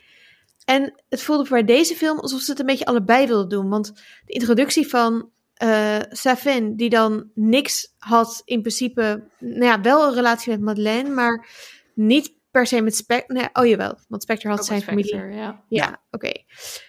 En 0.65 1.03
het 1.09 1.21
voelde 1.21 1.49
bij 1.49 1.63
deze 1.63 1.95
film 1.95 2.19
alsof 2.19 2.41
ze 2.41 2.51
het 2.51 2.59
een 2.59 2.65
beetje 2.65 2.85
allebei 2.85 3.27
wilden 3.27 3.49
doen. 3.49 3.69
Want 3.69 3.91
de 4.25 4.33
introductie 4.33 4.87
van 4.87 5.29
eh 5.53 5.97
Safin, 6.09 6.75
die 6.75 6.89
dan 6.89 7.29
niks 7.33 7.93
had 7.97 8.41
in 8.45 8.61
principe... 8.61 9.23
Nou 9.39 9.63
ja, 9.65 9.81
wel 9.81 10.07
een 10.07 10.13
relatie 10.13 10.51
met 10.51 10.61
Madeleine, 10.61 11.09
maar 11.09 11.47
niet 11.95 12.33
per 12.53 12.67
se 12.67 12.81
met 12.81 12.95
Spectre. 12.95 13.33
Nee, 13.33 13.49
oh 13.53 13.65
jawel, 13.65 13.97
want 14.07 14.21
Spectre 14.21 14.49
had 14.49 14.59
Ook 14.59 14.65
zijn 14.65 14.81
familie. 14.81 15.15
Ja. 15.15 15.63
Ja, 15.67 16.01
oké. 16.11 16.31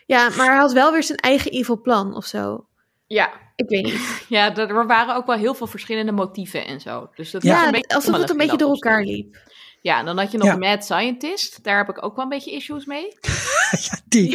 Ja, 0.07 0.29
maar 0.37 0.47
hij 0.47 0.57
had 0.57 0.73
wel 0.73 0.93
weer 0.93 1.03
zijn 1.03 1.19
eigen 1.19 1.51
evil 1.51 1.81
plan 1.81 2.15
of 2.15 2.25
zo. 2.25 2.67
Ja, 3.07 3.33
Ik 3.57 3.69
weet 3.69 3.85
niet. 3.85 4.01
ja, 4.29 4.57
er 4.57 4.69
er 4.69 4.87
waren 4.87 5.15
ook 5.15 5.27
wel 5.27 5.37
heel 5.37 5.55
veel 5.55 5.67
verschillende 5.67 6.13
motieven 6.13 6.67
en 6.67 6.81
zo. 6.81 7.11
Dus 7.15 7.31
dat 7.31 7.43
Ja, 7.43 7.55
was 7.55 7.65
een 7.65 7.71
beetje 7.71 7.95
alsof 7.95 8.17
het 8.17 8.31
een 8.31 8.37
beetje 8.37 8.57
door 8.57 8.71
elkaar 8.71 9.03
liep. 9.03 9.37
Ja, 9.81 9.99
en 9.99 10.05
dan 10.05 10.19
had 10.19 10.31
je 10.31 10.39
nog 10.39 10.47
Ja. 10.47 10.57
Mad 10.57 10.85
Scientist. 10.85 11.65
Daar 11.65 11.77
heb 11.77 11.89
ik 11.89 12.05
ook 12.05 12.15
wel 12.15 12.25
een 12.25 12.31
beetje 12.31 12.51
issues 12.53 12.85
mee. 12.85 13.09
Ja, 13.71 14.01
die. 14.09 14.31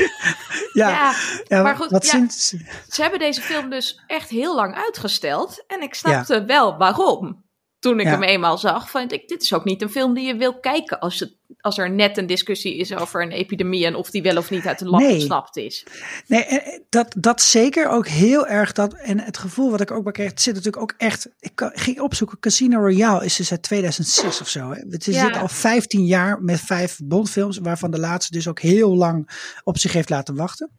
Ja, 0.74 0.90
ja, 0.90 1.14
Ja, 1.48 1.62
maar 1.62 1.76
goed, 1.76 1.90
wat 1.90 2.06
ja. 2.06 2.10
sinds, 2.12 2.48
ze 2.88 3.02
hebben 3.02 3.20
deze 3.20 3.42
film 3.42 3.70
dus 3.70 4.04
echt 4.08 4.30
heel 4.30 4.56
lang 4.56 4.76
uitgesteld. 4.76 5.64
En 5.68 5.82
ik 5.82 5.94
snapte 5.94 6.46
wel 6.46 6.78
waarom. 6.78 7.44
Toen 7.80 8.00
ik 8.00 8.06
Ja. 8.06 8.12
hem 8.12 8.24
eenmaal 8.24 8.58
zag, 8.58 8.90
vond 8.90 9.12
ik, 9.12 9.28
dit 9.28 9.42
is 9.42 9.54
ook 9.54 9.64
niet 9.64 9.82
een 9.82 9.90
film 9.90 10.14
die 10.14 10.28
je 10.28 10.36
wil 10.36 10.60
kijken 10.60 11.00
als, 11.00 11.20
het, 11.20 11.36
als 11.60 11.78
er 11.78 11.90
net 11.92 12.18
een 12.18 12.26
discussie 12.28 12.76
is 12.78 12.96
over 12.96 13.22
een 13.22 13.32
epidemie 13.32 13.86
en 13.86 13.96
of 13.96 14.10
die 14.10 14.22
wel 14.22 14.38
of 14.38 14.50
niet 14.50 14.66
uit 14.68 14.80
de 14.80 14.86
lab 14.86 15.00
Nee. 15.02 15.14
ontsnapt 15.14 15.58
is. 15.58 15.86
Nee, 16.28 16.44
en 16.44 16.84
dat, 16.90 17.16
dat 17.18 17.42
zeker 17.42 17.88
ook 17.90 18.08
heel 18.08 18.48
erg. 18.48 18.72
Dat, 18.72 18.94
en 18.94 19.20
het 19.20 19.38
gevoel 19.38 19.72
wat 19.72 19.82
ik 19.82 19.92
ook 19.92 20.04
bij 20.04 20.12
kreeg, 20.12 20.30
het 20.30 20.42
zit 20.42 20.54
natuurlijk 20.56 20.84
ook 20.84 20.94
echt. 20.98 21.30
Ik 21.40 21.70
ging 21.74 22.00
opzoeken, 22.00 22.40
Casino 22.40 22.80
Royale 22.80 23.26
is 23.26 23.36
dus 23.36 23.52
uit 23.52 23.62
2006 23.64 24.42
of 24.42 24.48
zo. 24.50 24.72
Hè? 24.72 24.82
Het 24.90 25.08
is 25.08 25.16
Ja. 25.16 25.26
dit 25.28 25.38
al 25.38 25.48
15 25.48 26.06
jaar 26.06 26.42
met 26.42 26.60
vijf 26.60 27.00
Bondfilms, 27.04 27.58
waarvan 27.58 27.92
de 27.92 28.00
laatste 28.00 28.32
dus 28.32 28.48
ook 28.48 28.60
heel 28.60 28.96
lang 28.96 29.30
op 29.64 29.78
zich 29.78 29.94
heeft 29.94 30.10
laten 30.10 30.36
wachten. 30.36 30.70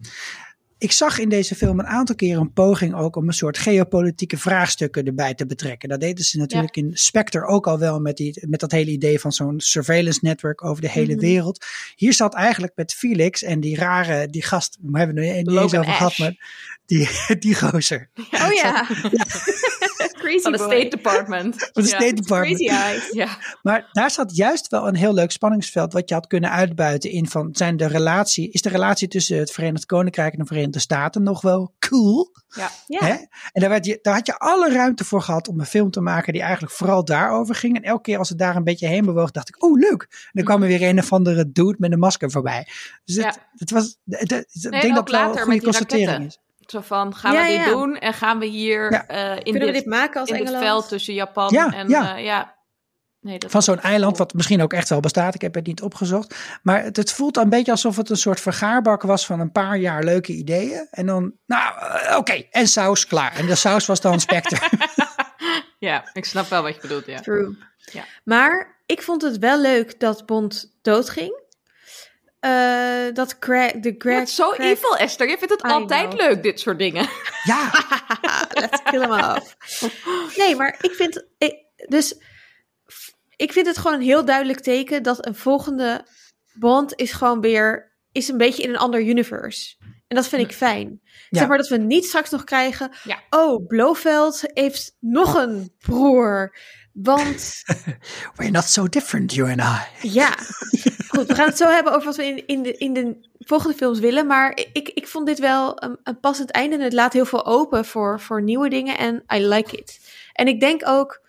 Ik 0.81 0.93
zag 0.93 1.19
in 1.19 1.29
deze 1.29 1.55
film 1.55 1.79
een 1.79 1.87
aantal 1.87 2.15
keer 2.15 2.37
een 2.39 2.53
poging 2.53 2.95
ook 2.95 3.17
om 3.17 3.27
een 3.29 3.35
soort 3.35 3.59
geopolitieke 3.59 4.39
vraagstukken 4.39 5.05
erbij 5.07 5.35
te 5.35 5.47
betrekken. 5.47 5.89
Dat 5.89 6.01
deden 6.01 6.25
ze 6.25 6.39
natuurlijk 6.39 6.77
in 6.77 6.91
Spectre 6.95 7.47
ook 7.47 7.67
al 7.67 7.79
wel 7.79 8.01
met, 8.01 8.17
die, 8.17 8.47
met 8.49 8.61
dat 8.61 8.71
hele 8.71 8.91
idee 8.91 9.21
van 9.21 9.33
zo'n 9.33 9.61
surveillance 9.61 10.19
network 10.23 10.65
over 10.65 10.83
de 10.83 10.91
hele 10.91 11.13
Mhm. 11.13 11.21
wereld. 11.21 11.65
Hier 11.97 12.13
zat 12.13 12.35
eigenlijk 12.35 12.73
met 12.77 12.93
Felix 12.95 13.43
en 13.43 13.61
die 13.61 13.77
rare, 13.77 14.27
die 14.29 14.43
gast, 14.43 14.79
we 14.83 14.99
hebben 14.99 15.17
het 15.17 15.27
niet 15.37 15.49
eens 15.49 15.75
over 15.75 15.85
gehad, 15.85 16.19
maar 16.19 16.35
die, 16.87 17.09
die 17.39 17.55
gozer. 17.55 18.11
Oh 18.31 18.53
ja. 18.53 18.87
Crazy 20.31 20.43
Van 20.43 20.53
de 20.53 20.59
boy. 20.59 20.67
State 20.67 20.89
Department. 20.97 21.55
Van 21.73 21.83
de 21.83 21.89
Ja. 21.89 21.97
State 22.01 22.13
Department. 22.15 22.57
Crazy 22.59 22.75
eyes. 22.83 23.09
Ja. 23.21 23.29
Maar 23.63 23.89
daar 23.93 24.11
zat 24.11 24.37
juist 24.37 24.69
wel 24.69 24.89
een 24.89 24.95
heel 24.95 25.15
leuk 25.15 25.31
spanningsveld 25.31 25.93
wat 25.93 26.09
je 26.09 26.15
had 26.15 26.27
kunnen 26.27 26.51
uitbuiten 26.51 27.11
in 27.11 27.29
van 27.29 27.49
zijn 27.53 27.77
de 27.77 27.87
relatie, 27.87 28.51
is 28.51 28.63
de 28.63 28.69
relatie 28.69 29.09
tussen 29.09 29.39
het 29.39 29.51
Verenigd 29.51 29.87
Koninkrijk 29.87 30.33
en 30.33 30.39
de 30.39 30.47
Verenigde 30.47 30.79
Staten 30.79 31.23
nog 31.23 31.41
wel 31.41 31.75
cool? 31.79 32.31
Ja. 32.49 32.71
Ja. 32.87 32.99
Hè? 33.07 33.13
En 33.53 33.61
daar, 33.61 33.69
werd 33.71 33.87
je, 33.87 33.99
daar 34.03 34.15
had 34.15 34.27
je 34.27 34.39
alle 34.39 34.73
ruimte 34.73 35.05
voor 35.05 35.23
gehad 35.23 35.49
om 35.49 35.61
een 35.61 35.67
film 35.67 35.91
te 35.91 36.01
maken 36.01 36.33
die 36.33 36.43
eigenlijk 36.43 36.73
vooral 36.73 37.05
daarover 37.05 37.55
ging. 37.55 37.77
En 37.77 37.83
elke 37.83 38.03
keer 38.03 38.19
als 38.19 38.29
het 38.29 38.39
daar 38.39 38.57
een 38.57 38.65
beetje 38.65 38.87
heen 38.87 39.05
bewoog, 39.05 39.31
dacht 39.31 39.49
ik, 39.49 39.65
oh 39.65 39.79
leuk. 39.79 40.03
En 40.11 40.31
dan 40.33 40.45
kwam 40.45 40.63
er 40.63 40.69
weer 40.69 40.83
een 40.83 40.99
of 40.99 41.13
andere 41.13 41.53
dude 41.53 41.77
met 41.79 41.93
een 41.93 41.99
masker 41.99 42.31
voorbij. 42.31 42.67
Dus 43.05 43.17
het, 43.17 43.25
Ja. 43.25 43.35
het 43.57 43.71
was, 43.71 43.99
het, 44.09 44.31
het- 44.31 44.47
ik 44.65 44.71
Nee, 44.71 44.81
denk 44.81 44.95
dat 44.95 45.09
het 45.09 45.17
wel 45.21 45.31
een 45.37 45.39
goede 45.43 45.63
constatering 45.63 46.07
raketten. 46.09 46.27
is. 46.29 46.39
Zo 46.71 46.81
van, 46.81 47.15
gaan 47.15 47.33
Ja, 47.33 47.43
we 47.43 47.49
dit 47.49 47.57
ja. 47.57 47.65
doen 47.71 47.97
en 47.99 48.15
gaan 48.15 48.39
we 48.39 48.47
hier 48.47 48.93
Ja. 48.93 49.07
eh, 49.07 49.37
in, 49.37 49.43
Kunnen 49.43 49.67
we 49.67 49.73
dit, 49.73 49.87
maken 49.87 50.21
als 50.21 50.29
in 50.31 50.35
dit 50.37 50.45
Engeland? 50.45 50.65
veld 50.67 50.89
tussen 50.89 51.15
Japan 51.15 51.49
Ja, 51.53 51.73
en 51.73 51.89
ja. 51.89 52.03
ja. 52.03 52.17
ja. 52.17 52.59
Nee, 53.21 53.39
dat 53.39 53.51
Van 53.51 53.63
zo'n 53.63 53.81
eiland, 53.81 54.19
wat 54.19 54.35
misschien 54.35 54.63
ook 54.63 54.73
echt 54.73 54.89
wel 54.89 55.01
bestaat. 55.01 55.35
Ik 55.35 55.41
heb 55.41 55.55
het 55.55 55.67
niet 55.67 55.83
opgezocht. 55.83 56.35
Maar 56.63 56.83
het, 56.83 56.97
het 56.97 57.13
voelt 57.13 57.37
een 57.37 57.49
beetje 57.49 57.71
alsof 57.73 57.97
het 57.97 58.11
een 58.11 58.17
soort 58.17 58.41
vergaarbak 58.41 59.03
was 59.03 59.27
van 59.27 59.41
een 59.41 59.53
paar 59.53 59.77
jaar 59.77 60.05
leuke 60.05 60.33
ideeën. 60.33 60.87
En 60.91 61.07
dan, 61.07 61.33
nou, 61.47 61.75
eh, 61.79 62.17
oké, 62.17 62.43
en 62.51 62.67
saus, 62.67 63.07
klaar. 63.07 63.35
En 63.37 63.47
de 63.47 63.55
saus 63.55 63.87
was 63.87 64.01
dan 64.01 64.21
Spectre. 64.21 64.59
Ja, 65.79 66.05
ik 66.13 66.25
snap 66.25 66.49
wel 66.49 66.63
wat 66.63 66.75
je 66.75 66.81
bedoelt, 66.81 67.07
ja. 67.07 67.21
True. 67.21 67.57
Ja. 67.93 68.05
Maar 68.25 68.77
ik 68.87 69.03
vond 69.03 69.23
het 69.23 69.39
wel 69.39 69.61
leuk 69.61 70.01
dat 70.01 70.27
Bond 70.27 70.79
doodging. 70.83 71.41
Eh, 72.41 73.15
dat 73.15 73.37
Greg, 73.41 73.73
de 73.73 73.95
Greg... 73.99 74.29
zo 74.29 74.53
evil, 74.53 74.97
Esther. 74.97 75.29
Je 75.29 75.39
vindt 75.39 75.53
het 75.53 75.65
I 75.65 75.69
altijd 75.73 76.09
know. 76.09 76.21
leuk, 76.21 76.43
dit 76.43 76.61
soort 76.61 76.79
dingen. 76.79 77.09
ja, 77.45 77.71
Let's 78.61 78.83
kill 78.83 79.01
hem 79.01 79.37
off. 79.37 79.57
Nee, 80.37 80.57
maar 80.57 80.77
ik 80.81 80.93
vind... 80.93 81.27
Ik, 81.39 81.65
dus 81.89 82.15
ik 83.37 83.53
vind 83.53 83.67
het 83.67 83.79
gewoon 83.79 83.97
een 83.97 84.05
heel 84.05 84.25
duidelijk 84.25 84.61
teken 84.61 85.03
dat 85.03 85.27
een 85.27 85.35
volgende 85.35 86.05
Bond 86.53 86.93
is 86.97 87.13
gewoon 87.13 87.41
weer... 87.41 87.93
is 88.13 88.29
een 88.29 88.39
beetje 88.39 88.63
in 88.63 88.69
een 88.71 88.79
ander 88.79 89.01
universe. 89.01 89.77
En 90.09 90.17
dat 90.17 90.29
vind 90.29 90.43
ik 90.43 90.53
fijn. 90.53 91.01
Ja. 91.03 91.39
Zeg 91.39 91.49
maar 91.49 91.57
dat 91.57 91.69
we 91.69 91.77
niet 91.77 92.05
straks 92.05 92.31
nog 92.31 92.45
krijgen... 92.45 92.91
Ja. 93.05 93.23
Oh, 93.31 93.67
Blofeld 93.67 94.41
heeft 94.45 94.97
nog 95.01 95.35
een 95.35 95.75
broer. 95.79 96.57
Want 96.93 97.63
we're 98.37 98.51
not 98.51 98.65
so 98.65 98.89
different, 98.89 99.33
you 99.33 99.51
and 99.51 99.61
I. 99.61 100.09
Ja, 100.09 100.35
goed. 101.13 101.27
We 101.27 101.35
gaan 101.35 101.47
het 101.47 101.57
zo 101.57 101.69
hebben 101.69 101.93
over 101.93 102.05
wat 102.07 102.17
we 102.17 102.25
in, 102.25 102.47
in, 102.47 102.63
de, 102.63 102.77
in 102.77 102.93
de 102.93 103.29
volgende 103.39 103.77
films 103.77 103.99
willen. 103.99 104.27
Maar 104.27 104.59
ik, 104.73 104.89
ik 104.89 105.07
vond 105.07 105.27
dit 105.27 105.39
wel 105.39 105.83
een, 105.83 105.99
een 106.03 106.21
passend 106.21 106.51
einde. 106.51 106.77
En 106.77 106.83
het 106.83 106.93
laat 106.93 107.13
heel 107.13 107.27
veel 107.27 107.47
open 107.47 107.85
voor, 107.85 108.21
voor 108.21 108.43
nieuwe 108.43 108.69
dingen. 108.69 108.99
En 108.99 109.25
I 109.35 109.47
like 109.47 109.77
it. 109.77 110.01
En 110.33 110.49
ik 110.49 110.61
denk 110.61 110.89
ook... 110.89 111.29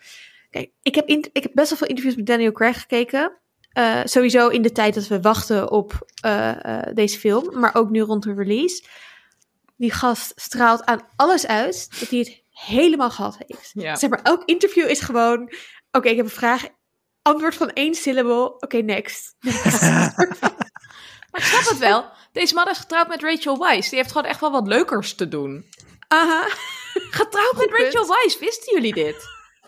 Kijk, 0.49 0.71
ik 0.81 0.95
heb, 0.95 1.07
in, 1.07 1.29
ik 1.33 1.43
heb 1.43 1.51
best 1.53 1.69
wel 1.69 1.77
veel 1.77 1.87
interviews 1.87 2.15
met 2.15 2.25
Daniel 2.25 2.51
Craig 2.51 2.79
gekeken. 2.81 3.39
Eh, 3.71 3.99
sowieso 4.03 4.47
in 4.47 4.61
de 4.61 4.71
tijd 4.71 4.93
dat 4.93 5.07
we 5.07 5.21
wachten 5.21 5.71
op 5.71 6.07
eh, 6.21 6.65
eh, 6.65 6.95
deze 6.95 7.19
film. 7.19 7.59
Maar 7.59 7.75
ook 7.75 7.89
nu 7.89 8.01
rond 8.01 8.23
de 8.23 8.33
release. 8.33 8.83
Die 9.77 9.91
gast 9.91 10.31
straalt 10.35 10.85
aan 10.85 11.07
alles 11.15 11.47
uit 11.47 11.99
dat 11.99 12.09
hij 12.09 12.19
het 12.19 12.40
helemaal 12.65 13.09
gehad 13.09 13.37
heeft. 13.47 13.71
Ja. 13.73 13.95
Zeg 13.95 14.09
maar, 14.09 14.21
elk 14.21 14.43
interview 14.45 14.89
is 14.89 14.99
gewoon... 14.99 15.53
Oké, 15.91 16.09
ik 16.09 16.15
heb 16.15 16.25
een 16.25 16.31
vraag. 16.31 16.67
Antwoord 17.21 17.55
van 17.55 17.69
één 17.69 17.95
syllable. 17.95 18.59
Oké, 18.59 18.77
next. 18.77 19.35
Maar 21.31 21.41
ik 21.41 21.47
snap 21.47 21.69
het 21.69 21.77
wel. 21.77 22.05
Deze 22.31 22.53
man 22.53 22.69
is 22.69 22.77
getrouwd 22.77 23.07
met 23.07 23.21
Rachel 23.21 23.57
Weisz. 23.57 23.89
Die 23.89 23.97
heeft 23.97 24.11
gewoon 24.11 24.27
echt 24.27 24.39
wel 24.39 24.51
wat 24.51 24.67
leukers 24.67 25.13
te 25.15 25.27
doen. 25.27 25.65
Aha. 26.07 26.47
Getrouwd 26.93 27.53
met 27.57 27.69
punt. 27.75 27.93
Rachel 27.93 28.07
Weisz, 28.07 28.39
wisten 28.39 28.73
jullie 28.73 28.93
dit? 28.93 29.15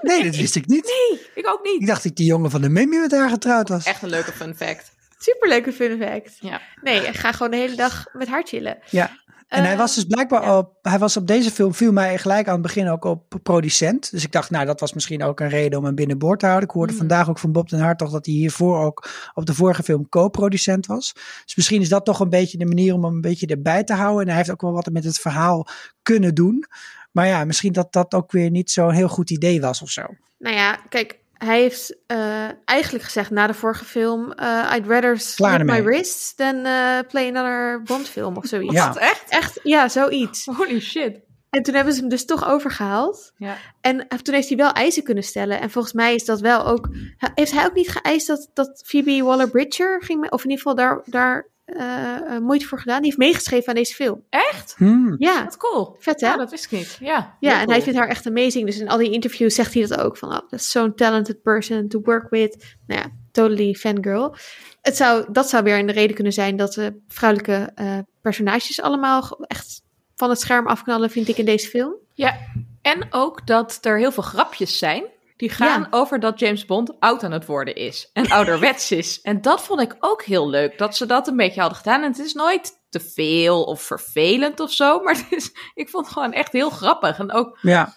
Nee, 0.01 0.23
dat 0.23 0.36
wist 0.36 0.56
ik 0.56 0.67
niet. 0.67 0.93
Ik 1.36 1.47
ook 1.47 1.63
niet. 1.63 1.82
Ik 1.82 1.88
dacht 1.88 2.03
dat 2.03 2.15
die 2.15 2.25
jongen 2.25 2.51
van 2.51 2.62
de 2.62 2.69
Mimi 2.69 2.99
met 2.99 3.12
haar 3.12 3.29
getrouwd 3.29 3.69
was. 3.69 3.86
Echt 3.86 4.01
een 4.01 4.10
leuke 4.10 4.32
fun 4.32 4.56
fact. 4.56 4.91
Superleuke 5.17 5.73
fun 5.73 5.97
fact. 6.01 6.38
Ja. 6.39 6.62
Nee, 6.82 7.08
ik 7.08 7.15
ga 7.15 7.32
gewoon 7.32 7.51
de 7.51 7.58
hele 7.58 7.75
dag 7.75 8.06
met 8.13 8.27
haar 8.27 8.43
chillen. 8.45 8.79
Ja. 8.89 9.22
En 9.53 9.63
hij 9.63 9.71
Eh, 9.71 9.77
was 9.77 9.95
dus 9.95 10.03
blijkbaar 10.03 10.43
ja. 10.43 10.57
op, 10.57 10.77
hij 10.81 10.99
was 10.99 11.17
op 11.17 11.27
deze 11.27 11.51
film, 11.51 11.73
viel 11.73 11.91
mij 11.91 12.17
gelijk 12.17 12.47
aan 12.47 12.53
het 12.53 12.61
begin 12.61 12.89
ook 12.89 13.05
op 13.05 13.39
producent. 13.43 14.11
Dus 14.11 14.23
ik 14.23 14.31
dacht, 14.31 14.49
nou, 14.49 14.65
dat 14.65 14.79
was 14.79 14.93
misschien 14.93 15.23
ook 15.23 15.39
een 15.39 15.49
reden 15.49 15.79
om 15.79 15.85
hem 15.85 15.95
binnenboord 15.95 16.39
te 16.39 16.45
houden. 16.45 16.67
Ik 16.69 16.73
hoorde 16.75 16.91
Mm. 16.91 16.97
vandaag 16.97 17.29
ook 17.29 17.39
van 17.39 17.51
Bob 17.51 17.69
den 17.69 17.79
Hart 17.79 17.97
toch 17.97 18.11
dat 18.11 18.25
hij 18.25 18.35
hiervoor 18.35 18.79
ook 18.79 19.09
op 19.33 19.45
de 19.45 19.53
vorige 19.53 19.83
film 19.83 20.09
co-producent 20.09 20.85
was. 20.85 21.13
Dus 21.45 21.55
misschien 21.55 21.81
is 21.81 21.89
dat 21.89 22.05
toch 22.05 22.19
een 22.19 22.29
beetje 22.29 22.57
de 22.57 22.65
manier 22.65 22.93
om 22.93 23.03
hem 23.03 23.13
een 23.13 23.21
beetje 23.21 23.47
erbij 23.47 23.83
te 23.83 23.93
houden. 23.93 24.21
En 24.21 24.27
hij 24.27 24.37
heeft 24.37 24.51
ook 24.51 24.61
wel 24.61 24.71
wat 24.71 24.89
met 24.91 25.03
het 25.03 25.19
verhaal 25.19 25.67
kunnen 26.01 26.35
doen. 26.35 26.65
Maar 27.11 27.27
ja, 27.27 27.45
misschien 27.45 27.73
dat 27.73 27.93
dat 27.93 28.13
ook 28.13 28.31
weer 28.31 28.49
niet 28.49 28.71
zo'n 28.71 28.91
heel 28.91 29.09
goed 29.09 29.29
idee 29.29 29.61
was 29.61 29.81
of 29.81 29.89
zo. 29.89 30.01
Nou 30.37 30.55
ja, 30.55 30.79
kijk, 30.89 31.19
hij 31.45 31.60
heeft 31.60 31.95
eh, 32.08 32.47
eigenlijk 32.65 33.03
gezegd 33.06 33.29
na 33.29 33.47
de 33.47 33.53
vorige 33.53 33.86
film... 33.86 34.32
eh, 34.32 34.73
I'd 34.75 34.88
rather 34.88 35.21
my 35.65 35.84
wrists 35.84 36.36
than 36.36 36.65
eh, 36.65 36.99
play 37.08 37.27
another 37.27 37.82
Bond 37.84 38.08
film 38.10 38.38
of 38.38 38.45
zoiets. 38.45 38.73
Ja. 38.73 38.95
Echt? 38.95 39.29
Echt, 39.29 39.60
ja, 39.63 39.88
zoiets. 39.88 40.45
Holy 40.45 40.79
shit. 40.79 41.19
En 41.49 41.63
toen 41.63 41.75
hebben 41.75 41.93
ze 41.93 41.99
hem 41.99 42.10
dus 42.10 42.25
toch 42.25 42.47
overgehaald. 42.47 43.32
Ja. 43.36 43.58
En 43.82 44.08
toen 44.08 44.34
heeft 44.34 44.47
hij 44.47 44.58
wel 44.58 44.71
eisen 44.71 45.03
kunnen 45.03 45.23
stellen. 45.23 45.62
En 45.62 45.69
volgens 45.69 45.93
mij 45.93 46.15
is 46.15 46.25
dat 46.25 46.39
wel 46.39 46.65
ook... 46.65 46.89
Heeft 47.36 47.51
hij 47.51 47.65
ook 47.65 47.73
niet 47.73 47.89
geëist 47.89 48.27
dat, 48.27 48.49
dat 48.53 48.84
Phoebe 48.86 49.23
Waller-Bridger 49.23 50.03
ging... 50.03 50.19
mee- 50.19 50.32
Of 50.32 50.43
in 50.43 50.49
ieder 50.49 50.63
geval 50.63 50.75
daar, 50.86 51.01
daar 51.06 51.47
eh, 51.65 52.15
eh, 52.15 52.41
moeite 52.41 52.65
voor 52.65 52.80
gedaan. 52.80 52.97
Die 52.97 53.06
heeft 53.06 53.17
meegeschreven 53.17 53.67
aan 53.67 53.76
deze 53.76 53.93
film. 53.93 54.23
Echt? 54.30 54.73
Hmm. 54.78 55.15
Ja, 55.17 55.43
Wat 55.43 55.58
cool. 55.58 55.95
vet 55.99 56.21
hè? 56.21 56.28
Ja, 56.28 56.38
dat 56.38 56.49
wist 56.52 56.65
ik 56.65 56.71
niet. 56.71 56.97
Ja, 56.99 57.38
Ja, 57.39 57.52
en 57.52 57.58
cool. 57.58 57.69
hij 57.71 57.82
vindt 57.82 57.99
haar 57.99 58.08
echt 58.08 58.28
amazing. 58.28 58.65
Dus 58.65 58.80
in 58.80 58.89
al 58.89 58.97
die 58.97 59.12
interviews 59.12 59.56
zegt 59.56 59.73
hij 59.73 59.86
dat 59.88 59.99
ook. 59.99 60.17
Van, 60.17 60.30
oh, 60.30 60.47
that's 60.49 60.71
zo'n 60.71 60.95
talented 60.95 61.41
person 61.41 61.88
to 61.88 61.99
work 62.04 62.30
with. 62.30 62.76
Nou 62.88 63.02
ja, 63.02 63.10
totally 63.32 63.73
fangirl. 63.73 64.36
Het 64.82 64.97
zou, 64.97 65.26
dat 65.32 65.49
zou 65.49 65.63
weer 65.63 65.80
een 65.80 65.91
reden 65.91 66.15
kunnen 66.15 66.34
zijn 66.34 66.56
dat 66.56 66.73
de 66.73 67.02
vrouwelijke 67.08 67.71
eh, 67.76 67.97
personages 68.21 68.82
allemaal 68.82 69.43
echt 69.47 69.82
van 70.15 70.30
het 70.30 70.39
scherm 70.39 70.67
afknallen, 70.67 71.10
vind 71.10 71.28
ik 71.28 71.38
in 71.38 71.45
deze 71.45 71.67
film. 71.67 71.95
Ja, 72.13 72.38
en 72.82 73.08
ook 73.10 73.47
dat 73.47 73.78
er 73.82 73.97
heel 73.97 74.12
veel 74.12 74.23
grapjes 74.23 74.78
zijn 74.78 75.04
die 75.43 75.51
gaan 75.51 75.82
Ja. 75.82 75.88
over 75.89 76.19
dat 76.19 76.39
James 76.39 76.65
Bond 76.65 76.99
oud 76.99 77.23
aan 77.23 77.32
het 77.32 77.45
worden 77.45 77.75
is 77.75 78.10
en 78.13 78.29
ouderwets 78.29 78.91
is. 78.91 79.21
En 79.21 79.41
dat 79.41 79.62
vond 79.63 79.82
ik 79.82 79.95
ook 79.99 80.23
heel 80.23 80.49
leuk, 80.49 80.77
dat 80.77 80.95
ze 80.97 81.06
dat 81.06 81.27
een 81.27 81.36
beetje 81.36 81.60
hadden 81.60 81.77
gedaan. 81.77 82.01
En 82.03 82.10
het 82.10 82.19
is 82.19 82.34
nooit 82.34 82.71
te 82.89 82.99
veel 82.99 83.63
of 83.63 83.82
vervelend 83.82 84.60
of 84.60 84.71
zo, 84.71 84.99
maar 84.99 85.15
het 85.17 85.25
is, 85.29 85.51
ik 85.73 85.89
vond 85.89 86.06
het 86.06 86.13
gewoon 86.13 86.34
echt 86.34 86.51
heel 86.51 86.69
grappig. 86.69 87.19
En 87.19 87.32
ook 87.32 87.58
Ja, 87.62 87.93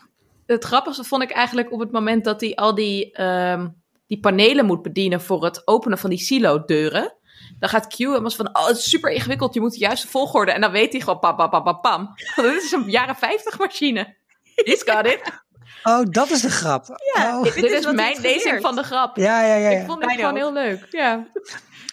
het 0.46 0.64
grappigste 0.64 1.04
vond 1.04 1.22
ik 1.22 1.30
eigenlijk 1.30 1.72
op 1.72 1.80
het 1.80 1.92
moment 1.92 2.24
dat 2.24 2.40
hij 2.40 2.54
al 2.54 2.74
die, 2.74 3.12
ehm, 3.12 3.68
die 4.06 4.20
panelen 4.20 4.66
moet 4.66 4.82
bedienen 4.82 5.20
voor 5.20 5.44
het 5.44 5.62
openen 5.66 5.98
van 5.98 6.10
die 6.10 6.18
silo-deuren. 6.18 7.14
Dan 7.58 7.68
gaat 7.68 7.86
Q 7.86 7.96
helemaal 7.96 8.30
zo 8.30 8.36
van, 8.44 8.56
oh, 8.58 8.66
het 8.66 8.76
is 8.76 8.88
super 8.90 9.10
ingewikkeld, 9.10 9.54
je 9.54 9.60
moet 9.60 9.72
de 9.72 9.78
juiste 9.78 10.08
volgorde. 10.08 10.52
En 10.52 10.60
dan 10.60 10.70
weet 10.70 10.92
hij 10.92 11.00
gewoon, 11.00 11.18
pam, 11.18 11.36
pam, 11.36 11.50
pam, 11.50 11.62
pam, 11.62 11.80
pam. 11.80 12.14
Dit 12.36 12.62
is 12.62 12.72
een 12.72 12.90
jaren 12.90 13.16
50 13.16 13.58
machine. 13.58 14.16
He's 14.54 14.82
got 14.82 15.06
it. 15.06 15.44
Oh, 15.88 16.02
dat 16.10 16.30
is 16.30 16.40
de 16.40 16.50
grap. 16.50 16.86
Ja, 17.14 17.38
Oh. 17.38 17.42
dit 17.44 17.54
Dit 17.54 17.70
is 17.70 17.92
mijn 17.92 18.20
lezing 18.20 18.60
van 18.60 18.74
de 18.76 18.82
grap. 18.82 19.16
Ja, 19.16 19.42
ja, 19.42 19.54
ja. 19.54 19.70
ja. 19.70 19.78
Ik 19.80 19.86
vond 19.86 20.02
het 20.04 20.12
gewoon 20.12 20.36
heel 20.36 20.52
leuk. 20.52 20.86
Ja. 20.90 21.26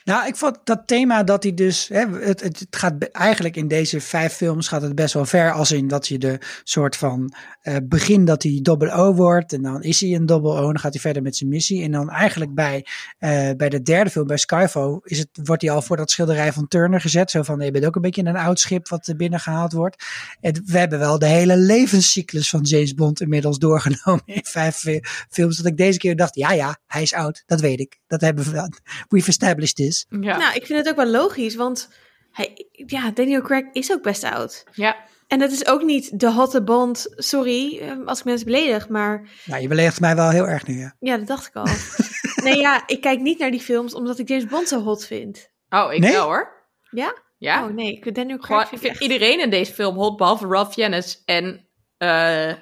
Nou, 0.03 0.27
ik 0.27 0.35
vond 0.35 0.59
dat 0.63 0.83
thema 0.85 1.23
dat 1.23 1.43
hij 1.43 1.53
dus. 1.53 1.87
Hè, 1.87 2.05
het, 2.07 2.41
het, 2.41 2.67
gaat 2.69 3.03
eigenlijk 3.11 3.55
in 3.55 3.67
deze 3.67 4.01
vijf 4.01 4.33
films 4.33 4.67
gaat 4.67 4.81
het 4.81 4.95
best 4.95 5.13
wel 5.13 5.25
ver. 5.25 5.51
Als 5.51 5.71
in 5.71 5.87
dat 5.87 6.07
je 6.07 6.17
de 6.17 6.37
soort 6.63 6.95
van 6.95 7.33
eh, 7.61 7.75
begin 7.83 8.25
dat 8.25 8.43
hij 8.43 8.59
double 8.61 8.91
O 8.91 9.13
wordt. 9.13 9.53
En 9.53 9.61
dan 9.61 9.83
is 9.83 10.01
hij 10.01 10.13
een 10.13 10.25
double 10.25 10.51
O. 10.51 10.57
En 10.57 10.63
dan 10.63 10.79
gaat 10.79 10.93
hij 10.93 11.01
verder 11.01 11.21
met 11.21 11.35
zijn 11.35 11.49
missie. 11.49 11.83
En 11.83 11.91
dan 11.91 12.09
eigenlijk 12.09 12.53
bij, 12.53 12.85
eh, 13.17 13.49
bij 13.57 13.69
de 13.69 13.81
derde 13.81 14.09
film, 14.09 14.27
bij 14.27 14.37
Skyfall, 14.37 14.99
is 15.03 15.17
het, 15.17 15.29
wordt 15.43 15.61
hij 15.61 15.71
al 15.71 15.81
voor 15.81 15.97
dat 15.97 16.11
schilderij 16.11 16.53
van 16.53 16.67
Turner 16.67 17.01
gezet. 17.01 17.31
Zo 17.31 17.41
van: 17.41 17.59
je 17.59 17.71
bent 17.71 17.85
ook 17.85 17.95
een 17.95 18.01
beetje 18.01 18.25
een 18.25 18.37
oud 18.37 18.59
schip 18.59 18.87
wat 18.87 19.07
er 19.07 19.15
binnen 19.15 19.39
gehaald 19.39 19.73
wordt. 19.73 20.05
We 20.41 20.77
hebben 20.77 20.99
wel 20.99 21.19
de 21.19 21.25
hele 21.25 21.57
levenscyclus 21.57 22.49
van 22.49 22.61
James 22.61 22.93
Bond 22.93 23.21
inmiddels 23.21 23.57
doorgenomen 23.57 24.23
in 24.25 24.45
vijf 24.45 24.75
fi- 24.75 24.99
films. 25.29 25.57
Dat 25.57 25.65
ik 25.65 25.77
deze 25.77 25.97
keer 25.97 26.15
dacht: 26.15 26.35
ja, 26.35 26.51
ja, 26.51 26.77
hij 26.87 27.01
is 27.01 27.13
oud. 27.13 27.43
Dat 27.45 27.61
weet 27.61 27.79
ik. 27.79 27.99
Dat 28.07 28.21
hebben 28.21 28.51
we. 28.51 28.71
We've 29.07 29.29
established 29.29 29.75
this. 29.75 29.92
Ja. 30.09 30.37
Nou, 30.37 30.55
ik 30.55 30.65
vind 30.65 30.79
het 30.79 30.89
ook 30.89 30.95
wel 30.95 31.11
logisch, 31.11 31.55
want 31.55 31.89
hij, 32.31 32.67
ja, 32.71 33.11
Daniel 33.11 33.41
Craig 33.41 33.65
is 33.71 33.91
ook 33.91 34.01
best 34.01 34.23
oud. 34.23 34.63
ja. 34.71 35.11
En 35.27 35.41
het 35.41 35.51
is 35.51 35.65
ook 35.67 35.81
niet 35.83 36.19
de 36.19 36.31
hotte 36.31 36.63
Bond, 36.63 37.05
sorry 37.15 37.79
eh, 37.79 38.05
als 38.05 38.19
ik 38.19 38.25
mensen 38.25 38.45
beledig, 38.45 38.89
maar 38.89 39.29
Nou, 39.45 39.61
je 39.61 39.67
beledigt 39.67 39.99
mij 39.99 40.15
wel 40.15 40.29
heel 40.29 40.47
erg 40.47 40.67
nu, 40.67 40.79
ja. 40.79 40.95
ja, 40.99 41.17
dat 41.17 41.27
dacht 41.27 41.47
ik 41.47 41.55
al. 41.55 41.67
nee, 42.43 42.57
ja, 42.57 42.83
ik 42.87 43.01
kijk 43.01 43.19
niet 43.19 43.39
naar 43.39 43.51
die 43.51 43.61
films 43.61 43.93
omdat 43.93 44.19
ik 44.19 44.27
James 44.27 44.45
Bond 44.45 44.67
zo 44.67 44.81
hot 44.81 45.05
vind. 45.05 45.49
Oh, 45.69 45.93
ik 45.93 45.99
Nee? 45.99 46.11
wel 46.11 46.23
hoor. 46.25 46.67
Ja? 46.89 47.15
Ja. 47.37 47.65
Oh 47.65 47.73
nee, 47.73 47.91
ik 47.91 48.03
vind 48.03 48.15
Daniel 48.15 48.37
Craig 48.37 48.47
Gewoon, 48.47 48.61
ik 48.61 48.67
vind 48.69 48.81
ik 48.83 48.87
vind 48.87 49.01
echt... 49.01 49.11
iedereen 49.11 49.39
in 49.39 49.49
deze 49.49 49.73
film 49.73 49.95
hot, 49.95 50.17
behalve 50.17 50.47
Ralph 50.47 50.73
Fiennes 50.73 51.21
en 51.25 51.67
eh 51.97 52.53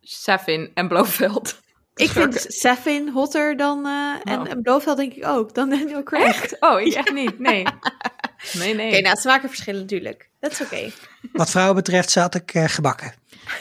Safin 0.00 0.70
en 0.74 0.88
Blofeld. 0.88 1.60
Ik 1.94 2.10
vind 2.10 2.44
Safin 2.48 3.08
hotter 3.08 3.56
dan, 3.56 3.86
eh 3.86 4.32
en, 4.32 4.40
Oh. 4.40 4.50
en 4.50 4.62
Blofeld 4.62 4.96
denk 4.96 5.12
ik 5.14 5.26
ook, 5.26 5.54
dan 5.54 5.70
Daniel 5.70 6.02
Craig. 6.02 6.24
Echt? 6.26 6.56
Oh, 6.60 6.80
ik 6.80 6.92
echt 7.02 7.12
niet. 7.12 7.38
Nee. 7.38 7.66
Nee, 8.52 8.74
nee. 8.74 8.88
Oké, 8.92 9.00
nou, 9.00 9.16
smaken 9.16 9.48
verschillen 9.48 9.80
natuurlijk. 9.80 10.28
Dat 10.40 10.50
is 10.52 10.60
oké. 10.60 10.90
Wat 11.32 11.50
vrouwen 11.50 11.74
betreft 11.76 12.10
zat 12.10 12.34
ik 12.34 12.54
eh, 12.54 12.64
gebakken. 12.68 13.14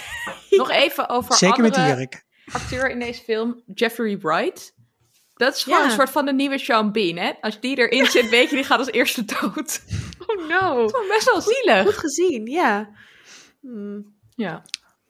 Nog 0.50 0.70
even 0.72 1.10
over 1.10 1.34
Zeker 1.34 1.62
met 1.64 1.74
die 1.74 1.84
jurk. 1.86 2.24
acteur 2.52 2.90
in 2.90 3.00
deze 3.00 3.24
film, 3.24 3.62
Jeffrey 3.74 4.18
Wright. 4.20 4.74
Dat 5.36 5.56
is 5.56 5.64
gewoon 5.64 5.80
Ja. 5.80 5.86
een 5.86 5.92
soort 5.92 6.10
van 6.10 6.26
de 6.26 6.34
nieuwe 6.34 6.58
Sean 6.58 6.92
Bean, 6.92 7.18
hè? 7.18 7.32
Als 7.42 7.60
die 7.60 7.78
erin 7.78 8.06
zit, 8.06 8.30
weet 8.30 8.50
je, 8.50 8.56
die 8.56 8.66
gaat 8.66 8.80
als 8.80 8.92
eerste 8.92 9.26
dood. 9.26 9.82
Oh 10.28 10.48
no. 10.48 10.88
Gewoon 10.88 11.08
best 11.08 11.32
wel 11.32 11.42
zielig. 11.42 11.84
Goed 11.84 11.98
gezien, 11.98 12.46
ja. 12.46 12.90
Hmm. 13.62 14.16
Ja, 14.36 14.62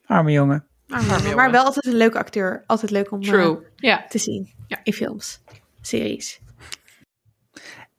Arme 0.06 0.32
jongen. 0.32 0.68
Jongen. 1.02 1.08
Maar 1.24 1.30
jongen. 1.32 1.52
wel 1.52 1.64
altijd 1.64 1.86
een 1.86 1.96
leuke 1.96 2.18
acteur. 2.18 2.64
Altijd 2.66 2.92
leuk 2.92 3.12
om 3.12 3.22
eh, 3.22 3.28
true. 3.28 3.60
Ja. 3.76 4.06
te 4.10 4.18
zien 4.18 4.50
Ja. 4.68 4.80
in 4.84 4.94
films, 4.94 5.40
series. 5.82 6.40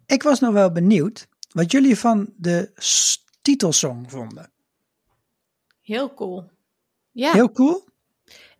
Ik 0.06 0.22
was 0.22 0.40
nog 0.40 0.52
wel 0.52 0.72
benieuwd 0.72 1.26
wat 1.52 1.70
jullie 1.72 1.98
van 1.98 2.32
de 2.36 2.70
titelsong 3.42 4.10
vonden. 4.10 4.50
Heel 5.82 6.14
cool. 6.14 6.50
Ja, 7.12 7.32
Heel 7.32 7.52
cool. 7.52 7.84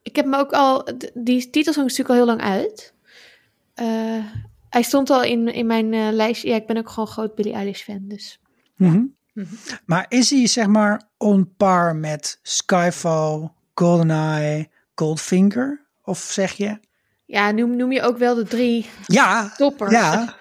ik 0.02 0.16
heb 0.16 0.26
me 0.26 0.36
ook 0.38 0.52
al... 0.52 0.88
Die 1.14 1.50
titelsong 1.50 1.90
is 1.90 1.96
natuurlijk 1.96 2.08
al 2.08 2.14
heel 2.14 2.26
lang 2.26 2.40
uit. 2.40 2.94
Eh, 3.74 4.24
hij 4.68 4.82
stond 4.82 5.10
al 5.10 5.22
in, 5.22 5.48
in 5.48 5.66
mijn 5.66 5.92
eh, 5.92 6.08
lijstje. 6.12 6.48
Ja, 6.48 6.54
ik 6.56 6.66
ben 6.66 6.76
ook 6.76 6.88
gewoon 6.88 7.08
groot 7.08 7.34
Billie 7.34 7.52
Eilish 7.52 7.82
fan, 7.82 8.00
dus. 8.08 8.40
Mhm. 8.76 9.04
Mhm. 9.32 9.54
Maar 9.86 10.06
is 10.08 10.30
hij 10.30 10.46
zeg 10.46 10.66
maar 10.66 11.02
on 11.16 11.54
par 11.56 11.96
met 11.96 12.38
Skyfall, 12.42 13.50
GoldenEye, 13.74 14.68
Goldfinger? 14.94 15.84
Of 16.02 16.18
zeg 16.18 16.52
je? 16.52 16.78
Ja, 17.24 17.50
noem, 17.50 17.76
noem 17.76 17.92
je 17.92 18.02
ook 18.02 18.18
wel 18.18 18.34
de 18.34 18.44
drie 18.44 18.90
Ja, 19.06 19.48
toppers. 19.56 19.90
ja. 19.92 20.34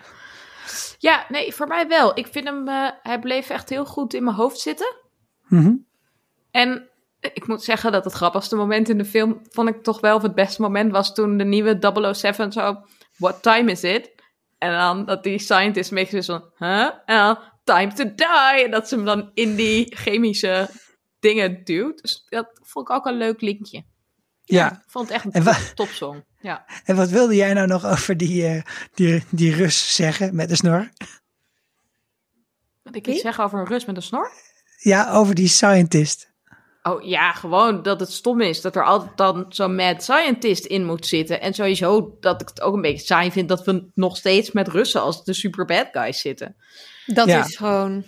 Ja, 0.97 1.25
nee, 1.29 1.53
voor 1.53 1.67
mij 1.67 1.87
wel. 1.87 2.17
Ik 2.17 2.27
vind 2.27 2.45
hem, 2.45 2.67
eh, 2.67 2.89
hij 3.01 3.19
bleef 3.19 3.49
echt 3.49 3.69
heel 3.69 3.85
goed 3.85 4.13
in 4.13 4.23
mijn 4.23 4.35
hoofd 4.35 4.59
zitten. 4.59 4.95
Mhm. 5.47 5.73
En 6.51 6.89
ik 7.19 7.47
moet 7.47 7.63
zeggen 7.63 7.91
dat 7.91 8.03
het 8.03 8.13
grappigste 8.13 8.55
moment 8.55 8.89
in 8.89 8.97
de 8.97 9.05
film, 9.05 9.41
vond 9.49 9.69
ik 9.69 9.83
toch 9.83 9.99
wel, 9.99 10.15
of 10.15 10.21
het 10.21 10.35
beste 10.35 10.61
moment 10.61 10.91
was 10.91 11.13
toen 11.13 11.37
de 11.37 11.43
nieuwe 11.43 11.77
007 12.13 12.51
zo, 12.51 12.81
what 13.17 13.41
time 13.41 13.71
is 13.71 13.83
it? 13.83 14.11
En 14.57 14.71
dan 14.71 15.05
dat 15.05 15.23
die 15.23 15.39
scientist 15.39 15.89
zo 16.09 16.21
van, 16.21 16.43
huh? 16.57 16.89
En 17.05 17.17
dan, 17.17 17.37
time 17.63 17.93
to 17.93 18.03
die! 18.15 18.63
En 18.65 18.71
dat 18.71 18.87
ze 18.87 18.95
hem 18.95 19.05
dan 19.05 19.31
in 19.33 19.55
die 19.55 19.95
chemische 19.95 20.69
dingen 21.23 21.63
duwt. 21.63 22.01
Dus 22.01 22.25
dat 22.29 22.59
vond 22.61 22.89
ik 22.89 22.95
ook 22.95 23.05
een 23.05 23.17
leuk 23.17 23.41
linkje. 23.41 23.83
ja. 24.43 24.71
Ik 24.71 24.79
vond 24.87 25.07
het 25.07 25.15
echt 25.15 25.33
En 25.33 25.47
een 25.47 25.53
top, 25.53 25.71
topsong. 25.75 26.23
Ja. 26.39 26.65
En 26.83 26.95
wat 26.95 27.09
wilde 27.09 27.35
jij 27.35 27.53
nou 27.53 27.67
nog 27.67 27.85
over 27.85 28.17
die, 28.17 28.45
eh, 28.47 28.61
die, 28.93 29.23
die 29.29 29.55
Rus 29.55 29.95
zeggen 29.95 30.35
met 30.35 30.49
de 30.49 30.55
snor? 30.55 30.89
Wat 32.83 32.95
ik 32.95 33.07
iets 33.07 33.21
zeggen 33.21 33.43
over 33.43 33.59
een 33.59 33.65
rust 33.67 33.87
met 33.87 33.95
een 33.95 34.01
snor? 34.01 34.31
Ja, 34.77 35.11
over 35.11 35.35
die 35.35 35.47
scientist. 35.47 36.31
Oh 36.83 37.03
ja, 37.03 37.31
gewoon 37.31 37.83
dat 37.83 37.99
het 37.99 38.11
stom 38.11 38.41
is 38.41 38.61
dat 38.61 38.75
er 38.75 38.85
altijd 38.85 39.17
dan 39.17 39.45
zo'n 39.49 39.75
mad 39.75 40.03
scientist 40.03 40.65
in 40.65 40.85
moet 40.85 41.05
zitten. 41.05 41.41
En 41.41 41.53
sowieso 41.53 42.17
dat 42.19 42.41
ik 42.41 42.47
het 42.47 42.61
ook 42.61 42.73
een 42.75 42.81
beetje 42.81 43.05
saai 43.05 43.31
vind 43.31 43.49
dat 43.49 43.65
we 43.65 43.89
nog 43.93 44.17
steeds 44.17 44.51
met 44.51 44.67
Russen 44.67 45.01
als 45.01 45.23
de 45.23 45.33
super 45.33 45.65
bad 45.65 45.87
guys 45.91 46.19
zitten. 46.21 46.55
Dat 47.05 47.27
Ja. 47.27 47.45
is 47.45 47.55
gewoon 47.55 48.05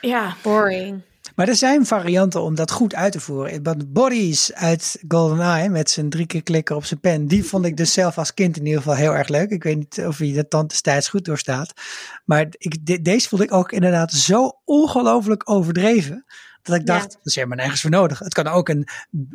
Ja, 0.00 0.36
boring. 0.42 1.02
Maar 1.36 1.48
er 1.48 1.56
zijn 1.56 1.86
varianten 1.86 2.42
om 2.42 2.54
dat 2.54 2.70
goed 2.70 2.94
uit 2.94 3.12
te 3.12 3.20
voeren. 3.20 3.62
Want 3.62 3.92
Bodies 3.92 4.52
uit 4.52 5.02
GoldenEye 5.08 5.68
met 5.68 5.90
zijn 5.90 6.10
drie 6.10 6.26
keer 6.26 6.42
klikken 6.42 6.76
op 6.76 6.84
zijn 6.84 7.00
pen. 7.00 7.26
Die 7.26 7.44
vond 7.44 7.64
ik 7.64 7.76
dus 7.76 7.92
zelf 7.92 8.18
als 8.18 8.34
kind 8.34 8.56
in 8.56 8.64
ieder 8.66 8.82
geval 8.82 8.96
heel 8.96 9.14
erg 9.14 9.28
leuk. 9.28 9.50
Ik 9.50 9.62
weet 9.62 9.76
niet 9.76 10.00
of 10.06 10.18
hij 10.18 10.32
dat 10.32 10.50
dan 10.50 10.66
destijds 10.66 11.08
goed 11.08 11.24
doorstaat. 11.24 11.72
Maar 12.24 12.46
ik, 12.50 12.86
de- 12.86 13.02
deze 13.02 13.28
vond 13.28 13.42
ik 13.42 13.52
ook 13.52 13.72
inderdaad 13.72 14.12
zo 14.12 14.52
ongelooflijk 14.64 15.50
overdreven. 15.50 16.24
Dat 16.66 16.80
ik 16.80 16.86
Ja. 16.88 16.94
dacht, 16.98 17.10
dat 17.12 17.26
is 17.26 17.34
helemaal 17.34 17.56
nergens 17.56 17.80
voor 17.80 17.90
nodig. 17.90 18.18
Het 18.18 18.34
kan 18.34 18.46
ook 18.46 18.68
een, 18.68 18.88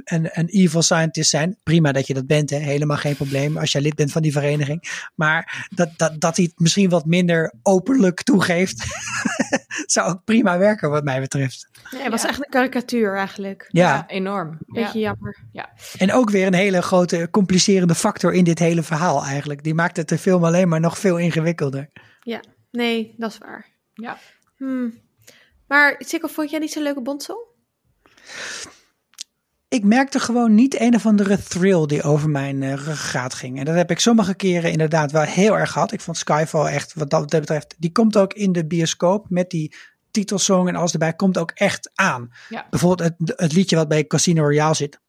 een, 0.04 0.30
een 0.32 0.48
evil 0.48 0.82
scientist 0.82 1.30
zijn. 1.30 1.58
Prima 1.64 1.92
dat 1.92 2.08
je 2.08 2.14
dat 2.14 2.28
bent, 2.28 2.50
hè? 2.50 2.58
helemaal 2.58 2.98
geen 2.98 3.16
probleem 3.16 3.58
als 3.58 3.72
jij 3.72 3.82
lid 3.82 3.96
bent 3.96 4.12
van 4.12 4.22
die 4.22 4.32
vereniging. 4.32 5.10
Maar 5.16 5.68
dat, 5.76 5.90
dat, 5.98 6.22
dat 6.22 6.36
hij 6.36 6.46
het 6.46 6.60
misschien 6.60 6.90
wat 6.90 7.06
minder 7.06 7.54
openlijk 7.62 8.24
toegeeft, 8.24 8.86
zou 9.86 10.10
ook 10.10 10.24
prima 10.24 10.58
werken 10.58 10.90
wat 10.90 11.04
mij 11.04 11.20
betreft. 11.20 11.70
Nee, 11.92 12.02
het 12.02 12.12
was 12.12 12.22
Ja. 12.22 12.28
echt 12.30 12.38
een 12.38 12.50
karikatuur 12.50 13.16
eigenlijk. 13.18 13.66
Ja, 13.70 13.88
ja, 13.94 14.04
enorm. 14.08 14.58
Beetje 14.66 15.00
Ja. 15.00 15.06
jammer. 15.06 15.38
En 15.98 16.14
ook 16.14 16.30
weer 16.30 16.48
een 16.48 16.54
hele 16.54 16.82
grote 16.82 17.28
complicerende 17.32 17.96
factor 17.96 18.34
in 18.34 18.44
dit 18.44 18.60
hele 18.60 18.84
verhaal 18.84 19.24
eigenlijk. 19.26 19.64
Die 19.64 19.74
maakt 19.74 19.98
het 19.98 20.10
de 20.10 20.18
film 20.18 20.44
alleen 20.44 20.70
maar 20.70 20.80
nog 20.80 20.98
veel 20.98 21.18
ingewikkelder. 21.18 21.90
Nee, 22.72 23.14
dat 23.18 23.32
is 23.32 23.38
waar. 23.38 23.66
Ja. 23.94 24.18
Hmm. 24.58 24.94
Maar 25.72 25.96
Sikkel, 25.98 26.30
vond 26.30 26.50
jij 26.50 26.60
niet 26.60 26.72
zo'n 26.72 26.84
leuke 26.84 27.02
bondsong? 27.02 27.40
Ik 29.68 29.84
merkte 29.84 30.20
gewoon 30.20 30.56
niet 30.56 30.80
een 30.80 30.96
of 30.96 31.06
andere 31.06 31.44
thrill 31.44 31.86
die 31.86 32.04
over 32.04 32.30
mijn 32.30 32.64
eh, 32.64 32.74
ruggengraat 32.74 33.34
ging. 33.34 33.60
En 33.60 33.66
dat 33.66 33.76
heb 33.76 33.92
ik 33.92 34.00
sommige 34.00 34.36
keren 34.36 34.72
inderdaad 34.72 35.12
wel 35.12 35.22
heel 35.22 35.58
erg 35.58 35.72
gehad. 35.72 35.92
Ik 35.92 36.02
vond 36.02 36.18
Skyfall 36.18 36.66
echt, 36.66 36.94
wat 36.94 37.10
dat 37.10 37.30
betreft, 37.30 37.76
die 37.78 37.92
komt 37.92 38.18
ook 38.18 38.34
in 38.34 38.52
de 38.52 38.68
bioscoop 38.68 39.30
met 39.30 39.50
die 39.50 39.76
titelsong 40.12 40.68
en 40.68 40.76
alles 40.76 40.92
erbij, 40.92 41.14
komt 41.14 41.38
ook 41.38 41.52
echt 41.52 41.92
aan. 41.94 42.32
Ja. 42.50 42.68
Bijvoorbeeld 42.70 43.10
het, 43.18 43.34
het 43.36 43.54
liedje 43.54 43.76
wat 43.76 43.88
bij 43.88 44.08
Casino 44.08 44.44
Royale 44.44 44.76
zit. 44.76 45.00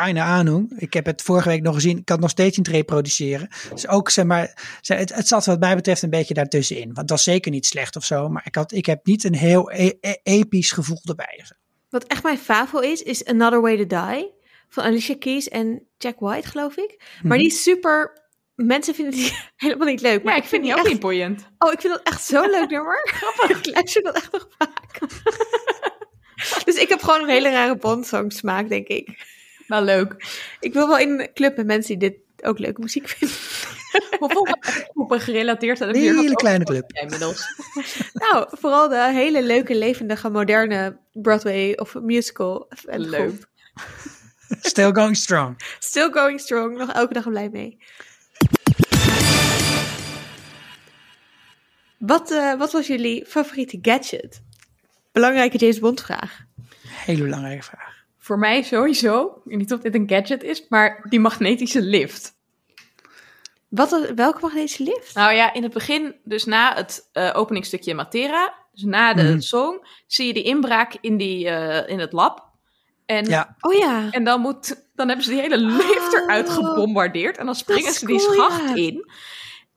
Keine 0.00 0.22
Ahnung. 0.22 0.72
Ik 0.80 0.92
heb 0.94 1.06
het 1.06 1.22
vorige 1.22 1.48
week 1.48 1.62
nog 1.62 1.74
gezien. 1.74 1.98
Ik 1.98 2.04
kan 2.04 2.14
het 2.16 2.24
nog 2.24 2.30
steeds 2.30 2.56
niet 2.56 2.68
reproduceren. 2.68 3.48
Dus 3.72 3.88
ook, 3.88 4.10
zeg 4.10 4.24
maar, 4.24 4.78
het, 4.82 5.14
het 5.14 5.28
zat 5.28 5.44
wat 5.46 5.58
mij 5.60 5.74
betreft 5.74 6.02
een 6.02 6.10
beetje 6.10 6.34
daartussenin. 6.34 6.84
Want 6.84 6.96
het 6.98 7.10
was 7.10 7.22
zeker 7.22 7.50
niet 7.50 7.66
slecht 7.66 7.96
of 7.96 8.04
zo. 8.04 8.28
Maar 8.28 8.42
ik, 8.46 8.54
had, 8.54 8.72
ik 8.72 8.86
heb 8.86 9.06
niet 9.06 9.24
een 9.24 9.34
heel 9.34 9.70
e- 9.72 9.92
e- 10.00 10.14
episch 10.22 10.72
gevoel 10.72 11.00
erbij. 11.04 11.40
zo. 11.44 11.54
Wat 11.90 12.04
echt 12.04 12.22
mijn 12.22 12.38
favo 12.38 12.78
is, 12.78 13.02
is 13.02 13.24
Another 13.24 13.60
Way 13.60 13.84
to 13.86 13.86
Die. 14.10 14.32
Van 14.68 14.84
Alicia 14.84 15.16
Keys 15.18 15.48
en 15.48 15.82
Jack 15.98 16.18
White, 16.18 16.48
geloof 16.48 16.76
ik. 16.76 16.96
Maar 16.98 17.22
Mhm. 17.22 17.38
die 17.38 17.46
is 17.46 17.62
super... 17.62 18.22
Mensen 18.54 18.94
vinden 18.94 19.14
die 19.14 19.32
helemaal 19.56 19.86
niet 19.86 20.00
leuk. 20.00 20.22
Maar 20.22 20.36
ik 20.36 20.44
vind 20.44 20.62
die 20.62 20.72
ook 20.72 20.78
echt... 20.78 20.88
niet 20.88 21.00
boeiend. 21.00 21.48
Oh, 21.58 21.72
ik 21.72 21.80
vind 21.80 21.92
dat 21.94 22.02
echt 22.06 22.24
zo'n 22.24 22.50
leuk 22.50 22.70
nummer. 22.76 23.00
Grappig. 23.12 23.58
Ik 23.58 23.74
luister 23.74 24.02
dat 24.02 24.14
echt 24.16 24.32
nog 24.32 24.48
vaak. 24.58 24.98
dus 26.64 26.74
ik 26.76 26.88
heb 26.88 27.02
gewoon 27.02 27.22
een 27.22 27.28
hele 27.28 27.50
rare 27.50 27.76
bondsong 27.76 28.32
smaak, 28.32 28.68
denk 28.68 28.86
ik. 28.86 29.32
Wel 29.66 29.82
leuk. 29.82 30.14
Ik 30.60 30.72
wil 30.72 30.88
wel 30.88 30.98
in 30.98 31.20
een 31.20 31.32
club 31.34 31.56
met 31.56 31.66
mensen 31.66 31.98
die 31.98 32.10
dit 32.10 32.46
ook 32.46 32.58
leuke 32.58 32.80
muziek 32.80 33.08
vinden. 33.08 33.36
Hoeveel 34.18 34.56
groepen 34.92 35.20
gerelateerd 35.20 35.80
aan 35.80 35.92
de 35.92 35.98
Een 35.98 36.16
hele 36.16 36.34
kleine 36.34 36.64
club. 36.64 36.92
Inmiddels. 36.92 37.46
Nou, 38.12 38.46
vooral 38.50 38.88
de 38.88 39.10
hele 39.12 39.42
leuke, 39.42 39.74
levendige, 39.74 40.30
moderne 40.30 40.98
Broadway 41.12 41.72
of 41.72 41.94
musical. 41.94 42.68
Leuk. 42.86 43.46
Still 44.60 44.92
going 44.92 45.16
strong. 45.16 45.54
Still 45.78 46.10
going 46.10 46.40
strong. 46.40 46.78
Nog 46.78 46.92
elke 46.92 47.12
dag 47.12 47.28
blij 47.28 47.48
mee. 47.48 47.78
Wat, 51.98 52.30
eh, 52.30 52.54
wat 52.54 52.72
was 52.72 52.86
jullie 52.86 53.26
favoriete 53.26 53.78
gadget? 53.82 54.42
Belangrijke 55.12 55.56
James 55.56 55.78
Bond 55.78 56.02
vraag. 56.02 56.40
Hele 56.86 57.22
belangrijke 57.22 57.62
vraag. 57.62 57.93
Voor 58.24 58.38
mij 58.38 58.62
sowieso, 58.62 59.26
ik 59.26 59.40
weet 59.44 59.58
niet 59.58 59.72
of 59.72 59.80
dit 59.80 59.94
een 59.94 60.08
gadget 60.08 60.42
is, 60.42 60.68
maar 60.68 61.06
die 61.08 61.20
magnetische 61.20 61.82
lift. 61.82 62.32
Wat, 63.68 64.12
welke 64.14 64.38
magnetische 64.40 64.82
lift? 64.82 65.14
Nou 65.14 65.32
ja, 65.34 65.52
in 65.52 65.62
het 65.62 65.72
begin, 65.72 66.14
dus 66.24 66.44
na 66.44 66.74
het 66.74 67.08
eh 67.12 67.30
openingstukje 67.34 67.94
Matera, 67.94 68.54
dus 68.72 68.82
na 68.82 69.14
de 69.14 69.22
Mhm. 69.22 69.40
song, 69.40 69.86
zie 70.06 70.26
je 70.26 70.32
die 70.32 70.42
inbraak 70.42 70.96
in, 71.00 71.16
die, 71.16 71.48
eh, 71.48 71.90
in 71.92 71.98
het 71.98 72.12
lab. 72.12 72.52
En, 73.06 73.24
Ja, 73.26 73.56
Oh 73.60 73.72
ja. 73.74 74.10
en 74.10 74.24
dan, 74.24 74.40
moet, 74.40 74.86
dan 74.94 75.06
hebben 75.06 75.24
ze 75.24 75.30
die 75.30 75.40
hele 75.40 75.58
lift 75.58 76.12
eruit 76.12 76.48
Oh. 76.48 76.54
gebombardeerd. 76.54 77.36
En 77.38 77.46
dan 77.46 77.54
springen 77.54 77.92
ze 77.92 78.06
die 78.06 78.20
schacht 78.20 78.68
ja. 78.68 78.74
in. 78.74 79.10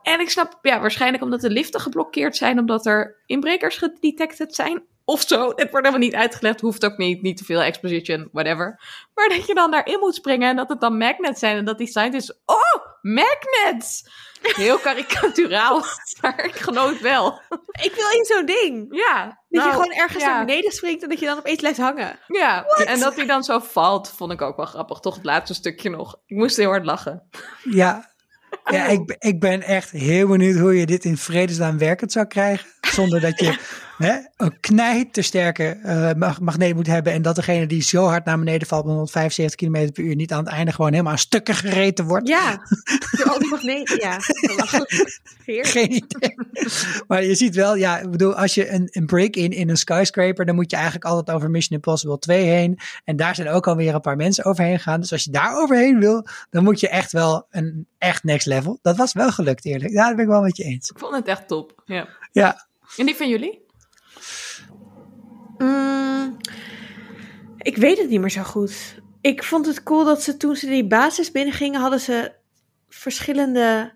En 0.01 0.19
ik 0.19 0.29
snap, 0.29 0.59
ja, 0.61 0.79
waarschijnlijk 0.79 1.23
omdat 1.23 1.41
de 1.41 1.49
liften 1.49 1.79
geblokkeerd 1.79 2.35
zijn, 2.37 2.59
omdat 2.59 2.85
er 2.85 3.23
inbrekers 3.25 3.77
gedetected 3.77 4.55
zijn. 4.55 4.83
Of 5.07 5.21
zo. 5.27 5.47
Het 5.47 5.71
wordt 5.71 5.73
helemaal 5.73 5.97
niet 5.97 6.15
uitgelegd. 6.15 6.61
Hoeft 6.61 6.85
ook 6.85 6.97
niet. 6.97 7.21
Niet 7.21 7.37
te 7.37 7.43
veel 7.43 7.61
exposition, 7.61 8.29
whatever. 8.31 8.79
Maar 9.13 9.29
dat 9.29 9.47
je 9.47 9.53
dan 9.53 9.71
daarin 9.71 9.99
moet 9.99 10.15
springen 10.15 10.49
en 10.49 10.55
dat 10.55 10.69
het 10.69 10.79
dan 10.79 10.97
magnets 10.97 11.39
zijn. 11.39 11.57
En 11.57 11.65
dat 11.65 11.77
die 11.77 11.87
scientist. 11.87 12.39
Oh, 12.45 12.85
magnets! 13.01 14.03
Heel 14.41 14.77
karikaturaal. 14.77 15.83
maar 16.21 16.45
ik 16.45 16.55
genoot 16.55 17.01
wel. 17.01 17.41
Ik 17.81 17.93
wil 17.95 18.09
in 18.19 18.25
zo'n 18.25 18.45
ding. 18.45 18.87
Ja. 18.89 19.25
Dat 19.25 19.35
je 19.49 19.57
nou, 19.57 19.71
gewoon 19.71 19.93
ergens 19.93 20.23
ja. 20.23 20.29
naar 20.29 20.45
beneden 20.45 20.71
springt 20.71 21.03
en 21.03 21.09
dat 21.09 21.19
je 21.19 21.25
dan 21.25 21.37
opeens 21.37 21.59
blijft 21.59 21.79
hangen. 21.79 22.19
Ja. 22.27 22.65
En 22.65 22.99
dat 22.99 23.15
hij 23.15 23.25
dan 23.25 23.43
zo 23.43 23.59
valt, 23.59 24.13
vond 24.17 24.31
ik 24.31 24.41
ook 24.41 24.57
wel 24.57 24.65
grappig. 24.65 24.99
Toch 24.99 25.15
het 25.15 25.25
laatste 25.25 25.53
stukje 25.53 25.89
nog. 25.89 26.15
Ik 26.25 26.37
moest 26.37 26.57
heel 26.57 26.69
hard 26.69 26.85
lachen. 26.85 27.29
ja. 27.63 28.11
ja 28.65 28.85
ik, 28.85 29.05
ben- 29.05 29.15
ik 29.19 29.39
ben 29.39 29.61
echt 29.61 29.91
heel 29.91 30.27
benieuwd 30.27 30.59
hoe 30.59 30.75
je 30.79 30.85
dit 30.85 31.05
in 31.05 31.17
vredesnaam 31.17 31.77
werkend 31.77 32.11
zou 32.11 32.25
krijgen. 32.25 32.69
Zonder 32.97 33.21
dat 33.21 33.39
je 33.39 33.57
hè, 33.97 34.15
een 34.37 34.59
knijt 34.59 35.13
te 35.13 35.21
sterke 35.21 35.63
eh, 35.83 36.11
mag- 36.13 36.39
magneet 36.39 36.75
moet 36.75 36.87
hebben. 36.87 37.13
En 37.13 37.21
dat 37.21 37.35
degene 37.35 37.67
die 37.67 37.81
zo 37.81 38.05
hard 38.05 38.25
naar 38.25 38.37
beneden 38.39 38.67
valt 38.67 38.83
met 38.85 38.93
175 38.93 39.55
km 39.69 39.91
per 39.91 40.03
uur 40.03 40.15
niet 40.15 40.31
aan 40.31 40.43
het 40.43 40.53
einde 40.53 40.71
gewoon 40.71 40.91
helemaal 40.91 41.11
aan 41.11 41.17
stukken 41.17 41.55
gereten 41.55 42.05
wordt. 42.05 42.27
Ja. 42.27 42.61
Door 43.17 43.29
al 43.29 43.39
die 43.39 43.49
magneten. 43.49 43.97
Ja. 43.99 44.17
Geen 45.45 45.91
idee. 45.91 46.35
Maar 47.07 47.23
je 47.23 47.35
ziet 47.35 47.55
wel, 47.55 47.75
ja, 47.75 47.99
ik 47.99 48.11
bedoel, 48.11 48.35
als 48.35 48.53
je 48.53 48.69
een, 48.71 48.87
een 48.91 49.05
break-in 49.05 49.51
in 49.51 49.69
een 49.69 49.77
skyscraper, 49.77 50.45
dan 50.45 50.55
moet 50.55 50.69
je 50.71 50.75
eigenlijk 50.75 51.05
altijd 51.05 51.37
over 51.37 51.49
Mission 51.49 51.75
Impossible 51.75 52.19
2 52.19 52.43
heen. 52.43 52.79
En 53.03 53.15
daar 53.15 53.35
zijn 53.35 53.49
ook 53.49 53.67
alweer 53.67 53.93
een 53.95 54.01
paar 54.01 54.15
mensen 54.15 54.45
overheen 54.45 54.77
gegaan. 54.77 54.99
Dus 55.01 55.11
als 55.11 55.23
je 55.23 55.31
daar 55.31 55.55
overheen 55.61 55.99
wil, 55.99 56.27
dan 56.49 56.63
moet 56.63 56.79
je 56.79 56.89
echt 56.89 57.11
wel 57.11 57.47
een 57.49 57.87
echt 57.97 58.23
next 58.23 58.45
level. 58.47 58.79
Dat 58.81 58.97
was 58.97 59.13
wel 59.13 59.31
gelukt, 59.31 59.65
eerlijk. 59.65 59.93
Daar 59.93 60.15
ben 60.15 60.23
ik 60.23 60.29
wel 60.31 60.41
met 60.41 60.57
je 60.57 60.63
eens. 60.63 60.89
Ik 60.89 60.99
vond 60.99 61.15
het 61.15 61.27
echt 61.27 61.47
top. 61.47 61.81
Ja. 61.85 62.07
Ja, 62.31 62.66
En 62.95 63.05
die 63.05 63.15
van 63.15 63.29
jullie? 63.29 63.65
Mm, 65.57 66.37
ik 67.57 67.77
weet 67.77 67.97
het 67.97 68.09
niet 68.09 68.19
meer 68.19 68.29
zo 68.29 68.43
goed. 68.43 68.95
Ik 69.21 69.43
vond 69.43 69.65
het 69.65 69.83
cool 69.83 70.03
dat 70.05 70.21
ze 70.23 70.37
toen 70.37 70.55
ze 70.55 70.65
die 70.65 70.87
basis 70.87 71.31
binnengingen, 71.31 71.81
hadden 71.81 71.99
ze 71.99 72.31
verschillende 72.89 73.95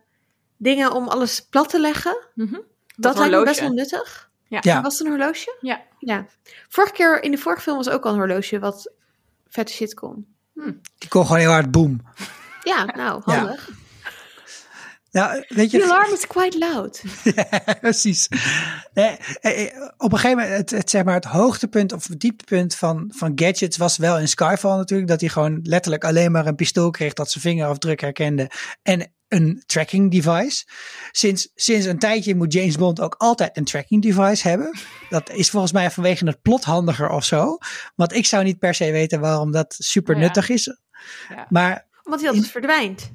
dingen 0.58 0.92
om 0.92 1.08
alles 1.08 1.48
plat 1.50 1.70
te 1.70 1.80
leggen. 1.80 2.18
Mhm. 2.36 2.60
Dat, 2.96 3.18
lijkt 3.18 3.36
me 3.36 3.44
best 3.44 3.60
wel 3.60 3.72
nuttig. 3.72 4.30
ja. 4.48 4.82
Was 4.82 4.98
het 4.98 5.08
een 5.08 5.14
horloge? 5.14 5.58
Ja. 5.62 5.82
Ja. 6.00 6.26
Vorige 6.70 6.94
keer, 6.94 7.24
in 7.24 7.32
de 7.32 7.38
vorige 7.38 7.62
film 7.62 7.78
was 7.78 7.90
ook 7.90 8.06
al 8.06 8.12
een 8.12 8.18
horloge 8.18 8.60
wat 8.60 8.92
vette 9.48 9.74
shit 9.74 9.94
kon. 9.94 10.36
die 10.98 11.10
kon 11.10 11.26
gewoon 11.26 11.42
heel 11.42 11.52
hard 11.52 11.72
boom. 11.72 12.02
Ja, 12.64 12.86
nou, 12.86 13.22
Ja. 13.26 13.56
Nou, 15.12 15.44
weet 15.48 15.72
je, 15.72 15.78
The 15.78 15.84
alarm 15.84 16.14
is 16.14 16.28
quite 16.28 16.58
loud. 16.58 17.04
Ja, 17.36 17.76
precies. 17.82 18.28
Nee, 18.94 19.18
eh, 19.42 19.66
eh, 19.66 19.92
op 19.98 20.12
een 20.12 20.20
gegeven 20.20 20.44
moment, 20.44 20.58
het, 20.58 20.70
het, 20.70 20.90
zeg 20.90 21.04
maar, 21.04 21.16
het 21.16 21.26
hoogtepunt 21.26 21.94
of 21.94 22.08
het 22.08 22.20
dieptepunt 22.20 22.76
van, 22.76 23.12
van 23.16 23.32
gadgets 23.36 23.78
was 23.78 23.98
wel 23.98 24.20
in 24.20 24.28
Skyfall 24.28 24.78
natuurlijk. 24.78 25.10
Dat 25.10 25.20
hij 25.20 25.30
gewoon 25.30 25.60
letterlijk 25.64 26.04
alleen 26.04 26.32
maar 26.32 26.48
een 26.48 26.56
pistool 26.56 26.90
kreeg 26.90 27.14
dat 27.14 27.32
zijn 27.32 27.44
vingerafdruk 27.44 28.02
herkende. 28.02 28.52
En 28.82 29.12
een 29.28 29.64
tracking 29.66 30.12
device. 30.12 30.66
Sinds, 31.12 31.52
sinds 31.56 31.86
een 31.86 32.00
tijdje 32.00 32.36
moet 32.36 32.54
James 32.54 32.78
Bond 32.78 33.02
ook 33.02 33.16
altijd 33.18 33.58
een 33.58 33.64
tracking 33.64 34.02
device 34.02 34.48
hebben. 34.48 34.80
Dat 35.10 35.30
is 35.30 35.50
volgens 35.50 35.72
mij 35.72 35.92
vanwege 35.92 36.26
het 36.26 36.42
plot 36.42 36.64
handiger 36.64 37.10
of 37.10 37.26
zo. 37.26 37.58
Want 37.96 38.14
ik 38.14 38.26
zou 38.26 38.44
niet 38.44 38.60
per 38.60 38.74
se 38.74 38.92
weten 38.92 39.20
waarom 39.20 39.52
dat 39.52 39.76
super 39.78 40.14
Nou 40.14 40.26
ja. 40.26 40.32
nuttig 40.34 40.50
is. 40.50 40.78
Ja. 41.30 41.46
Maar 41.50 41.88
Omdat 42.04 42.20
hij 42.20 42.30
altijd 42.30 42.52
verdwijnt. 42.52 43.12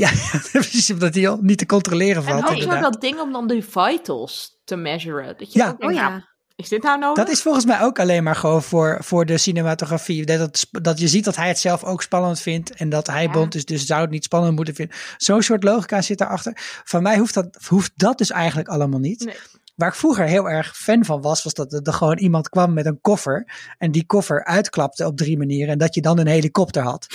ja, 0.32 0.40
precies 0.52 0.90
omdat 0.90 1.14
hij 1.14 1.28
al 1.28 1.38
niet 1.40 1.58
te 1.58 1.66
controleren 1.66 2.22
En 2.22 2.28
valt. 2.28 2.42
ook 2.42 2.48
zo 2.48 2.54
inderdaad. 2.54 2.92
dat 2.92 3.00
ding 3.00 3.20
om 3.20 3.32
dan 3.32 3.46
de 3.46 3.62
vitals 3.62 4.58
te 4.64 4.76
measuren. 4.76 5.34
Dat 5.38 5.52
je 5.52 5.58
Ja. 5.58 5.64
denkt, 5.66 5.82
Oh 5.82 5.88
nou, 5.90 6.00
ja. 6.12 6.28
is 6.56 6.68
dit 6.68 6.82
nou 6.82 6.98
nodig? 6.98 7.24
Dat 7.24 7.32
is 7.34 7.42
volgens 7.42 7.64
mij 7.64 7.80
ook 7.80 7.98
alleen 7.98 8.22
maar 8.22 8.36
gewoon 8.36 8.62
voor, 8.62 8.98
voor 9.00 9.26
de 9.26 9.38
cinematografie. 9.38 10.26
Dat, 10.26 10.66
dat 10.70 11.00
je 11.00 11.08
ziet 11.08 11.24
dat 11.24 11.36
hij 11.36 11.48
het 11.48 11.58
zelf 11.58 11.84
ook 11.84 12.02
spannend 12.02 12.40
vindt. 12.40 12.70
En 12.74 12.88
dat 12.88 13.06
hij 13.06 13.22
Ja. 13.22 13.30
Bond 13.30 13.54
is, 13.54 13.64
dus 13.64 13.86
zou 13.86 14.00
het 14.00 14.10
niet 14.10 14.24
spannend 14.24 14.56
moeten 14.56 14.74
vinden. 14.74 14.96
Zo'n 15.16 15.42
soort 15.42 15.62
logica 15.64 16.02
zit 16.02 16.18
daarachter. 16.18 16.52
Van 16.84 17.02
mij 17.02 17.18
hoeft 17.18 17.34
dat, 17.34 17.58
hoeft 17.68 17.92
dat 17.94 18.18
dus 18.18 18.30
eigenlijk 18.30 18.68
allemaal 18.68 19.00
niet. 19.00 19.24
Nee. 19.24 19.36
Waar 19.80 19.88
ik 19.88 19.94
vroeger 19.94 20.24
heel 20.26 20.48
erg 20.50 20.76
fan 20.76 21.04
van 21.04 21.20
was, 21.20 21.42
was 21.42 21.54
dat 21.54 21.86
er 21.86 21.92
gewoon 21.92 22.18
iemand 22.18 22.48
kwam 22.48 22.72
met 22.72 22.86
een 22.86 23.00
koffer. 23.00 23.52
En 23.78 23.90
die 23.90 24.06
koffer 24.06 24.44
uitklapte 24.44 25.06
op 25.06 25.16
drie 25.16 25.38
manieren. 25.38 25.72
En 25.72 25.78
dat 25.78 25.94
je 25.94 26.00
dan 26.00 26.18
een 26.18 26.26
helikopter 26.26 26.82
had. 26.82 27.06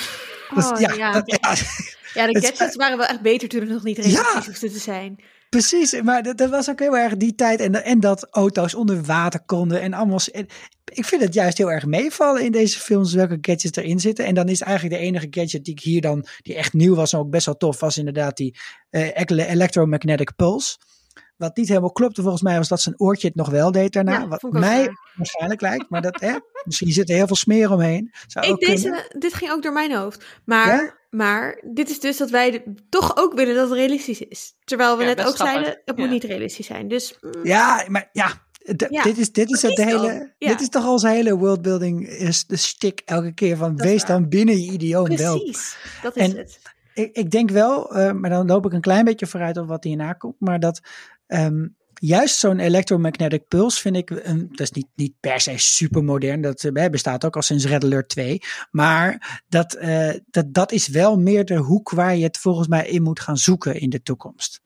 Dus, 0.55 0.65
Oh, 0.71 0.79
ja, 0.79 0.93
ja. 0.93 1.11
dat- 1.11 1.31
ja, 1.41 1.55
Ja, 2.13 2.31
de 2.31 2.39
gadgets 2.45 2.75
waren 2.75 2.97
wel 2.97 3.05
echt 3.07 3.21
beter 3.21 3.49
toen 3.49 3.61
er 3.61 3.67
nog 3.67 3.83
niet 3.83 3.97
realistisch 3.97 4.45
hoefden 4.45 4.71
te 4.71 4.79
zijn. 4.79 5.23
Precies, 5.49 6.01
maar 6.01 6.23
dat, 6.23 6.37
dat 6.37 6.49
was 6.49 6.69
ook 6.69 6.79
heel 6.79 6.97
erg 6.97 7.17
die 7.17 7.35
tijd. 7.35 7.59
En, 7.59 7.83
en 7.83 7.99
dat 7.99 8.27
auto's 8.31 8.73
onder 8.75 9.03
water 9.03 9.39
konden 9.45 9.81
en 9.81 9.93
allemaal. 9.93 10.19
en 10.31 10.45
ik 10.93 11.05
vind 11.05 11.21
het 11.21 11.33
juist 11.33 11.57
heel 11.57 11.71
erg 11.71 11.85
meevallen 11.85 12.43
in 12.43 12.51
deze 12.51 12.79
films 12.79 13.13
welke 13.13 13.37
gadgets 13.41 13.77
erin 13.77 13.99
zitten. 13.99 14.25
En 14.25 14.35
dan 14.35 14.49
is 14.49 14.61
eigenlijk 14.61 14.99
de 14.99 15.05
enige 15.07 15.27
gadget 15.29 15.63
die 15.65 15.73
ik 15.73 15.79
hier 15.83 16.01
dan, 16.01 16.25
die 16.41 16.55
echt 16.55 16.73
nieuw 16.73 16.95
was 16.95 17.13
en 17.13 17.19
ook 17.19 17.29
best 17.29 17.45
wel 17.45 17.57
tof, 17.57 17.79
was 17.79 17.97
inderdaad 17.97 18.37
die 18.37 18.57
ele- 18.89 19.45
electromagnetic 19.45 20.35
pulse. 20.35 20.77
Wat 21.37 21.55
niet 21.57 21.67
helemaal 21.67 21.91
klopte 21.91 22.21
volgens 22.21 22.41
mij 22.43 22.57
was 22.57 22.67
dat 22.67 22.81
zijn 22.81 22.99
oortje 22.99 23.27
het 23.27 23.35
nog 23.35 23.49
wel 23.49 23.71
deed 23.71 23.93
daarna. 23.93 24.11
Ja, 24.19 24.27
wat 24.27 24.41
mij 24.51 24.89
waarschijnlijk 25.15 25.61
lijkt, 25.61 25.89
maar 25.89 26.01
dat, 26.01 26.19
hè, 26.19 26.35
misschien 26.63 26.91
zit 26.91 27.09
er 27.09 27.15
heel 27.15 27.27
veel 27.27 27.35
smeer 27.35 27.71
omheen. 27.71 28.11
Zou 28.27 28.45
ook 28.47 28.59
Ik, 28.61 28.67
deze, 28.67 29.09
dit 29.17 29.33
ging 29.33 29.51
ook 29.51 29.63
door 29.63 29.73
mijn 29.73 29.95
hoofd. 29.95 30.25
Maar, 30.45 30.67
Ja? 30.83 30.93
maar 31.09 31.61
dit 31.73 31.89
is 31.89 31.99
dus 31.99 32.17
dat 32.17 32.29
wij 32.29 32.51
de- 32.51 32.73
toch 32.89 33.17
ook 33.17 33.33
willen 33.33 33.55
dat 33.55 33.69
het 33.69 33.77
realistisch 33.77 34.21
is. 34.21 34.55
Terwijl 34.63 34.97
we 34.97 35.03
Ja, 35.03 35.09
net 35.09 35.19
ook 35.19 35.35
grappig. 35.35 35.45
zeiden, 35.53 35.81
het 35.85 35.97
Ja. 35.97 36.03
moet 36.03 36.11
niet 36.13 36.23
realistisch 36.23 36.65
zijn. 36.65 36.87
Dus 36.87 37.17
mm, 37.21 37.31
Ja, 37.45 37.85
maar 37.87 38.09
ja. 38.11 38.43
dit 39.03 39.17
is, 39.17 39.31
dit 39.31 39.51
is 39.51 39.61
het 39.61 39.75
de 39.75 39.83
precies 39.83 40.01
hele. 40.01 40.33
Dit 40.37 40.61
is 40.61 40.69
toch 40.69 40.87
onze 40.87 41.07
hele 41.07 41.35
worldbuilding 41.37 42.07
is 42.07 42.45
de 42.45 42.55
stick 42.55 43.01
elke 43.05 43.33
keer 43.33 43.57
van 43.57 43.75
Dat 43.75 43.85
wees 43.85 44.01
waar. 44.01 44.07
dan 44.19 44.29
binnen 44.29 44.61
je 44.61 44.71
idioom 44.71 45.15
wel. 45.17 45.37
precies, 45.39 45.77
dat 46.01 46.15
is 46.15 46.23
En- 46.31 46.37
het. 46.37 46.59
Ik, 46.93 47.15
ik 47.15 47.31
denk 47.31 47.49
wel, 47.49 47.95
eh, 47.95 48.11
maar 48.11 48.29
dan 48.29 48.47
loop 48.47 48.65
ik 48.65 48.73
een 48.73 48.81
klein 48.81 49.05
beetje 49.05 49.27
vooruit 49.27 49.57
op 49.57 49.67
wat 49.67 49.83
hierna 49.83 50.13
komt, 50.13 50.35
maar 50.39 50.59
dat 50.59 50.81
ehm, 51.27 51.65
juist 51.99 52.37
zo'n 52.39 52.59
electromagnetic 52.59 53.47
pulse 53.47 53.81
vind 53.81 53.95
ik, 53.95 54.09
een, 54.09 54.47
dat 54.49 54.59
is 54.59 54.71
niet, 54.71 54.87
niet 54.95 55.13
per 55.19 55.39
se 55.39 55.53
super 55.57 56.03
modern, 56.03 56.41
dat 56.41 56.63
eh, 56.63 56.89
bestaat 56.89 57.25
ook 57.25 57.35
al 57.35 57.41
sinds 57.41 57.65
Red 57.65 57.83
Alert 57.83 58.09
2, 58.09 58.41
maar 58.71 59.41
dat, 59.47 59.73
eh, 59.73 60.09
dat, 60.29 60.53
dat 60.53 60.71
is 60.71 60.87
wel 60.87 61.17
meer 61.19 61.45
de 61.45 61.55
hoek 61.55 61.89
waar 61.89 62.15
je 62.15 62.23
het 62.23 62.37
volgens 62.37 62.67
mij 62.67 62.87
in 62.87 63.01
moet 63.01 63.19
gaan 63.19 63.37
zoeken 63.37 63.79
in 63.79 63.89
de 63.89 64.01
toekomst. 64.01 64.61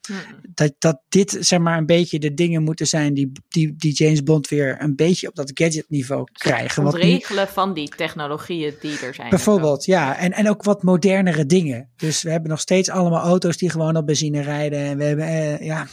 Dat, 0.53 0.73
dat 0.79 1.01
dit 1.09 1.37
zeg 1.39 1.59
maar 1.59 1.77
een 1.77 1.85
beetje 1.85 2.19
de 2.19 2.33
dingen 2.33 2.63
moeten 2.63 2.87
zijn 2.87 3.13
die, 3.13 3.31
die, 3.47 3.75
die 3.75 3.93
James 3.93 4.23
Bond 4.23 4.47
weer 4.47 4.81
een 4.81 4.95
beetje 4.95 5.27
op 5.27 5.35
dat 5.35 5.51
gadgetniveau 5.53 6.23
krijgen. 6.31 6.83
Want 6.83 6.95
nu- 6.95 7.01
Ontregelen 7.01 7.47
van 7.47 7.73
die 7.73 7.89
technologieën 7.89 8.73
die 8.81 8.99
er 8.99 9.13
zijn. 9.13 9.29
Bijvoorbeeld, 9.29 9.85
ja. 9.85 10.17
En, 10.17 10.31
en 10.31 10.49
ook 10.49 10.63
wat 10.63 10.83
modernere 10.83 11.45
dingen. 11.45 11.89
Dus 11.95 12.21
we 12.21 12.31
hebben 12.31 12.49
nog 12.49 12.59
steeds 12.59 12.89
allemaal 12.89 13.23
auto's 13.23 13.57
die 13.57 13.69
gewoon 13.69 13.95
op 13.97 14.05
benzine 14.05 14.41
rijden. 14.41 14.79
En 14.79 14.97
we 14.97 15.03
hebben, 15.03 15.25
eh, 15.25 15.65
ja. 15.65 15.87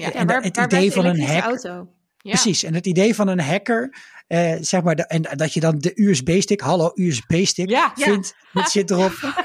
Ja, 0.00 0.06
Ja, 0.06 0.12
en 0.12 0.26
waar, 0.26 0.42
het 0.42 0.56
waar 0.56 0.64
idee 0.64 0.92
van 0.92 1.04
een 1.04 1.20
hack. 1.22 1.42
auto? 1.42 1.88
Ja. 2.18 2.30
Precies. 2.30 2.62
En 2.62 2.74
het 2.74 2.86
idee 2.86 3.14
van 3.14 3.28
een 3.28 3.40
hacker, 3.40 3.96
eh, 4.26 4.54
zeg 4.60 4.82
maar, 4.82 4.94
en 4.94 5.22
dat 5.36 5.52
je 5.52 5.60
dan 5.60 5.78
de 5.78 5.92
USB-stick, 5.94 6.60
hallo, 6.60 6.90
USB-stick, 6.94 7.70
Ja. 7.70 7.92
vindt 7.94 8.34
met 8.52 8.70
shit 8.70 8.90
erop. 8.90 9.12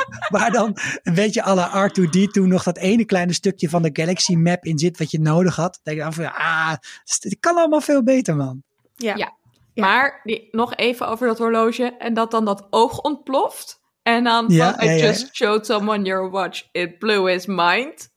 waar 0.28 0.50
dan 0.50 0.76
een 1.02 1.14
beetje 1.14 1.42
alle 1.42 1.88
R2D2 1.90 2.42
nog 2.42 2.62
dat 2.62 2.78
ene 2.78 3.04
kleine 3.04 3.32
stukje 3.32 3.68
van 3.68 3.82
de 3.82 3.90
Galaxy 3.92 4.34
Map 4.34 4.64
in 4.64 4.78
zit 4.78 4.98
wat 4.98 5.10
je 5.10 5.20
nodig 5.20 5.56
had. 5.56 5.80
Dan 5.82 5.94
denk 5.94 5.96
je 5.96 6.02
dan 6.02 6.12
van, 6.12 6.34
ah, 6.44 6.74
het 7.04 7.36
kan 7.40 7.56
allemaal 7.56 7.80
veel 7.80 8.02
beter, 8.02 8.36
man. 8.36 8.62
Ja. 8.96 9.16
Ja. 9.16 9.38
Ja. 9.74 9.86
Maar 9.86 10.20
die, 10.24 10.48
nog 10.50 10.76
even 10.76 11.08
over 11.08 11.26
dat 11.26 11.38
horloge. 11.38 11.96
En 11.98 12.14
dat 12.14 12.30
dan 12.30 12.44
dat 12.44 12.66
oog 12.70 12.98
ontploft. 13.00 13.80
En 14.02 14.24
dan 14.24 14.44
Ja, 14.48 14.74
van, 14.74 14.84
I 14.84 14.90
ja, 14.90 14.94
ja. 14.96 15.06
just 15.06 15.28
showed 15.36 15.66
someone 15.66 16.04
your 16.04 16.30
watch. 16.30 16.62
It 16.72 16.98
blew 16.98 17.28
his 17.28 17.46
mind. 17.46 18.08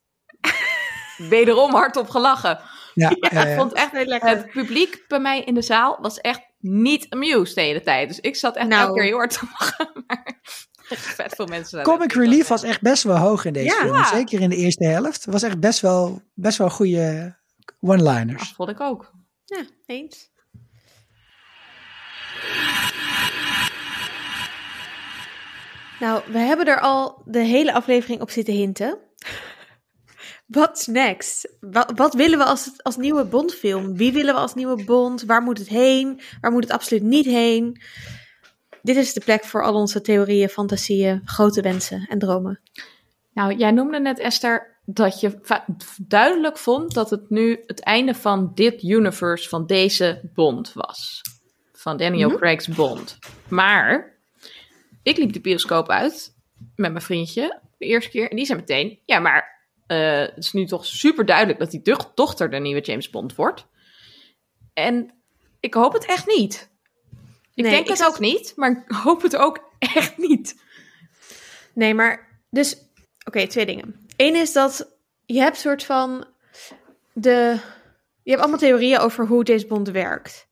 Wederom 1.30 1.72
hardop 1.74 2.10
gelachen. 2.10 2.60
Ja, 2.94 3.10
Ja, 3.20 3.30
ja, 3.32 3.46
ik 3.48 3.58
vond 3.58 3.74
echt 3.74 3.92
Heel 3.92 4.06
lekker. 4.06 4.30
Het 4.30 4.50
publiek 4.52 5.06
bij 5.08 5.20
mij 5.20 5.42
in 5.44 5.54
de 5.54 5.62
zaal 5.62 5.98
was 6.02 6.22
echt 6.22 6.42
niet 6.60 7.06
amused 7.10 7.56
de 7.56 7.62
hele 7.62 7.82
tijd. 7.82 8.08
Dus 8.08 8.20
ik 8.20 8.36
zat 8.36 8.56
echt 8.56 8.68
Nou. 8.68 8.82
elke 8.82 8.94
keer 8.94 9.04
heel 9.04 9.18
hard 9.18 9.32
te 9.40 9.46
lachen. 9.60 9.92
Maar 10.08 10.40
echt 10.90 11.06
vet 11.16 11.36
veel 11.36 11.46
mensen. 11.48 11.84
Comic 11.84 12.12
relief 12.14 12.48
was 12.48 12.64
echt 12.64 12.82
best 12.82 13.04
wel 13.04 13.16
hoog 13.18 13.46
in 13.46 13.54
deze 13.54 13.66
Ja. 13.76 13.82
film. 13.82 14.04
Zeker 14.04 14.42
in 14.42 14.50
de 14.50 14.56
eerste 14.56 14.86
helft. 14.86 15.24
Het 15.26 15.34
was 15.34 15.44
echt 15.44 15.60
best 15.60 15.80
wel, 15.80 16.22
best 16.34 16.58
wel 16.58 16.70
goede 16.70 17.36
one-liners. 17.80 18.54
vond 18.56 18.70
ik 18.70 18.80
ook. 18.80 19.12
Ja, 19.46 19.64
eens. 19.86 20.32
Nou, 26.00 26.22
we 26.32 26.38
hebben 26.40 26.66
er 26.66 26.80
al 26.80 27.22
de 27.26 27.40
hele 27.40 27.74
aflevering 27.74 28.22
op 28.22 28.30
zitten 28.30 28.54
hinten. 28.54 28.98
What's 30.54 30.88
next? 30.88 31.56
Wat, 31.60 31.92
wat 31.96 32.14
willen 32.14 32.38
we 32.38 32.44
als, 32.46 32.72
als 32.82 32.98
nieuwe 32.98 33.26
Bondfilm? 33.26 33.98
Wie 33.98 34.14
willen 34.14 34.34
we 34.34 34.40
als 34.40 34.54
nieuwe 34.54 34.84
Bond? 34.84 35.24
Waar 35.24 35.42
moet 35.42 35.58
het 35.58 35.68
heen? 35.68 36.22
Waar 36.42 36.52
moet 36.52 36.64
het 36.64 36.72
absoluut 36.72 37.04
niet 37.04 37.26
heen? 37.26 37.82
Dit 38.82 38.96
is 38.96 39.14
de 39.14 39.20
plek 39.22 39.44
voor 39.46 39.64
al 39.64 39.74
onze 39.74 40.02
theorieën, 40.02 40.50
fantasieën, 40.50 41.22
grote 41.26 41.62
wensen 41.62 42.06
en 42.10 42.20
dromen. 42.20 42.60
Nou, 43.34 43.56
jij 43.56 43.72
noemde 43.72 44.00
net, 44.00 44.20
Esther, 44.20 44.78
dat 44.86 45.20
je 45.20 45.40
duidelijk 46.08 46.58
vond 46.58 46.94
dat 46.94 47.10
het 47.10 47.30
nu 47.30 47.64
het 47.68 47.80
einde 47.80 48.14
van 48.16 48.52
dit 48.56 48.84
universe 48.84 49.50
van 49.50 49.66
deze 49.66 50.30
Bond 50.34 50.74
was. 50.74 51.22
Van 51.74 51.98
Daniel 51.98 52.30
Mhm. 52.30 52.38
Craig's 52.38 52.68
Bond. 52.68 53.18
Maar 53.48 54.18
ik 55.04 55.18
liep 55.18 55.34
de 55.34 55.42
bioscoop 55.42 55.90
uit 55.90 56.36
met 56.76 56.92
mijn 56.92 57.04
vriendje 57.04 57.60
de 57.78 57.86
eerste 57.86 58.10
keer. 58.10 58.30
En 58.30 58.36
die 58.36 58.46
zei 58.46 58.60
meteen, 58.60 59.00
ja, 59.06 59.20
maar 59.20 59.53
eh, 59.88 60.20
het 60.20 60.38
is 60.38 60.54
nu 60.54 60.66
toch 60.66 60.86
super 60.86 61.26
duidelijk 61.26 61.60
dat 61.60 61.72
die 61.72 61.82
doch- 61.82 62.12
dochter 62.14 62.50
de 62.50 62.58
nieuwe 62.58 62.82
James 62.82 63.10
Bond 63.10 63.36
wordt. 63.36 63.66
En 64.74 65.14
ik 65.60 65.74
hoop 65.74 65.94
het 65.94 66.06
echt 66.06 66.28
niet. 66.28 66.72
Ik 67.56 67.64
Nee, 67.64 67.72
denk 67.72 67.84
ik 67.84 67.90
het 67.90 67.98
zat- 67.98 68.08
ook 68.14 68.20
niet, 68.20 68.54
maar 68.56 68.72
ik 68.72 68.96
hoop 69.06 69.22
het 69.22 69.36
ook 69.36 69.70
echt 69.80 70.18
niet. 70.18 70.62
Nee, 71.74 71.94
maar 71.94 72.42
dus, 72.50 72.78
oké, 73.28 73.48
twee 73.48 73.66
dingen. 73.66 74.08
Eén 74.18 74.36
is 74.36 74.54
dat 74.54 74.96
je 75.26 75.40
hebt 75.40 75.58
soort 75.58 75.84
van 75.84 76.26
de, 77.14 77.60
je 78.24 78.30
hebt 78.30 78.42
allemaal 78.42 78.60
theorieën 78.60 78.98
over 79.00 79.28
hoe 79.28 79.44
James 79.44 79.68
Bond 79.68 79.90
werkt. 79.90 80.48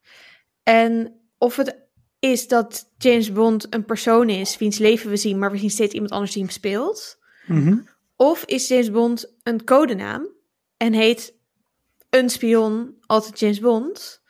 En 0.64 1.20
of 1.38 1.56
het 1.56 1.76
is 2.20 2.48
dat 2.48 2.92
James 2.98 3.32
Bond 3.32 3.74
een 3.74 3.86
persoon 3.86 4.30
is 4.30 4.58
wiens 4.58 4.78
leven 4.78 5.10
we 5.10 5.18
zien, 5.18 5.40
maar 5.40 5.52
we 5.52 5.58
zien 5.58 5.70
steeds 5.70 5.94
iemand 5.94 6.12
anders 6.12 6.32
die 6.32 6.42
hem 6.44 6.52
speelt. 6.52 7.20
Mhm. 7.46 7.78
Of 8.22 8.44
is 8.46 8.68
James 8.68 8.92
Bond 8.92 9.34
een 9.44 9.64
codenaam 9.64 10.28
en 10.78 10.94
heet 10.94 11.34
een 12.10 12.30
spion 12.30 12.98
altijd 13.06 13.40
James 13.40 13.60
Bond. 13.60 14.22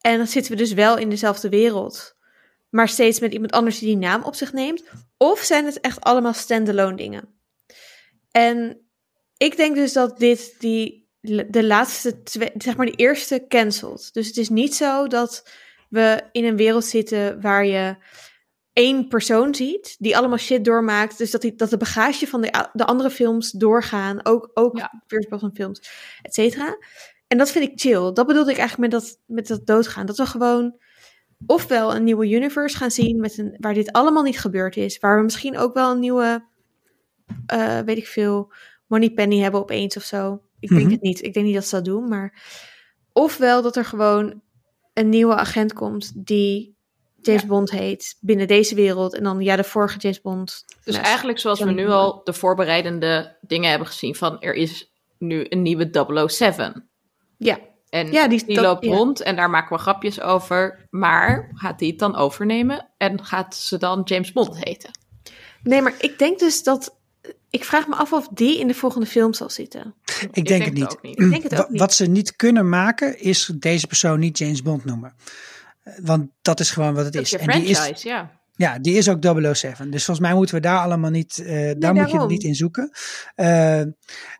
En 0.00 0.16
dan 0.16 0.26
zitten 0.26 0.52
we 0.52 0.58
dus 0.58 0.72
wel 0.72 0.96
in 0.96 1.08
dezelfde 1.08 1.48
wereld, 1.48 2.16
maar 2.70 2.88
steeds 2.88 3.20
met 3.20 3.32
iemand 3.32 3.52
anders 3.52 3.78
die 3.78 3.88
die 3.88 3.96
naam 3.96 4.22
op 4.22 4.34
zich 4.34 4.52
neemt. 4.52 4.84
Of 5.16 5.40
zijn 5.40 5.64
het 5.64 5.80
echt 5.80 6.00
allemaal 6.00 6.32
standalone 6.32 6.96
dingen? 6.96 7.34
En 8.30 8.86
ik 9.36 9.56
denk 9.56 9.74
dus 9.74 9.92
dat 9.92 10.18
dit 10.18 10.54
die, 10.58 11.08
de 11.48 11.64
laatste 11.64 12.22
twee, 12.22 12.50
zeg 12.56 12.76
maar 12.76 12.86
de 12.86 12.96
eerste 12.96 13.44
cancelt. 13.48 14.14
Dus 14.14 14.26
het 14.26 14.36
is 14.36 14.48
niet 14.48 14.74
zo 14.74 15.06
dat 15.06 15.48
we 15.88 16.22
in 16.32 16.44
een 16.44 16.56
wereld 16.56 16.84
zitten 16.84 17.40
waar 17.40 17.66
je 17.66 17.96
één 18.72 19.08
persoon 19.08 19.54
ziet 19.54 19.96
die 19.98 20.16
allemaal 20.16 20.38
shit 20.38 20.64
doormaakt. 20.64 21.18
Dus 21.18 21.30
dat, 21.30 21.40
die, 21.40 21.54
dat 21.54 21.70
de 21.70 21.76
bagage 21.76 22.26
van 22.26 22.40
de, 22.40 22.68
de 22.72 22.86
andere 22.86 23.10
films 23.10 23.50
doorgaan. 23.50 24.24
Ook, 24.26 24.50
ook 24.54 24.78
Ja. 24.78 25.02
first 25.06 25.28
person 25.28 25.50
films, 25.54 25.78
et 26.22 26.34
cetera. 26.34 26.76
En 27.28 27.38
dat 27.38 27.50
vind 27.50 27.64
ik 27.70 27.80
chill. 27.80 28.12
Dat 28.12 28.26
bedoelde 28.26 28.50
ik 28.50 28.58
eigenlijk 28.58 28.92
met 28.92 29.00
dat, 29.02 29.18
met 29.26 29.46
dat 29.46 29.66
doodgaan. 29.66 30.06
Dat 30.06 30.16
we 30.16 30.26
gewoon 30.26 30.76
ofwel 31.46 31.94
een 31.94 32.04
nieuwe 32.04 32.28
universe 32.30 32.76
gaan 32.76 32.90
zien 32.90 33.20
met 33.20 33.38
een, 33.38 33.56
waar 33.60 33.74
dit 33.74 33.92
allemaal 33.92 34.22
niet 34.22 34.40
gebeurd 34.40 34.76
is. 34.76 34.98
Waar 34.98 35.16
we 35.16 35.22
misschien 35.22 35.58
ook 35.58 35.74
wel 35.74 35.90
een 35.90 35.98
nieuwe, 36.00 36.44
eh, 37.46 37.78
weet 37.78 37.96
ik 37.96 38.06
veel, 38.06 38.52
Moneypenny 38.86 39.38
hebben 39.38 39.60
opeens 39.60 39.96
of 39.96 40.02
zo. 40.02 40.42
Ik 40.60 40.68
denk 40.68 40.80
Mhm. 40.82 40.90
het 40.90 41.00
niet. 41.02 41.22
Ik 41.22 41.34
denk 41.34 41.46
niet 41.46 41.54
dat 41.54 41.66
ze 41.66 41.74
dat 41.74 41.84
doen, 41.84 42.08
maar 42.08 42.42
ofwel 43.12 43.62
dat 43.62 43.76
er 43.76 43.84
gewoon 43.84 44.42
een 44.94 45.08
nieuwe 45.08 45.34
agent 45.34 45.72
komt 45.72 46.26
die 46.26 46.71
James 47.22 47.42
Ja. 47.42 47.48
Bond 47.48 47.70
heet 47.70 48.16
binnen 48.20 48.46
deze 48.48 48.74
wereld 48.74 49.14
en 49.14 49.22
dan 49.22 49.40
ja 49.40 49.56
de 49.56 49.64
vorige 49.64 49.98
James 49.98 50.20
Bond. 50.20 50.64
Dus 50.84 50.94
Ja, 50.96 51.02
eigenlijk 51.02 51.38
zoals 51.38 51.60
we 51.60 51.70
nu 51.72 51.88
al 51.88 52.20
de 52.24 52.32
voorbereidende 52.32 53.36
dingen 53.40 53.70
hebben 53.70 53.88
gezien 53.88 54.14
van 54.14 54.40
er 54.40 54.54
is 54.54 54.92
nu 55.18 55.46
een 55.48 55.62
nieuwe 55.62 55.90
007. 56.28 56.88
Ja, 57.38 57.58
En 57.88 58.12
Ja, 58.12 58.28
die- 58.28 58.44
die, 58.46 58.54
dat- 58.54 58.64
loopt 58.64 58.84
ja. 58.84 58.90
rond 58.94 59.20
en 59.22 59.36
daar 59.36 59.50
maken 59.50 59.76
we 59.76 59.82
grapjes 59.82 60.20
over. 60.20 60.86
Maar 60.90 61.50
gaat 61.54 61.78
die 61.78 61.90
het 61.90 61.98
dan 61.98 62.16
overnemen 62.16 62.88
en 62.96 63.24
gaat 63.24 63.56
ze 63.56 63.78
dan 63.78 64.00
James 64.04 64.32
Bond 64.32 64.64
heten? 64.64 64.90
nee, 65.62 65.82
maar 65.82 65.94
ik 65.98 66.18
denk 66.18 66.38
dus 66.38 66.62
dat 66.62 66.96
ik 67.50 67.64
vraag 67.64 67.86
me 67.88 67.94
af 67.94 68.12
of 68.12 68.28
die 68.28 68.58
in 68.58 68.66
de 68.66 68.74
volgende 68.74 69.06
film 69.06 69.34
zal 69.34 69.50
zitten. 69.50 69.94
Ik 70.32 70.46
denk 70.46 70.64
het 70.64 70.74
niet. 70.74 70.84
ook 70.92 71.02
niet. 71.02 71.18
Ik 71.20 71.30
denk 71.30 71.42
het 71.42 71.60
ook 71.60 71.68
niet. 71.68 71.80
Wat 71.80 71.94
ze 71.94 72.06
niet 72.06 72.36
kunnen 72.36 72.68
maken, 72.68 73.18
is 73.20 73.50
deze 73.54 73.86
persoon 73.86 74.18
niet 74.18 74.38
James 74.38 74.62
Bond 74.62 74.84
noemen. 74.84 75.14
Want 76.02 76.30
dat 76.42 76.60
is 76.60 76.70
gewoon 76.70 76.94
wat 76.94 77.04
het 77.04 77.12
Dat 77.12 77.22
is. 77.22 77.30
je 77.30 77.38
En 77.38 77.60
die 77.60 77.68
is, 77.68 77.78
franchise, 77.78 78.08
ja. 78.08 78.30
ja, 78.52 78.78
die 78.78 78.94
is 78.94 79.08
ook 79.08 79.22
007. 79.54 79.90
Dus 79.90 80.04
volgens 80.04 80.26
mij 80.26 80.36
moeten 80.36 80.54
we 80.54 80.60
daar 80.60 80.78
allemaal 80.78 81.10
niet, 81.10 81.38
eh, 81.38 81.72
daar 81.78 81.94
moet 81.94 82.10
je 82.10 82.18
het 82.18 82.28
niet 82.28 82.44
in 82.44 82.54
zoeken. 82.54 82.90
Eh, 83.34 83.82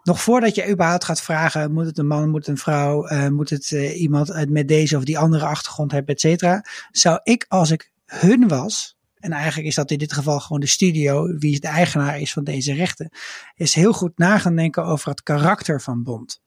nog 0.03 0.23
voordat 0.23 0.55
je 0.55 0.69
überhaupt 0.69 1.05
gaat 1.05 1.23
vragen, 1.23 1.73
moet 1.73 1.87
het 1.87 1.99
een 1.99 2.07
man, 2.07 2.31
moet 2.31 2.39
het 2.39 2.49
een 2.49 2.63
vrouw, 2.63 3.07
eh, 3.07 3.29
moet 3.29 3.51
het 3.51 3.71
iemand 3.71 4.51
met 4.51 4.69
deze 4.69 4.97
of 4.97 5.05
die 5.05 5.19
andere 5.19 5.45
achtergrond 5.45 5.93
hebben, 5.93 6.15
et 6.15 6.21
cetera. 6.21 6.65
Zou 6.91 7.21
ik, 7.23 7.45
als 7.49 7.71
ik 7.71 7.93
hun 8.05 8.49
was, 8.49 8.97
en 9.19 9.33
eigenlijk 9.33 9.69
is 9.69 9.75
dat 9.75 9.91
in 9.91 9.99
dit 9.99 10.13
geval 10.13 10.41
gewoon 10.41 10.61
de 10.61 10.67
studio, 10.67 11.37
wie 11.39 11.61
de 11.61 11.69
eigenaar 11.69 12.21
is 12.21 12.33
van 12.33 12.45
deze 12.45 12.75
rechten, 12.75 13.11
is 13.55 13.75
heel 13.75 13.93
goed 13.93 14.19
na 14.19 14.39
gaan 14.39 14.57
denken 14.57 14.85
over 14.85 15.09
het 15.09 15.23
karakter 15.23 15.81
van 15.81 16.03
Bond. 16.03 16.41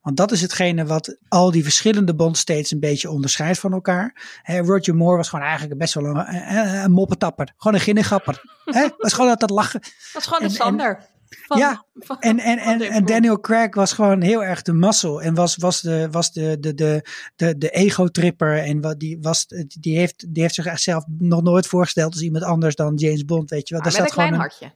Want 0.00 0.16
dat 0.16 0.32
is 0.32 0.40
hetgene 0.40 0.84
wat 0.86 1.16
al 1.28 1.50
die 1.50 1.62
verschillende 1.62 2.14
Bond 2.14 2.38
steeds 2.38 2.70
een 2.70 2.80
beetje 2.80 3.10
onderscheidt 3.10 3.58
van 3.58 3.72
elkaar. 3.72 4.40
Roger 4.44 4.94
Moore 4.94 5.16
was 5.16 5.28
gewoon 5.28 5.44
eigenlijk 5.44 5.78
best 5.78 5.94
wel 5.94 6.04
een, 6.04 6.16
een, 6.34 6.84
een 6.84 6.90
moppetapper. 6.92 7.52
Gewoon 7.56 7.74
een 7.78 7.84
ginnegapper. 7.84 8.40
Hè, 8.64 8.88
was 8.98 9.12
gewoon 9.12 9.30
altijd 9.30 9.50
lachen. 9.50 9.80
Dat 10.12 10.22
is 10.22 10.26
gewoon 10.28 10.40
En- 10.42 10.46
een 10.48 10.52
Sander. 10.54 11.10
Van, 11.46 11.58
Ja, 11.58 11.84
van- 11.94 12.20
En, 12.20 12.38
en, 12.38 12.58
en, 12.58 12.80
en. 12.80 13.04
Daniel 13.04 13.40
Craig 13.40 13.74
was 13.74 13.92
gewoon 13.92 14.20
heel 14.20 14.44
erg 14.44 14.62
de 14.62 14.72
muscle. 14.72 15.22
En 15.22 15.34
was, 15.34 15.56
was 15.56 15.80
de, 15.80 16.08
was 16.10 16.32
de, 16.32 16.56
de, 16.60 16.74
de, 16.74 17.04
de, 17.36 17.58
de 17.58 17.70
ego-tripper. 17.70 18.58
En 18.58 18.80
wat, 18.80 18.98
die, 19.00 19.18
was, 19.20 19.46
die, 19.80 19.96
heeft, 19.98 20.34
die 20.34 20.42
heeft 20.42 20.54
zich 20.54 20.66
echt 20.66 20.82
zelf 20.82 21.04
nog 21.18 21.42
nooit 21.42 21.66
voorgesteld 21.66 22.12
als 22.12 22.22
iemand 22.22 22.44
anders 22.44 22.74
dan 22.74 22.94
James 22.94 23.24
Bond. 23.24 23.50
Weet 23.50 23.68
je 23.68 23.74
wel. 23.74 23.82
Daar 23.82 23.92
met 23.92 24.02
een 24.02 24.14
klein 24.16 24.34
hartje. 24.34 24.72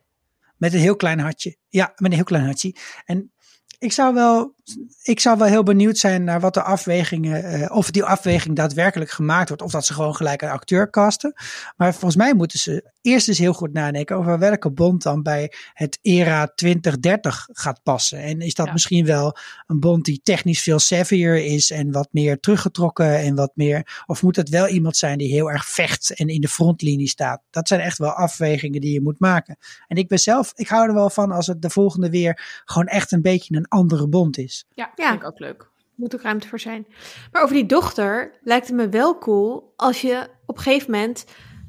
met 0.57 0.73
een 0.73 0.79
heel 0.81 0.97
klein 0.97 1.19
hartje. 1.19 1.57
Ja, 1.69 1.93
met 1.97 2.11
een 2.11 2.17
heel 2.17 2.25
klein 2.25 2.45
hartje. 2.45 2.75
En 3.05 3.33
ik 3.87 3.93
zou 3.93 4.15
wel, 4.15 4.55
ik 5.03 5.21
zou 5.21 5.39
wel 5.39 5.47
heel 5.49 5.63
benieuwd 5.63 5.99
zijn 5.99 6.25
naar 6.25 6.41
wat 6.41 6.55
de 6.55 6.63
afwegingen, 6.63 7.45
eh, 7.45 7.77
of 7.77 7.91
die 7.91 8.05
afweging 8.05 8.57
daadwerkelijk 8.57 9.11
gemaakt 9.11 9.49
wordt, 9.49 9.63
of 9.63 9.71
dat 9.71 9.87
ze 9.87 9.95
gewoon 9.95 10.15
gelijk 10.17 10.43
een 10.43 10.49
acteur 10.49 10.91
casten. 10.91 11.33
Maar 11.77 11.93
volgens 11.93 12.17
mij 12.17 12.35
moeten 12.35 12.59
ze 12.59 12.91
eerst 13.01 13.29
eens 13.29 13.39
heel 13.39 13.53
goed 13.53 13.73
nadenken 13.73 14.17
over 14.17 14.39
welke 14.39 14.71
bond 14.71 15.03
dan 15.03 15.23
bij 15.23 15.53
het 15.73 15.99
era 16.03 16.47
2030 16.55 17.49
gaat 17.53 17.83
passen. 17.83 18.19
En 18.19 18.41
is 18.41 18.55
dat 18.55 18.67
Ja. 18.67 18.73
misschien 18.73 19.07
wel 19.07 19.37
een 19.67 19.81
bond 19.81 20.05
die 20.05 20.21
technisch 20.23 20.63
veel 20.63 20.79
savvier 20.79 21.45
is 21.45 21.71
en 21.71 21.93
wat 21.93 22.09
meer 22.11 22.41
teruggetrokken 22.41 23.19
en 23.19 23.35
wat 23.35 23.53
meer, 23.55 24.03
of 24.07 24.23
moet 24.23 24.37
het 24.37 24.49
wel 24.49 24.69
iemand 24.69 24.97
zijn 24.97 25.19
die 25.19 25.29
heel 25.33 25.51
erg 25.51 25.69
vecht 25.69 26.15
en 26.15 26.29
in 26.29 26.41
de 26.41 26.49
frontlinie 26.49 27.09
staat? 27.09 27.43
Dat 27.51 27.69
zijn 27.69 27.81
echt 27.81 27.99
wel 27.99 28.11
afwegingen 28.11 28.81
die 28.81 28.93
je 28.93 29.03
moet 29.03 29.21
maken. 29.21 29.57
En 29.89 29.97
ik 29.97 30.09
ben 30.09 30.19
zelf, 30.19 30.53
ik 30.55 30.69
hou 30.69 30.89
er 30.89 30.95
wel 30.95 31.11
van 31.11 31.33
als 31.33 31.47
het 31.47 31.63
de 31.63 31.71
volgende 31.71 32.11
weer 32.11 32.63
gewoon 32.65 32.87
echt 32.87 33.13
een 33.13 33.23
beetje 33.23 33.57
een 33.57 33.69
andere 33.77 34.09
bond 34.09 34.39
is. 34.39 34.65
Ja, 34.75 34.93
Ja. 34.95 35.09
vind 35.09 35.21
ik 35.23 35.27
ook 35.27 35.39
leuk. 35.39 35.71
Moet 35.95 36.15
ook 36.15 36.23
ruimte 36.23 36.49
voor 36.49 36.61
zijn. 36.61 36.87
Maar 37.33 37.43
over 37.43 37.55
die 37.55 37.67
dochter 37.67 38.39
lijkt 38.43 38.67
het 38.67 38.77
me 38.77 38.89
wel 38.89 39.19
cool 39.19 39.73
als 39.77 40.01
je 40.01 40.29
op 40.47 40.57
een 40.57 40.63
gegeven 40.63 40.91
moment 40.91 41.25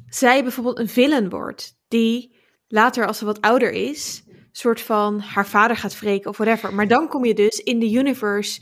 zij 0.07 0.43
bijvoorbeeld 0.43 0.79
een 0.79 0.89
villain 0.89 1.29
wordt. 1.29 1.75
Die 1.87 2.35
later, 2.67 3.07
als 3.07 3.17
ze 3.17 3.25
wat 3.25 3.41
ouder 3.41 3.71
is, 3.71 4.23
soort 4.51 4.81
van 4.81 5.19
haar 5.19 5.47
vader 5.47 5.77
gaat 5.77 5.99
wreken 5.99 6.29
of 6.29 6.37
whatever. 6.37 6.73
Maar 6.73 6.87
dan 6.87 7.07
kom 7.07 7.25
je 7.25 7.33
dus 7.33 7.55
in 7.57 7.79
de 7.79 7.91
universe. 7.91 8.61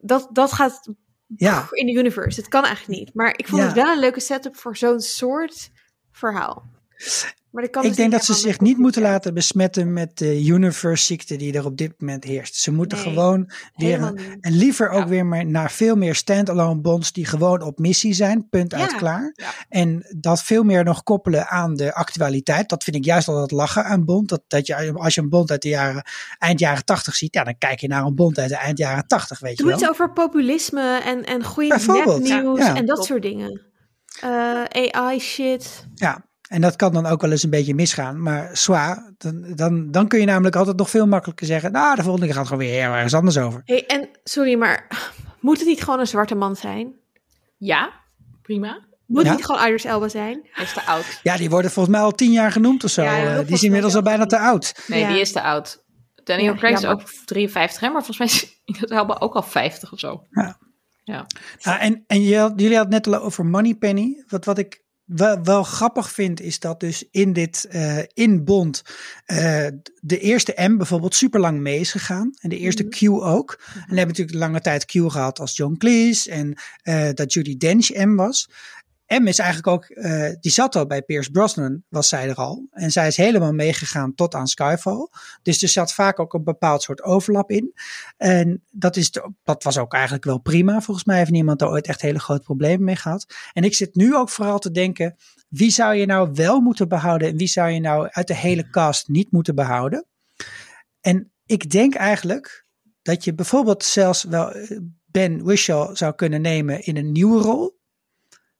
Dat, 0.00 0.28
dat 0.32 0.52
gaat 0.52 0.88
Ja, 1.36 1.66
in 1.70 1.86
de 1.86 1.92
universe. 1.92 2.40
Het 2.40 2.48
kan 2.48 2.64
eigenlijk 2.64 2.98
niet. 3.00 3.14
Maar 3.14 3.34
ik 3.36 3.48
vond 3.48 3.60
Ja. 3.60 3.66
het 3.66 3.76
wel 3.76 3.92
een 3.92 3.98
leuke 4.00 4.20
setup 4.20 4.56
voor 4.56 4.76
zo'n 4.76 5.00
soort 5.00 5.70
verhaal. 6.12 6.70
Maar 7.50 7.62
dat 7.62 7.72
kan 7.72 7.82
ik 7.82 7.88
dus 7.88 7.96
denk 7.98 8.12
dat 8.12 8.24
ze 8.24 8.34
zich 8.34 8.60
niet 8.60 8.78
moeten 8.78 9.02
laten 9.02 9.34
besmetten 9.34 9.92
met 9.92 10.18
de 10.18 10.44
universe 10.44 11.04
ziekte 11.04 11.36
die 11.36 11.52
er 11.54 11.64
op 11.64 11.76
dit 11.76 11.94
moment 11.98 12.24
heerst. 12.24 12.54
Ze 12.56 12.72
moeten 12.72 12.98
Nee, 12.98 13.06
gewoon 13.06 13.50
weer, 13.76 14.14
en 14.40 14.52
liever 14.52 14.88
ook 14.88 15.02
Ja. 15.02 15.08
weer 15.08 15.26
maar 15.26 15.46
naar 15.46 15.70
veel 15.70 15.96
meer 15.96 16.14
standalone 16.14 16.80
bonds 16.80 17.12
die 17.12 17.26
gewoon 17.26 17.62
op 17.62 17.78
missie 17.78 18.12
zijn, 18.12 18.48
punt 18.48 18.74
uit 18.74 18.94
klaar. 18.94 19.32
Ja. 19.34 19.50
En 19.68 20.06
dat 20.16 20.42
veel 20.42 20.62
meer 20.62 20.84
nog 20.84 21.02
koppelen 21.02 21.48
aan 21.48 21.74
de 21.76 21.94
actualiteit. 21.94 22.68
Dat 22.68 22.84
vind 22.84 22.96
ik 22.96 23.04
juist 23.04 23.28
al 23.28 23.40
het 23.40 23.50
lachen 23.50 23.84
aan 23.84 24.04
bond. 24.04 24.28
Dat, 24.28 24.42
dat 24.46 24.66
je, 24.66 24.92
als 24.92 25.14
je 25.14 25.20
een 25.20 25.28
bond 25.28 25.50
uit 25.50 25.62
de 25.62 25.68
jaren, 25.68 26.02
eind 26.38 26.60
jaren 26.60 26.84
80 26.84 27.14
ziet, 27.14 27.34
ja, 27.34 27.44
dan 27.44 27.58
kijk 27.58 27.80
je 27.80 27.88
naar 27.88 28.04
een 28.04 28.14
bond 28.14 28.38
uit 28.38 28.48
de 28.48 28.56
eind 28.56 28.78
jaren 28.78 29.06
80, 29.06 29.38
weet 29.38 29.58
je 29.58 29.64
wel. 29.64 29.74
iets 29.74 29.88
over 29.88 30.12
populisme 30.12 31.00
en, 31.04 31.24
en 31.24 31.44
goede 31.44 31.78
nepnieuws 31.86 32.58
ja. 32.58 32.74
en 32.74 32.86
dat 32.86 32.96
Top. 32.96 33.04
soort 33.06 33.22
dingen. 33.22 33.60
Eh, 34.20 34.90
AI 34.90 35.18
shit. 35.20 35.86
Ja, 35.94 36.24
en 36.48 36.60
dat 36.60 36.76
kan 36.76 36.92
dan 36.92 37.06
ook 37.06 37.20
wel 37.20 37.30
eens 37.30 37.42
een 37.42 37.50
beetje 37.50 37.74
misgaan. 37.74 38.22
Maar 38.22 38.50
zwaar, 38.56 39.12
dan, 39.18 39.44
dan, 39.54 39.90
dan 39.90 40.08
kun 40.08 40.20
je 40.20 40.26
namelijk 40.26 40.56
altijd 40.56 40.76
nog 40.76 40.90
veel 40.90 41.06
makkelijker 41.06 41.46
zeggen. 41.46 41.72
Nou, 41.72 41.96
de 41.96 42.02
volgende 42.02 42.26
keer 42.26 42.34
gaat 42.34 42.48
het 42.48 42.52
gewoon 42.58 42.70
weer 42.70 42.82
ergens 42.82 43.14
anders 43.14 43.38
over. 43.38 43.62
Hey, 43.64 43.86
en 43.86 44.08
sorry, 44.24 44.54
maar 44.58 44.86
moet 45.40 45.58
het 45.58 45.66
niet 45.66 45.82
gewoon 45.84 46.00
een 46.00 46.06
zwarte 46.06 46.34
man 46.34 46.56
zijn? 46.56 46.92
Ja, 47.56 47.92
prima. 48.42 48.86
Moet 49.06 49.22
Ja. 49.22 49.28
het 49.28 49.36
niet 49.36 49.46
gewoon 49.46 49.64
Idris 49.66 49.84
Elba 49.84 50.08
zijn? 50.08 50.48
Hij 50.52 50.64
is 50.64 50.72
te 50.72 50.86
oud. 50.86 51.20
Ja, 51.22 51.36
die 51.36 51.50
worden 51.50 51.70
volgens 51.70 51.94
mij 51.96 52.04
al 52.04 52.12
tien 52.12 52.32
jaar 52.32 52.52
genoemd 52.52 52.84
of 52.84 52.90
zo. 52.90 53.02
Ja, 53.02 53.16
ja, 53.16 53.36
Eh, 53.38 53.44
die 53.46 53.54
is 53.54 53.62
inmiddels 53.62 53.94
al 53.94 54.02
bijna 54.02 54.26
te 54.26 54.38
oud. 54.38 54.84
Nee, 54.86 55.00
Ja. 55.00 55.08
die 55.08 55.20
is 55.20 55.32
te 55.32 55.42
oud. 55.42 55.84
Daniel 56.24 56.52
Ja, 56.52 56.58
Craig 56.58 56.76
is 56.78 56.84
ook 56.84 57.02
53, 57.24 57.80
hè? 57.80 57.88
maar 57.90 58.04
volgens 58.04 58.18
mij 58.18 58.26
is 58.26 58.60
Idris 58.64 58.90
Elba 58.90 59.16
ook 59.18 59.34
al 59.34 59.42
50 59.42 59.92
of 59.92 59.98
zo. 59.98 60.22
Ja. 60.30 60.58
Ja. 61.04 61.26
Nou, 61.62 61.78
en 61.78 62.04
en 62.06 62.22
jullie 62.22 62.36
hadden 62.38 62.78
het 62.78 62.88
net 62.88 63.06
al 63.06 63.14
over 63.22 63.46
Moneypenny. 63.46 64.24
Wat, 64.28 64.44
wat 64.44 64.58
ik 64.58 64.82
wel, 65.08 65.42
wel 65.42 65.62
grappig 65.62 66.10
vind, 66.10 66.40
is 66.40 66.60
dat 66.60 66.80
dus 66.80 67.04
in 67.10 67.32
dit, 67.32 67.64
eh, 67.64 67.98
in 68.12 68.44
Bond, 68.44 68.82
eh, 69.24 69.66
de 70.00 70.18
eerste 70.18 70.54
M 70.56 70.76
bijvoorbeeld 70.76 71.14
super 71.14 71.40
lang 71.40 71.60
mee 71.60 71.80
is 71.80 71.90
gegaan. 71.90 72.32
En 72.40 72.48
de 72.48 72.58
eerste 72.58 72.82
Mhm. 72.82 72.90
Q 72.90 73.22
ook. 73.22 73.58
En 73.58 73.74
we 73.74 73.80
hebben 73.80 74.06
natuurlijk 74.06 74.38
lange 74.38 74.60
tijd 74.60 74.84
Q 74.84 74.90
gehad 74.90 75.40
als 75.40 75.56
John 75.56 75.76
Cleese. 75.78 76.30
En 76.30 76.58
eh, 76.82 77.08
dat 77.14 77.32
Judy 77.32 77.56
Dench 77.56 77.88
M 77.88 78.14
was. 78.14 78.48
M 79.08 79.26
is 79.26 79.38
eigenlijk 79.38 79.68
ook, 79.68 79.84
eh, 79.84 80.32
die 80.40 80.52
zat 80.52 80.76
al 80.76 80.86
bij 80.86 81.02
Pierce 81.02 81.30
Brosnan, 81.30 81.82
was 81.88 82.08
zij 82.08 82.28
er 82.28 82.34
al. 82.34 82.68
En 82.70 82.90
zij 82.90 83.06
is 83.06 83.16
helemaal 83.16 83.52
meegegaan 83.52 84.14
tot 84.14 84.34
aan 84.34 84.46
Skyfall. 84.46 85.08
Dus 85.42 85.62
er 85.62 85.68
zat 85.68 85.92
vaak 85.92 86.20
ook 86.20 86.34
een 86.34 86.44
bepaald 86.44 86.82
soort 86.82 87.02
overlap 87.02 87.50
in. 87.50 87.74
En 88.16 88.64
dat, 88.70 88.96
is 88.96 89.10
dat 89.44 89.62
was 89.62 89.78
ook 89.78 89.92
eigenlijk 89.92 90.24
wel 90.24 90.38
prima. 90.38 90.80
Volgens 90.80 91.06
mij 91.06 91.18
heeft 91.18 91.30
niemand 91.30 91.58
daar 91.58 91.68
ooit 91.68 91.86
echt 91.86 92.00
hele 92.00 92.18
grote 92.18 92.42
problemen 92.42 92.84
mee 92.84 92.96
gehad. 92.96 93.26
En 93.52 93.64
ik 93.64 93.74
zit 93.74 93.94
nu 93.94 94.16
ook 94.16 94.28
vooral 94.28 94.58
te 94.58 94.70
denken, 94.70 95.16
wie 95.48 95.70
zou 95.70 95.94
je 95.94 96.06
nou 96.06 96.30
wel 96.34 96.60
moeten 96.60 96.88
behouden 96.88 97.28
en 97.28 97.36
wie 97.36 97.48
zou 97.48 97.70
je 97.70 97.80
nou 97.80 98.08
uit 98.10 98.26
de 98.26 98.36
hele 98.36 98.70
cast 98.70 99.08
niet 99.08 99.32
moeten 99.32 99.54
behouden? 99.54 100.06
En 101.00 101.32
ik 101.46 101.70
denk 101.70 101.94
eigenlijk 101.94 102.66
dat 103.02 103.24
je 103.24 103.34
bijvoorbeeld 103.34 103.84
zelfs 103.84 104.24
wel 104.24 104.52
eh, 104.52 104.78
Ben 105.04 105.44
Whishaw 105.44 105.96
zou 105.96 106.14
kunnen 106.14 106.40
nemen 106.40 106.84
in 106.84 106.96
een 106.96 107.12
nieuwe 107.12 107.42
rol. 107.42 107.77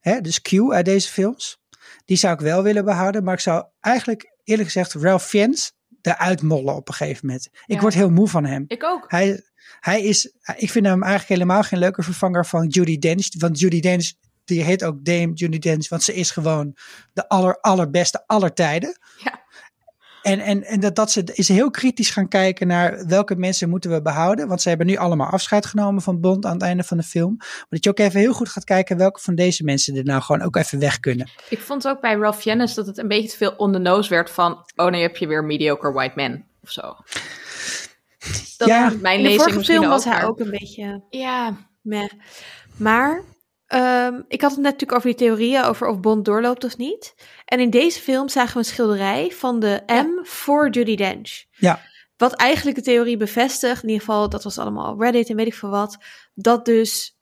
Hè, 0.08 0.20
dus 0.20 0.40
Q 0.40 0.52
uit 0.70 0.84
deze 0.84 1.08
films. 1.08 1.58
Die 2.04 2.16
zou 2.16 2.34
ik 2.34 2.40
wel 2.40 2.62
willen 2.62 2.84
behouden. 2.84 3.24
Maar 3.24 3.34
ik 3.34 3.40
zou 3.40 3.64
eigenlijk 3.80 4.32
eerlijk 4.44 4.68
gezegd 4.68 4.92
Ralph 4.92 5.24
Fiennes 5.24 5.72
eruit 6.02 6.42
mollen 6.42 6.74
op 6.74 6.88
een 6.88 6.94
gegeven 6.94 7.26
moment. 7.26 7.48
Ik 7.66 7.80
word 7.80 7.94
heel 7.94 8.10
moe 8.10 8.28
van 8.28 8.44
hem. 8.44 8.64
Ik 8.68 8.84
ook. 8.84 9.04
Hij, 9.10 9.42
hij 9.80 10.02
is, 10.02 10.32
ik 10.56 10.70
vind 10.70 10.86
hem 10.86 11.02
eigenlijk 11.02 11.40
helemaal 11.40 11.62
geen 11.62 11.78
leuke 11.78 12.02
vervanger 12.02 12.46
van 12.46 12.66
Judy 12.66 12.98
Dench. 12.98 13.28
Want 13.38 13.58
Judy 13.58 13.80
Dench, 13.80 14.12
die 14.44 14.62
heet 14.62 14.84
ook 14.84 15.04
Dame 15.04 15.32
Judy 15.32 15.58
Dench, 15.58 15.88
want 15.88 16.02
ze 16.02 16.14
is 16.14 16.30
gewoon 16.30 16.76
de 17.12 17.28
aller, 17.28 17.60
allerbeste 17.60 18.26
aller 18.26 18.52
tijden. 18.52 18.98
Ja. 19.24 19.46
En, 20.22 20.40
en, 20.40 20.64
en 20.64 20.80
dat, 20.80 20.94
dat 20.96 21.10
ze 21.10 21.22
is 21.32 21.48
heel 21.48 21.70
kritisch 21.70 22.10
gaan 22.10 22.28
kijken 22.28 22.66
naar 22.66 23.06
welke 23.06 23.36
mensen 23.36 23.68
moeten 23.68 23.90
we 23.90 24.02
behouden. 24.02 24.48
Want 24.48 24.62
ze 24.62 24.68
hebben 24.68 24.86
nu 24.86 24.96
allemaal 24.96 25.28
afscheid 25.30 25.66
genomen 25.66 26.02
van 26.02 26.20
Bond 26.20 26.44
aan 26.44 26.52
het 26.52 26.62
einde 26.62 26.82
van 26.84 26.96
de 26.96 27.02
film. 27.02 27.36
Maar 27.36 27.66
dat 27.68 27.84
je 27.84 27.90
ook 27.90 27.98
even 27.98 28.20
heel 28.20 28.32
goed 28.32 28.48
gaat 28.48 28.64
kijken 28.64 28.96
welke 28.96 29.20
van 29.20 29.34
deze 29.34 29.64
mensen 29.64 29.96
er 29.96 30.04
nou 30.04 30.22
gewoon 30.22 30.42
ook 30.42 30.56
even 30.56 30.78
weg 30.78 31.00
kunnen. 31.00 31.30
Ik 31.48 31.60
vond 31.60 31.88
ook 31.88 32.00
bij 32.00 32.14
Ralph 32.14 32.38
Fiennes 32.40 32.74
dat 32.74 32.86
het 32.86 32.98
een 32.98 33.08
beetje 33.08 33.28
te 33.28 33.36
veel 33.36 33.54
on 33.56 33.72
the 33.72 33.78
nose 33.78 34.08
werd 34.08 34.30
van... 34.30 34.64
oh, 34.76 34.90
nu 34.90 34.98
heb 34.98 35.16
je 35.16 35.26
weer 35.26 35.44
mediocre 35.44 35.92
white 35.92 36.12
man 36.16 36.44
of 36.62 36.70
zo. 36.70 36.94
Dat 38.56 38.68
Ja. 38.68 38.86
is 38.90 38.96
mijn 39.00 39.16
In 39.16 39.22
de 39.22 39.28
lezing 39.28 39.40
vorige 39.40 39.56
misschien 39.56 39.78
film 39.78 39.90
was 39.90 40.04
hij 40.04 40.24
ook 40.24 40.40
een 40.40 40.50
beetje 40.50 41.02
Ja, 41.10 41.56
meh. 41.82 42.10
Maar 42.76 43.22
ehm, 43.66 44.20
ik 44.28 44.40
had 44.40 44.50
het 44.50 44.60
net 44.60 44.72
natuurlijk 44.72 44.92
over 44.92 45.08
die 45.08 45.18
theorieën 45.18 45.64
over 45.64 45.86
of 45.86 46.00
Bond 46.00 46.24
doorloopt 46.24 46.64
of 46.64 46.76
niet. 46.76 47.14
En 47.48 47.60
in 47.60 47.70
deze 47.70 48.00
film 48.00 48.28
zagen 48.28 48.52
we 48.52 48.58
een 48.58 48.64
schilderij 48.64 49.30
van 49.30 49.60
de 49.60 49.82
M 49.86 50.24
voor 50.26 50.70
Judy 50.70 50.94
Dench. 50.96 51.44
Ja. 51.50 51.80
wat 52.16 52.32
eigenlijk 52.34 52.76
de 52.76 52.82
theorie 52.82 53.16
bevestigt, 53.16 53.82
in 53.82 53.88
ieder 53.88 54.04
geval, 54.06 54.28
dat 54.28 54.44
was 54.44 54.58
allemaal 54.58 55.00
Reddit 55.02 55.28
en 55.30 55.36
weet 55.36 55.46
ik 55.46 55.54
veel 55.54 55.68
wat, 55.70 55.96
dat 56.34 56.64
dus 56.64 57.16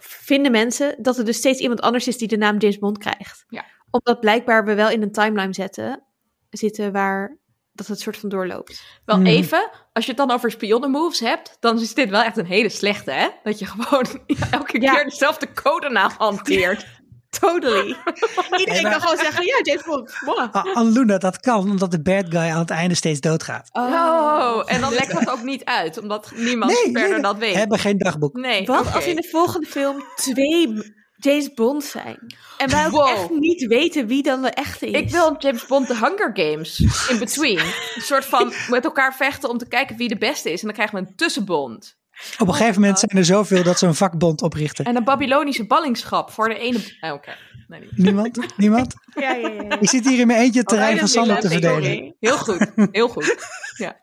vinden 0.00 0.52
mensen 0.52 0.96
dat 1.02 1.18
er 1.18 1.24
dus 1.24 1.36
steeds 1.36 1.60
iemand 1.60 1.80
anders 1.80 2.08
is 2.08 2.18
die 2.18 2.28
de 2.28 2.36
naam 2.36 2.58
James 2.58 2.78
Bond 2.78 2.98
krijgt. 2.98 3.44
Ja. 3.48 3.64
Omdat 3.90 4.20
blijkbaar 4.20 4.64
we 4.64 4.74
wel 4.74 4.90
in 4.90 5.02
een 5.02 5.12
timeline 5.12 5.54
zetten, 5.54 6.02
zitten 6.50 6.92
waar 6.92 7.38
dat 7.72 7.86
het 7.86 8.00
soort 8.00 8.16
van 8.16 8.28
doorloopt. 8.28 8.82
Wel 9.04 9.16
Hmm. 9.16 9.26
even, 9.26 9.70
als 9.92 10.04
je 10.04 10.10
het 10.10 10.20
dan 10.20 10.30
over 10.30 10.50
spionnenmoves 10.50 11.20
hebt, 11.20 11.56
dan 11.60 11.80
is 11.80 11.94
dit 11.94 12.10
wel 12.10 12.22
echt 12.22 12.36
een 12.36 12.46
hele 12.46 12.68
slechte, 12.68 13.10
hè? 13.10 13.28
Dat 13.42 13.58
je 13.58 13.66
gewoon 13.66 14.06
ja, 14.26 14.50
elke 14.58 14.80
Ja. 14.80 14.94
keer 14.94 15.04
dezelfde 15.04 15.52
codenaam 15.52 16.10
hanteert. 16.18 16.86
Totally. 17.30 17.96
Iedereen 18.58 18.82
maar- 18.82 18.90
kan 18.92 19.00
gewoon 19.00 19.16
zeggen, 19.16 19.44
ja, 19.46 19.58
James 19.62 19.82
Bond. 19.84 20.10
Voilà. 20.10 20.50
Ah, 20.52 20.76
Anluna, 20.76 21.18
dat 21.18 21.40
kan 21.40 21.58
omdat 21.70 21.90
de 21.90 22.02
bad 22.02 22.24
guy 22.28 22.36
aan 22.50 22.58
het 22.58 22.70
einde 22.70 22.94
steeds 22.94 23.20
doodgaat. 23.20 23.68
Oh, 23.72 24.62
en 24.66 24.80
dan 24.80 24.92
lekt 24.92 25.12
dat 25.12 25.30
ook 25.30 25.42
niet 25.42 25.64
uit, 25.64 25.98
omdat 25.98 26.32
niemand 26.34 26.72
Nee, 26.72 26.92
verder 26.92 27.10
nee, 27.10 27.20
dat 27.20 27.36
weet. 27.38 27.54
Hebben 27.54 27.78
geen 27.78 27.98
dagboek. 27.98 28.36
Nee, 28.36 28.66
Wat 28.66 28.94
als 28.94 29.06
in 29.06 29.16
de 29.16 29.28
volgende 29.30 29.66
film 29.66 30.02
twee 30.16 30.94
James 31.16 31.54
Bond 31.54 31.84
zijn? 31.84 32.34
En 32.58 32.70
wij 32.70 32.86
ook 32.86 32.90
Wow. 32.92 33.08
echt 33.08 33.30
niet 33.30 33.66
weten 33.66 34.06
wie 34.06 34.22
dan 34.22 34.42
de 34.42 34.50
echte 34.50 34.86
is. 34.86 35.00
Ik 35.00 35.10
wil 35.10 35.26
een 35.28 35.36
James 35.38 35.66
Bond 35.66 35.86
The 35.86 35.94
Hunger 35.94 36.30
Games 36.32 36.80
in 37.08 37.18
between. 37.18 37.58
Een 37.94 38.02
soort 38.02 38.24
van 38.24 38.52
met 38.68 38.84
elkaar 38.84 39.14
vechten 39.14 39.48
om 39.48 39.58
te 39.58 39.68
kijken 39.68 39.96
wie 39.96 40.08
de 40.08 40.18
beste 40.18 40.52
is. 40.52 40.60
En 40.60 40.66
dan 40.66 40.74
krijgen 40.76 40.98
we 41.00 41.06
een 41.08 41.16
tussenbond. 41.16 41.96
Op 42.38 42.48
een 42.48 42.54
gegeven 42.54 42.80
moment 42.80 42.98
zijn 42.98 43.10
er 43.10 43.24
zoveel 43.24 43.62
dat 43.62 43.78
ze 43.78 43.86
een 43.86 43.94
vakbond 43.94 44.42
oprichten. 44.42 44.84
En 44.84 44.96
een 44.96 45.04
Babylonische 45.04 45.66
ballingschap 45.66 46.30
voor 46.30 46.48
de 46.48 46.58
ene... 46.58 46.96
Ah, 47.00 47.12
Oké, 47.12 47.34
nee. 47.68 47.88
Niemand? 47.90 48.38
Niemand? 48.56 48.94
Ja, 49.14 49.32
ja, 49.32 49.48
ja. 49.48 49.80
Ik 49.80 49.88
zit 49.88 50.08
hier 50.08 50.18
in 50.18 50.26
mijn 50.26 50.40
eentje 50.40 50.58
het 50.58 50.68
terrein 50.68 50.92
Oh, 50.94 50.98
van 50.98 51.08
Sander 51.08 51.40
te 51.40 51.48
verdelen. 51.48 52.14
Heel 52.20 52.38
goed, 52.38 52.70
heel 52.92 53.08
goed. 53.08 53.36
Ja. 53.76 53.96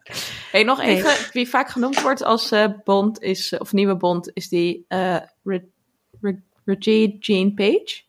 Hey, 0.52 0.64
nog 0.64 0.78
Nee. 0.78 0.96
even, 0.96 1.12
wie 1.32 1.50
vaak 1.50 1.70
genoemd 1.70 2.02
wordt 2.02 2.24
als 2.24 2.52
eh, 2.52 2.66
Bond 2.84 3.22
is, 3.22 3.52
eh, 3.52 3.60
of 3.60 3.72
nieuwe 3.72 3.96
Bond, 3.98 4.32
is 4.34 4.50
die 4.50 4.86
eh 4.88 5.18
Re- 5.44 5.66
Re- 6.22 6.42
Reggie 6.66 7.18
Jean 7.20 7.54
Page. 7.54 8.02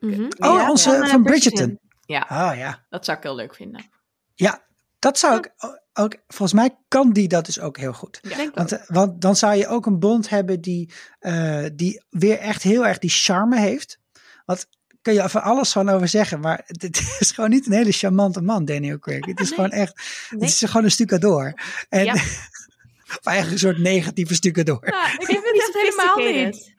Mhm. 0.00 0.22
Oh, 0.22 0.30
Ja, 0.38 0.70
onze 0.70 0.90
van, 0.90 1.08
van, 1.08 1.22
Bridgerton. 1.22 1.78
Ja, 2.06 2.26
Oh 2.30 2.56
ja. 2.56 2.84
dat 2.90 3.04
zou 3.04 3.16
ik 3.16 3.22
heel 3.22 3.34
leuk 3.34 3.54
vinden. 3.54 3.90
Ja, 4.34 4.62
dat 4.98 5.18
zou 5.18 5.36
ik 5.38 5.50
ook. 5.94 6.16
Volgens 6.28 6.52
mij 6.60 6.76
kan 6.88 7.12
die 7.12 7.28
dat 7.28 7.46
dus 7.46 7.60
ook 7.60 7.76
heel 7.76 7.92
goed. 7.92 8.18
Ja. 8.22 8.50
Want, 8.54 8.72
eh, 8.72 8.78
want 8.86 9.20
dan 9.20 9.36
zou 9.36 9.54
je 9.54 9.66
ook 9.68 9.86
een 9.86 9.98
bond 9.98 10.28
hebben 10.28 10.60
die, 10.60 10.92
eh, 11.18 11.64
die 11.72 12.02
weer 12.10 12.38
echt 12.38 12.62
heel 12.62 12.86
erg 12.86 12.98
die 12.98 13.10
charme 13.10 13.60
heeft. 13.60 13.98
Want 14.44 14.66
kun 15.02 15.12
je 15.14 15.20
er 15.20 15.30
van 15.30 15.42
alles 15.42 15.72
van 15.72 15.88
over 15.88 16.08
zeggen, 16.08 16.40
maar 16.40 16.62
het 16.66 17.16
is 17.18 17.30
gewoon 17.30 17.50
niet 17.50 17.66
een 17.66 17.72
hele 17.72 17.92
charmante 17.92 18.40
man, 18.40 18.64
Daniel 18.64 18.98
Craig. 18.98 19.26
Het 19.26 19.40
is 19.40 19.48
Nee. 19.48 19.54
gewoon 19.54 19.70
echt, 19.70 19.94
Nee. 20.30 20.40
het 20.40 20.48
is 20.50 20.62
gewoon 20.70 20.84
een 20.84 20.90
stucadoor. 20.90 21.52
En, 21.88 22.04
Ja. 22.04 22.12
of 23.18 23.24
eigenlijk 23.24 23.52
een 23.62 23.68
soort 23.68 23.78
negatieve 23.78 24.34
stucadoor. 24.34 24.86
Ja, 24.86 25.06
ik 25.06 25.24
vind 25.24 25.38
het 25.44 25.70
helemaal 25.72 26.16
niet. 26.44 26.74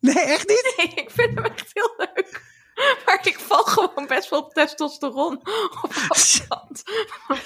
Nee, 0.00 0.14
echt 0.24 0.48
niet? 0.48 0.74
Nee, 0.76 0.86
ik 1.04 1.10
vind 1.10 1.34
hem 1.34 1.44
echt 1.44 1.70
heel 1.72 1.94
leuk. 1.96 2.50
Maar 3.06 3.20
ik 3.26 3.38
val 3.38 3.64
gewoon 3.64 4.06
best 4.06 4.30
wel 4.30 4.40
op 4.40 4.52
testosteron 4.52 5.40
op 5.82 5.92
afstand. 6.08 6.82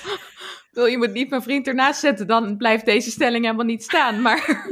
Wil 0.71 0.87
je 0.87 0.99
moet 0.99 1.13
niet 1.13 1.31
mijn 1.31 1.43
vriend 1.43 1.67
ernaast 1.67 2.01
zetten, 2.01 2.27
dan 2.27 2.57
blijft 2.57 2.85
deze 2.85 3.11
stelling 3.11 3.45
helemaal 3.45 3.65
niet 3.65 3.83
staan. 3.83 4.23
Maar 4.23 4.69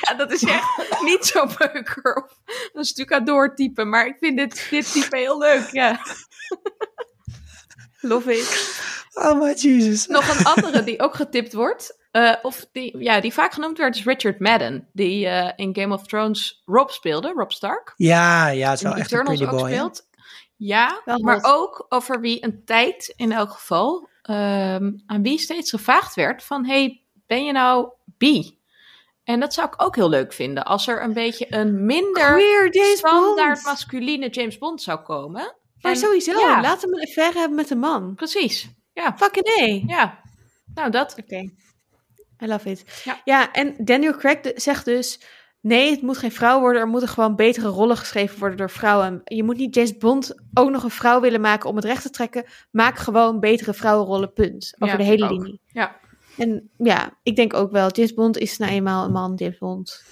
ja, 0.00 0.14
dat 0.14 0.32
is 0.32 0.42
echt 0.42 1.02
niet 1.02 1.24
zo'n 1.26 1.50
beuker 1.58 2.14
of 2.14 2.38
een 2.72 2.84
stucadoor 2.84 3.54
type. 3.54 3.84
Maar 3.84 4.06
ik 4.06 4.16
vind 4.20 4.36
dit, 4.36 4.66
dit 4.70 4.92
type 4.92 5.16
heel 5.16 5.38
leuk, 5.38 5.70
ja. 5.70 6.00
Love 8.00 8.36
it. 8.38 8.80
Oh 9.12 9.40
my 9.40 9.52
Jesus. 9.52 10.06
Nog 10.06 10.38
een 10.38 10.44
andere 10.44 10.84
die 10.84 11.00
ook 11.00 11.14
getipt 11.14 11.52
wordt. 11.52 12.01
Eh, 12.12 12.34
of 12.42 12.66
die, 12.72 12.98
ja, 12.98 13.20
die 13.20 13.32
vaak 13.32 13.52
genoemd 13.52 13.78
werd, 13.78 13.96
is 13.96 14.04
Richard 14.04 14.38
Madden. 14.40 14.88
Die 14.92 15.26
eh, 15.26 15.52
in 15.56 15.74
Game 15.76 15.94
of 15.94 16.06
Thrones 16.06 16.62
Rob 16.66 16.88
speelde, 16.90 17.32
Rob 17.36 17.50
Stark. 17.50 17.92
Ja, 17.96 18.48
ja, 18.48 18.68
het 18.70 18.78
is 18.78 18.84
in 18.84 18.88
wel 18.90 18.98
echt 18.98 19.12
een 19.12 19.18
Eternals 19.18 19.38
pretty 19.38 19.54
ook 19.54 19.60
boy. 19.60 19.70
hè? 19.70 19.76
speelt. 19.76 20.10
Ja, 20.56 21.00
Wel 21.04 21.18
maar 21.18 21.40
ook 21.42 21.86
over 21.88 22.20
wie 22.20 22.44
een 22.44 22.64
tijd 22.64 23.12
in 23.16 23.32
elk 23.32 23.50
geval 23.50 24.08
ehm, 24.22 24.92
aan 25.06 25.22
wie 25.22 25.38
steeds 25.38 25.70
gevraagd 25.70 26.14
werd 26.14 26.42
van 26.44 26.66
hey, 26.66 27.02
ben 27.26 27.44
je 27.44 27.52
nou 27.52 27.88
bi? 28.04 28.58
En 29.24 29.40
dat 29.40 29.54
zou 29.54 29.66
ik 29.68 29.82
ook 29.82 29.96
heel 29.96 30.08
leuk 30.08 30.32
vinden 30.32 30.64
als 30.64 30.86
er 30.86 31.02
een 31.02 31.12
beetje 31.12 31.46
een 31.48 31.84
minder 31.84 32.40
standaard 32.96 33.52
Bond. 33.54 33.64
masculine 33.64 34.28
James 34.28 34.58
Bond 34.58 34.82
zou 34.82 34.98
komen. 35.00 35.54
Maar 35.80 35.92
En- 35.92 35.98
sowieso, 35.98 36.38
ja. 36.40 36.60
laat 36.60 36.82
hem 36.82 36.92
een 36.94 37.00
affaire 37.02 37.38
hebben 37.38 37.56
met 37.56 37.70
een 37.70 37.78
man. 37.78 38.14
Precies. 38.14 38.68
Ja, 38.92 39.14
Fucking 39.16 39.56
nee. 39.56 39.84
ja. 39.86 40.20
Nou, 40.74 40.90
dat. 40.90 41.14
Oké. 41.18 41.50
I 42.42 42.46
love 42.46 42.70
it. 42.70 43.02
Ja. 43.04 43.20
ja, 43.24 43.52
en 43.52 43.74
Daniel 43.78 44.16
Craig 44.16 44.38
zegt 44.54 44.84
dus... 44.84 45.20
Nee, 45.60 45.90
het 45.90 46.02
moet 46.02 46.18
geen 46.18 46.32
vrouw 46.32 46.60
worden. 46.60 46.80
Er 46.80 46.88
moeten 46.88 47.08
gewoon 47.08 47.36
betere 47.36 47.68
rollen 47.68 47.96
geschreven 47.96 48.38
worden 48.38 48.58
door 48.58 48.70
vrouwen. 48.70 49.20
Je 49.24 49.42
moet 49.44 49.56
niet 49.56 49.74
James 49.74 49.96
Bond 49.96 50.34
ook 50.54 50.70
nog 50.70 50.82
een 50.82 50.90
vrouw 50.90 51.20
willen 51.20 51.40
maken 51.40 51.68
om 51.68 51.76
het 51.76 51.84
recht 51.84 52.02
te 52.02 52.10
trekken. 52.10 52.44
Maak 52.70 52.98
gewoon 52.98 53.40
betere 53.40 53.74
vrouwenrollen, 53.74 54.32
punt. 54.32 54.74
Over 54.78 54.94
Ja, 54.98 55.04
de 55.04 55.08
hele 55.10 55.24
ook. 55.24 55.30
linie. 55.30 55.60
Ja. 55.66 55.96
En 56.38 56.70
ja, 56.76 57.18
ik 57.22 57.36
denk 57.36 57.54
ook 57.54 57.70
wel, 57.70 57.90
James 57.92 58.14
Bond 58.14 58.38
is 58.38 58.58
nou 58.58 58.72
eenmaal 58.72 59.04
een 59.04 59.12
man, 59.12 59.34
James 59.36 59.58
Bond. 59.58 60.02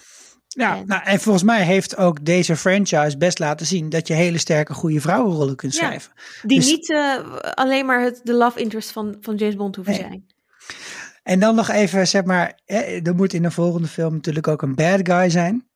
Ja, 0.49 0.77
En- 0.77 0.87
nou, 0.87 1.03
en 1.05 1.21
volgens 1.21 1.45
mij 1.45 1.63
heeft 1.65 1.97
ook 1.97 2.25
deze 2.25 2.57
franchise 2.57 3.17
best 3.19 3.39
laten 3.39 3.67
zien 3.67 3.89
dat 3.89 4.07
je 4.09 4.15
hele 4.15 4.39
sterke, 4.39 4.73
goede 4.75 5.01
vrouwenrollen 5.01 5.57
kunt 5.57 5.75
Ja. 5.75 5.79
schrijven. 5.85 6.13
Die 6.43 6.59
Dus- 6.59 6.67
niet 6.67 6.91
eh, 6.91 7.17
alleen 7.55 7.87
maar 7.87 8.03
het, 8.03 8.21
de 8.25 8.35
love 8.35 8.61
interest 8.61 8.91
van, 8.91 9.17
van 9.21 9.35
James 9.37 9.57
Bond 9.57 9.77
hoeven 9.77 9.95
Nee. 9.95 10.03
zijn. 10.03 10.27
En 11.23 11.41
dan 11.41 11.55
nog 11.55 11.69
even, 11.69 12.09
zeg 12.09 12.25
maar, 12.25 12.61
hè, 12.65 12.79
er 12.81 13.15
moet 13.15 13.33
in 13.33 13.43
de 13.43 13.51
volgende 13.51 13.89
film 13.89 14.13
natuurlijk 14.13 14.49
ook 14.49 14.63
een 14.63 14.75
bad 14.75 15.01
guy 15.03 15.31
zijn. 15.31 15.69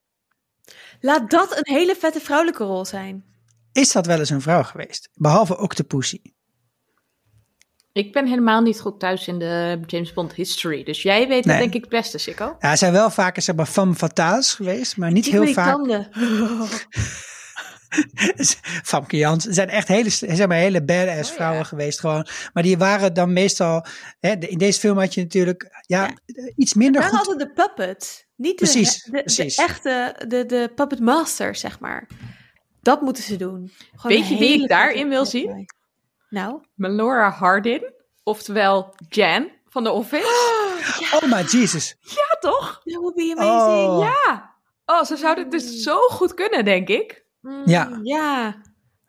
Laat 1.00 1.30
dat 1.30 1.56
een 1.56 1.74
hele 1.74 1.94
vette 1.98 2.20
vrouwelijke 2.20 2.64
rol 2.64 2.84
zijn. 2.84 3.24
Is 3.72 3.92
dat 3.92 4.06
wel 4.06 4.18
eens 4.18 4.30
een 4.30 4.40
vrouw 4.40 4.62
geweest? 4.62 5.08
Behalve 5.14 5.58
Octopussy. 5.58 6.20
Ik 7.92 8.12
ben 8.12 8.26
helemaal 8.26 8.60
niet 8.60 8.80
goed 8.80 9.00
thuis 9.00 9.28
in 9.28 9.38
de 9.38 9.80
James 9.86 10.12
Bond 10.12 10.32
history. 10.32 10.84
Dus 10.84 11.02
jij 11.02 11.28
weet 11.28 11.44
Nee. 11.44 11.54
het 11.54 11.62
denk 11.62 11.74
ik 11.74 11.80
het 11.80 11.90
beste, 11.90 12.18
Sikko. 12.18 12.56
Ja, 12.60 12.70
er 12.70 12.76
zijn 12.76 12.92
wel 12.92 13.10
vaker, 13.10 13.42
zeg 13.42 13.54
maar, 13.54 13.66
femme 13.66 13.94
fatales 13.94 14.54
geweest, 14.54 14.96
maar 14.96 15.12
niet 15.12 15.26
heel 15.26 15.46
vaak. 15.46 15.78
Famke 18.92 19.16
Jans. 19.16 19.44
Zijn 19.44 19.68
echt 19.68 19.88
hele, 19.88 20.08
zeg 20.10 20.46
maar, 20.46 20.56
hele 20.56 20.82
badass 20.84 21.18
Oh, 21.20 21.24
ja. 21.28 21.34
vrouwen 21.34 21.66
geweest 21.66 22.00
gewoon. 22.00 22.26
Maar 22.52 22.62
die 22.62 22.78
waren 22.78 23.14
dan 23.14 23.32
meestal, 23.32 23.86
hè, 24.20 24.38
de- 24.38 24.48
in 24.48 24.58
deze 24.58 24.80
film 24.80 24.98
had 24.98 25.14
je 25.14 25.20
natuurlijk, 25.22 25.82
ja, 25.86 26.10
iets 26.56 26.74
minder 26.74 27.00
Maar 27.00 27.10
goed. 27.10 27.18
hadden 27.18 27.38
de 27.38 27.52
puppet. 27.52 28.26
Niet 28.36 28.58
de, 28.58 28.64
Precies, 28.64 29.02
de, 29.02 29.10
de 29.10 29.22
precies. 29.22 29.56
echte, 29.56 30.24
de, 30.28 30.46
de 30.46 30.72
puppet 30.74 31.00
master, 31.00 31.54
zeg 31.56 31.80
maar. 31.80 32.08
Dat 32.82 33.00
moeten 33.00 33.22
ze 33.22 33.36
doen. 33.36 33.72
Gewoon 33.94 34.16
Weet 34.16 34.28
je 34.28 34.36
wie 34.38 34.62
ik 34.62 34.68
daarin 34.68 35.08
wil 35.08 35.26
zien? 35.26 35.66
Nou? 36.28 36.60
Melora 36.74 37.30
Hardin, 37.30 37.92
oftewel 38.22 38.94
Jan 39.08 39.50
van 39.68 39.84
de 39.84 39.90
Office. 39.90 40.26
Oh 41.22 41.30
my 41.32 41.42
Jesus. 41.42 41.96
Ja, 42.00 42.36
toch? 42.40 42.80
That 42.84 42.94
would 43.00 43.14
be 43.14 43.34
amazing. 43.36 43.88
Oh. 43.88 44.02
Ja. 44.24 44.52
Oh, 44.86 45.02
ze 45.04 45.16
zou 45.16 45.34
dit 45.34 45.50
dus 45.50 45.82
zo 45.82 45.98
goed 46.08 46.34
kunnen, 46.34 46.64
denk 46.64 46.88
ik. 46.88 47.23
Mm, 47.44 47.62
Ja. 47.64 48.00
Ja. 48.02 48.56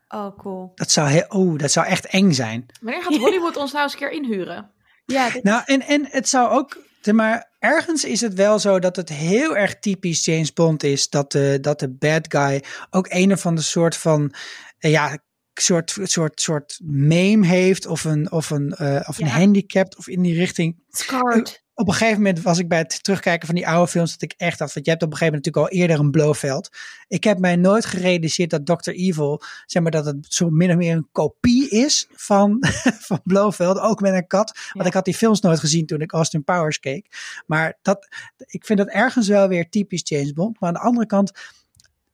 Oh, 0.07 0.37
cool. 0.37 0.71
Dat 0.75 0.91
zou, 0.91 1.09
heel, 1.09 1.25
oh, 1.27 1.57
dat 1.57 1.71
zou 1.71 1.85
echt 1.85 2.05
eng 2.05 2.31
zijn. 2.31 2.65
Wanneer 2.81 3.03
gaat 3.03 3.15
Hollywood 3.15 3.57
ons 3.57 3.71
nou 3.71 3.83
eens 3.83 3.93
een 3.93 3.99
keer 3.99 4.11
inhuren? 4.11 4.69
Ja, 5.05 5.29
dit- 5.29 5.43
Nou, 5.43 5.61
en, 5.65 5.81
en 5.81 6.07
het 6.09 6.29
zou 6.29 6.49
ook, 6.49 6.77
maar 7.11 7.51
ergens 7.59 8.03
is 8.03 8.21
het 8.21 8.33
wel 8.33 8.59
zo 8.59 8.79
dat 8.79 8.95
het 8.95 9.09
heel 9.09 9.57
erg 9.57 9.79
typisch 9.79 10.25
James 10.25 10.53
Bond 10.53 10.83
is 10.83 11.09
dat 11.09 11.31
de, 11.31 11.57
dat 11.61 11.79
de 11.79 11.89
bad 11.89 12.25
guy 12.29 12.63
ook 12.89 13.05
een 13.09 13.31
of 13.31 13.45
andere 13.45 13.67
soort 13.67 13.97
van, 13.97 14.33
eh, 14.79 14.91
ja, 14.91 15.17
soort, 15.53 15.97
soort, 16.03 16.41
soort 16.41 16.79
meme 16.83 17.45
heeft 17.47 17.85
of 17.87 18.03
een, 18.03 18.31
of 18.31 18.49
een, 18.49 18.71
eh, 18.73 19.03
of 19.09 19.19
een 19.19 19.25
Ja. 19.27 19.31
handicap 19.31 19.95
of 19.97 20.07
in 20.07 20.21
die 20.21 20.35
richting. 20.37 20.83
scarred. 20.89 21.63
Op 21.77 21.87
een 21.87 21.93
gegeven 21.93 22.17
moment 22.17 22.41
was 22.41 22.59
ik 22.59 22.67
bij 22.67 22.77
het 22.77 23.03
terugkijken 23.03 23.45
van 23.45 23.55
die 23.55 23.67
oude 23.67 23.91
films 23.91 24.11
dat 24.11 24.21
ik 24.21 24.33
echt 24.37 24.59
dacht, 24.59 24.73
want 24.73 24.85
je 24.85 24.91
hebt 24.91 25.03
op 25.03 25.11
een 25.11 25.17
gegeven 25.17 25.33
moment 25.35 25.55
natuurlijk 25.55 25.73
al 25.73 25.81
eerder 25.81 26.05
een 26.05 26.11
Blofeld. 26.11 26.69
Ik 27.07 27.23
heb 27.23 27.39
mij 27.39 27.55
nooit 27.55 27.85
gerealiseerd 27.85 28.49
dat 28.49 28.65
Dr. 28.65 28.89
Evil, 28.89 29.41
zeg 29.65 29.81
maar 29.81 29.91
dat 29.91 30.05
het 30.05 30.25
zo 30.29 30.49
min 30.49 30.69
of 30.69 30.75
meer 30.75 30.95
een 30.95 31.07
kopie 31.11 31.69
is 31.69 32.07
van, 32.11 32.57
van 33.07 33.21
Blofeld, 33.23 33.79
ook 33.79 34.01
met 34.01 34.13
een 34.13 34.27
kat. 34.27 34.51
Want 34.55 34.73
Ja. 34.73 34.85
ik 34.85 34.93
had 34.93 35.05
die 35.05 35.13
films 35.15 35.41
nooit 35.41 35.59
gezien 35.59 35.85
toen 35.85 36.01
ik 36.01 36.11
Austin 36.11 36.43
Powers 36.43 36.79
keek. 36.79 37.07
Maar 37.45 37.77
dat, 37.81 38.07
ik 38.45 38.65
vind 38.65 38.79
dat 38.79 38.87
ergens 38.87 39.27
wel 39.27 39.47
weer 39.47 39.69
typisch 39.69 40.01
James 40.03 40.33
Bond. 40.33 40.59
Maar 40.59 40.69
aan 40.69 40.75
de 40.75 40.81
andere 40.87 41.05
kant 41.05 41.31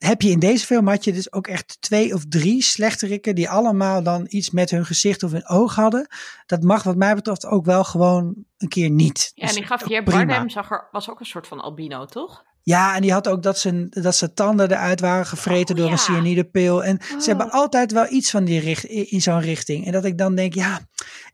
heb 0.06 0.22
je 0.22 0.30
in 0.30 0.40
deze 0.40 0.66
film 0.66 0.88
had 0.88 1.04
je 1.04 1.14
dus 1.14 1.32
ook 1.34 1.48
echt 1.48 1.78
twee 1.82 2.14
of 2.14 2.26
drie 2.30 2.64
slechterikken 2.64 3.36
die 3.36 3.50
allemaal 3.50 4.04
dan 4.04 4.26
iets 4.30 4.50
met 4.50 4.70
hun 4.70 4.86
gezicht 4.86 5.24
of 5.24 5.32
hun 5.32 5.48
oog 5.48 5.76
hadden. 5.76 6.08
Dat 6.46 6.64
mag 6.64 6.84
wat 6.84 6.96
mij 6.96 7.16
betreft 7.16 7.46
ook 7.46 7.66
wel 7.66 7.84
gewoon 7.84 8.36
een 8.58 8.68
keer 8.68 8.90
niet. 8.90 9.32
Ja, 9.36 9.46
Dus 9.46 9.56
en 9.56 9.62
die 9.62 9.66
gaf. 9.66 10.04
Bardem 10.04 10.50
zag 10.50 10.72
er, 10.72 10.88
was 10.92 11.10
ook 11.10 11.20
een 11.20 11.26
soort 11.26 11.48
van 11.48 11.60
albino, 11.60 12.06
toch? 12.06 12.44
Ja, 12.64 12.96
en 12.96 13.02
die 13.02 13.12
had 13.12 13.28
ook 13.28 13.44
dat 13.44 13.60
zijn, 13.60 13.88
dat 13.90 14.16
zijn 14.16 14.34
tanden 14.34 14.72
eruit 14.72 15.00
waren 15.00 15.26
gevreten 15.26 15.76
Oh, 15.76 15.82
door 15.82 15.86
ja. 15.86 15.92
een 15.92 16.00
cyanidepil. 16.00 16.84
En 16.84 17.00
Oh. 17.14 17.20
ze 17.20 17.30
hebben 17.30 17.52
altijd 17.52 17.92
wel 17.92 18.12
iets 18.12 18.32
van 18.32 18.46
die 18.46 18.60
richt, 18.60 18.84
in 18.84 19.22
zo'n 19.22 19.42
richting. 19.42 19.86
En 19.86 19.92
dat 19.92 20.06
ik 20.06 20.18
dan 20.18 20.36
denk, 20.36 20.54
ja, 20.54 20.80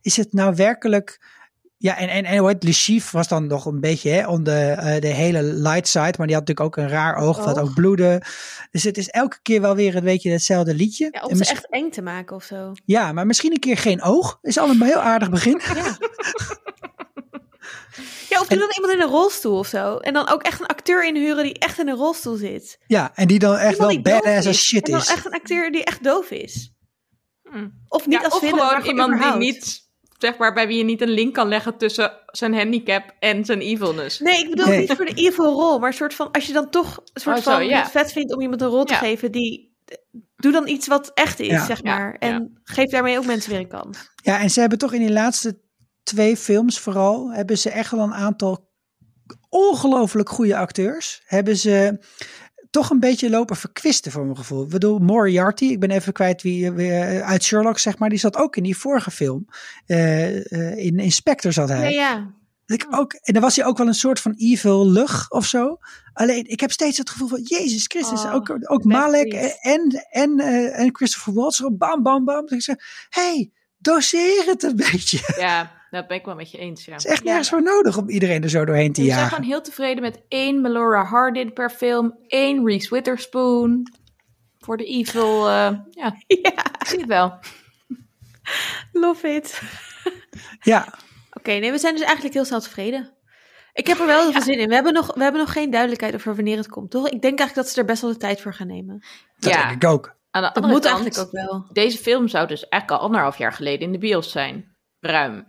is 0.01 0.17
het 0.17 0.33
nou 0.33 0.55
werkelijk... 0.55 1.35
Ja, 1.79 1.97
en, 1.97 2.09
en, 2.09 2.25
en 2.25 2.37
hoe 2.37 2.57
heet 2.61 3.11
was 3.11 3.27
dan 3.27 3.47
nog 3.47 3.65
een 3.65 3.79
beetje 3.79 4.09
hè, 4.09 4.27
on 4.27 4.43
de, 4.43 4.51
eh, 4.51 5.01
de 5.01 5.07
hele 5.07 5.43
light 5.43 5.87
side. 5.87 6.13
Maar 6.17 6.27
die 6.27 6.35
had 6.35 6.47
natuurlijk 6.47 6.59
ook 6.59 6.77
een 6.77 6.89
raar 6.89 7.15
oog, 7.15 7.47
Oog. 7.47 7.57
ook 7.57 7.73
bloedde. 7.73 8.21
Dus 8.71 8.83
het 8.83 8.97
is 8.97 9.07
elke 9.09 9.37
keer 9.41 9.61
wel 9.61 9.75
weer 9.75 9.95
een 9.95 10.03
beetje 10.03 10.31
hetzelfde 10.31 10.73
liedje. 10.75 11.09
Ja, 11.11 11.21
En 11.21 11.27
om 11.29 11.35
ze 11.35 11.45
echt 11.51 11.67
eng 11.69 11.89
te 11.89 12.01
maken 12.01 12.35
of 12.35 12.43
zo. 12.43 12.71
ja, 12.85 13.11
maar 13.11 13.25
misschien 13.25 13.51
een 13.51 13.59
keer 13.59 13.77
geen 13.77 14.01
oog. 14.01 14.37
Is 14.41 14.57
al 14.57 14.69
een 14.69 14.81
heel 14.81 14.99
aardig 15.01 15.29
begin. 15.29 15.61
Ja. 15.75 15.97
ja, 18.29 18.39
of 18.39 18.47
doe 18.47 18.59
dan 18.59 18.69
iemand 18.75 18.93
in 18.93 19.01
een 19.01 19.09
rolstoel 19.09 19.57
of 19.57 19.67
zo. 19.67 19.97
En 19.97 20.13
dan 20.13 20.29
ook 20.29 20.41
echt 20.43 20.59
een 20.59 20.65
acteur 20.65 21.05
inhuren 21.05 21.43
die 21.43 21.59
echt 21.59 21.79
in 21.79 21.87
een 21.87 21.95
rolstoel 21.95 22.35
zit. 22.35 22.79
Ja, 22.87 23.11
en 23.15 23.27
die 23.27 23.39
dan 23.39 23.55
echt 23.55 23.73
Iemand 23.77 23.93
wel 23.93 24.01
badass 24.01 24.35
als 24.47 24.55
is. 24.55 24.63
shit 24.65 24.85
en 24.85 24.91
dan 24.91 25.01
is. 25.01 25.09
echt 25.11 25.25
een 25.25 25.31
acteur 25.33 25.71
die 25.71 25.83
echt 25.83 26.03
doof 26.03 26.31
is. 26.31 26.73
Hm. 27.51 27.67
Of 27.87 28.05
niet 28.07 28.19
Ja, 28.19 28.25
als 28.25 28.33
of 28.33 28.39
villain, 28.39 28.59
gewoon 28.81 28.95
maar 29.09 29.17
iemand 29.17 29.21
die 29.41 29.51
niet, 29.53 29.86
zeg 30.17 30.37
maar, 30.37 30.53
bij 30.53 30.67
wie 30.67 30.77
je 30.77 30.83
niet 30.83 31.01
een 31.01 31.09
link 31.09 31.33
kan 31.33 31.47
leggen 31.47 31.77
tussen 31.77 32.11
zijn 32.25 32.53
handicap 32.55 33.15
en 33.19 33.45
zijn 33.45 33.59
evilness. 33.61 34.19
Nee, 34.19 34.39
ik 34.43 34.49
bedoel 34.49 34.67
Nee. 34.67 34.79
niet 34.79 34.91
voor 34.93 35.05
de 35.05 35.13
evil 35.13 35.45
rol, 35.53 35.79
maar 35.79 35.87
een 35.89 35.95
soort 35.95 36.13
van, 36.13 36.31
als 36.31 36.45
je 36.47 36.53
dan 36.53 36.69
toch 36.69 36.97
een 37.13 37.21
soort 37.21 37.37
Oh, 37.37 37.43
zo, 37.43 37.51
van 37.51 37.67
ja. 37.67 37.81
het 37.81 37.91
vet 37.91 38.11
vindt 38.11 38.35
om 38.35 38.41
iemand 38.41 38.61
een 38.61 38.67
rol 38.67 38.83
te 38.83 38.93
Ja. 38.93 38.99
geven, 38.99 39.31
die 39.31 39.75
doe 40.35 40.51
dan 40.51 40.67
iets 40.67 40.87
wat 40.87 41.11
echt 41.13 41.39
is, 41.39 41.47
Ja. 41.47 41.65
zeg 41.65 41.83
maar. 41.83 42.11
ja. 42.19 42.27
En 42.27 42.59
geef 42.63 42.89
daarmee 42.89 43.17
ook 43.17 43.25
mensen 43.25 43.51
weer 43.51 43.59
een 43.59 43.67
kans. 43.67 43.97
Ja, 44.23 44.39
en 44.39 44.49
ze 44.49 44.59
hebben 44.59 44.77
toch 44.77 44.93
in 44.93 44.99
die 44.99 45.11
laatste 45.11 45.59
twee 46.03 46.37
films 46.37 46.79
vooral, 46.79 47.31
hebben 47.31 47.57
ze 47.57 47.69
echt 47.69 47.91
wel 47.91 48.03
een 48.03 48.13
aantal 48.13 48.65
ongelooflijk 49.49 50.29
goede 50.29 50.57
acteurs. 50.57 51.21
Hebben 51.25 51.57
ze 51.57 51.99
toch 52.69 52.89
een 52.89 52.99
beetje 52.99 53.29
lopen 53.29 53.55
verkwisten 53.55 54.11
voor 54.11 54.23
mijn 54.23 54.37
gevoel. 54.37 54.63
Ik 54.63 54.69
bedoel, 54.69 54.99
Moriarty, 54.99 55.65
ik 55.65 55.79
ben 55.79 55.91
even 55.91 56.13
kwijt 56.13 56.41
wie, 56.41 56.71
wie, 56.71 56.91
eh, 56.91 57.21
uit 57.21 57.43
Sherlock 57.43 57.79
zeg 57.79 57.97
maar, 57.97 58.09
die 58.09 58.19
zat 58.19 58.35
ook 58.35 58.55
in 58.55 58.63
die 58.63 58.77
vorige 58.77 59.11
film. 59.11 59.47
Eh, 59.85 60.51
eh, 60.51 60.77
in 60.77 60.99
Inspector 60.99 61.53
zat 61.53 61.69
hij. 61.69 61.93
Ja. 61.93 62.35
Dat 62.65 62.81
ik 62.81 62.87
ook, 62.89 63.13
en 63.13 63.33
dan 63.33 63.41
was 63.41 63.55
hij 63.55 63.65
ook 63.65 63.77
wel 63.77 63.87
een 63.87 63.93
soort 63.93 64.19
van 64.19 64.33
evil 64.37 64.89
lug 64.89 65.31
of 65.31 65.45
zo. 65.45 65.77
Alleen, 66.13 66.45
ik 66.47 66.59
heb 66.59 66.71
steeds 66.71 66.97
het 66.97 67.09
gevoel 67.09 67.27
van, 67.27 67.41
Jezus 67.41 67.85
Christus, 67.85 68.23
Oh, 68.23 68.33
ook, 68.33 68.57
ook 68.61 68.83
Malek 68.83 69.33
en, 69.61 70.07
en, 70.09 70.39
eh, 70.39 70.79
en 70.79 70.95
Christopher 70.95 71.33
Waltz, 71.33 71.57
zo 71.57 71.71
bam, 71.71 72.03
bam, 72.03 72.25
bam. 72.25 72.41
Dat 72.41 72.51
ik 72.51 72.61
zeg, 72.61 72.75
hey, 73.09 73.51
doseer 73.77 74.43
het 74.45 74.63
een 74.63 74.75
beetje. 74.75 75.33
Ja, 75.37 75.76
dat 75.89 76.07
ben 76.07 76.17
ik 76.17 76.25
wel 76.25 76.35
met 76.35 76.51
je 76.51 76.57
eens, 76.57 76.85
ja. 76.85 76.95
is 76.95 77.05
echt 77.05 77.17
Ja. 77.23 77.25
nergens 77.25 77.49
voor 77.49 77.63
nodig 77.63 77.97
om 77.97 78.09
iedereen 78.09 78.43
er 78.43 78.49
zo 78.49 78.65
doorheen 78.65 78.93
te 78.93 79.01
We 79.01 79.07
zijn 79.07 79.19
jagen. 79.19 79.35
gewoon 79.35 79.49
heel 79.49 79.61
tevreden 79.61 80.01
met 80.03 80.21
één 80.27 80.61
Melora 80.61 81.03
Hardin 81.03 81.53
per 81.53 81.69
film, 81.69 82.17
één 82.27 82.65
Reese 82.65 82.93
Witherspoon. 82.95 83.87
Voor 84.57 84.77
de 84.77 84.85
evil, 84.85 85.47
eh, 85.47 85.71
ja, 85.89 86.15
ja, 86.27 86.65
ik 86.79 86.87
zie 86.87 86.99
het 86.99 87.07
wel. 87.07 87.39
love 88.91 89.27
it. 89.27 89.61
Ja, 90.61 90.93
Oké, 91.31 91.51
nee, 91.51 91.71
we 91.71 91.77
zijn 91.77 91.93
dus 91.93 92.03
eigenlijk 92.03 92.33
heel 92.33 92.45
snel 92.45 92.59
tevreden. 92.59 93.13
Ik 93.73 93.87
heb 93.87 93.99
er 93.99 94.05
wel 94.05 94.21
heel 94.21 94.31
veel 94.31 94.41
zin 94.41 94.59
in. 94.59 94.67
We 94.67 94.73
hebben, 94.73 94.93
nog, 94.93 95.13
we 95.15 95.23
hebben 95.23 95.41
nog 95.41 95.51
geen 95.51 95.69
duidelijkheid 95.71 96.15
over 96.15 96.35
wanneer 96.35 96.57
het 96.57 96.67
komt, 96.69 96.91
toch? 96.91 97.05
Ik 97.05 97.21
denk 97.21 97.39
eigenlijk 97.39 97.55
dat 97.55 97.69
ze 97.69 97.79
er 97.79 97.85
best 97.85 98.01
wel 98.01 98.11
de 98.11 98.17
tijd 98.17 98.41
voor 98.41 98.53
gaan 98.53 98.67
nemen. 98.67 99.03
dat 99.39 99.53
Ja. 99.53 99.67
denk 99.67 99.83
ik 99.83 99.89
ook. 99.89 100.15
Aan 100.31 100.43
de 100.43 100.49
Dat 100.53 100.63
moet 100.63 100.71
kant, 100.71 100.85
eigenlijk 100.85 101.17
ook 101.17 101.31
wel. 101.31 101.69
deze 101.73 101.97
film 101.97 102.27
zou 102.27 102.47
dus 102.47 102.67
eigenlijk 102.67 103.01
al 103.01 103.07
anderhalf 103.07 103.37
jaar 103.37 103.53
geleden 103.53 103.85
in 103.85 103.91
de 103.91 103.97
bios 103.97 104.31
zijn. 104.31 104.75
Ruim. 104.99 105.47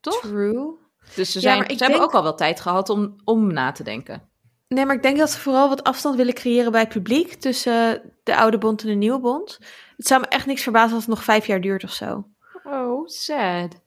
Toch? 0.00 0.20
True. 0.20 0.78
Dus 1.14 1.32
ze, 1.32 1.40
zijn, 1.40 1.76
ze 1.76 1.84
hebben 1.84 2.02
ook 2.02 2.14
al 2.14 2.22
wel 2.22 2.34
tijd 2.34 2.60
gehad 2.60 2.88
om, 2.88 3.16
om 3.24 3.52
na 3.52 3.72
te 3.72 3.82
denken. 3.82 4.28
Nee, 4.68 4.86
maar 4.86 4.96
ik 4.96 5.02
denk 5.02 5.18
dat 5.18 5.30
ze 5.30 5.38
vooral 5.38 5.68
wat 5.68 5.84
afstand 5.84 6.16
willen 6.16 6.34
creëren 6.34 6.72
bij 6.72 6.80
het 6.80 6.88
publiek 6.88 7.34
tussen 7.34 8.12
de 8.22 8.36
oude 8.36 8.58
bond 8.58 8.82
en 8.82 8.88
de 8.88 8.94
nieuwe 8.94 9.20
bond. 9.20 9.58
Het 9.96 10.06
zou 10.06 10.20
me 10.20 10.26
echt 10.26 10.46
niks 10.46 10.62
verbazen 10.62 10.94
als 10.94 11.06
het 11.06 11.14
nog 11.14 11.24
vijf 11.24 11.46
jaar 11.46 11.60
duurt 11.60 11.84
of 11.84 11.92
zo. 11.92 12.24
Oh, 12.64 13.06
sad. 13.06 13.80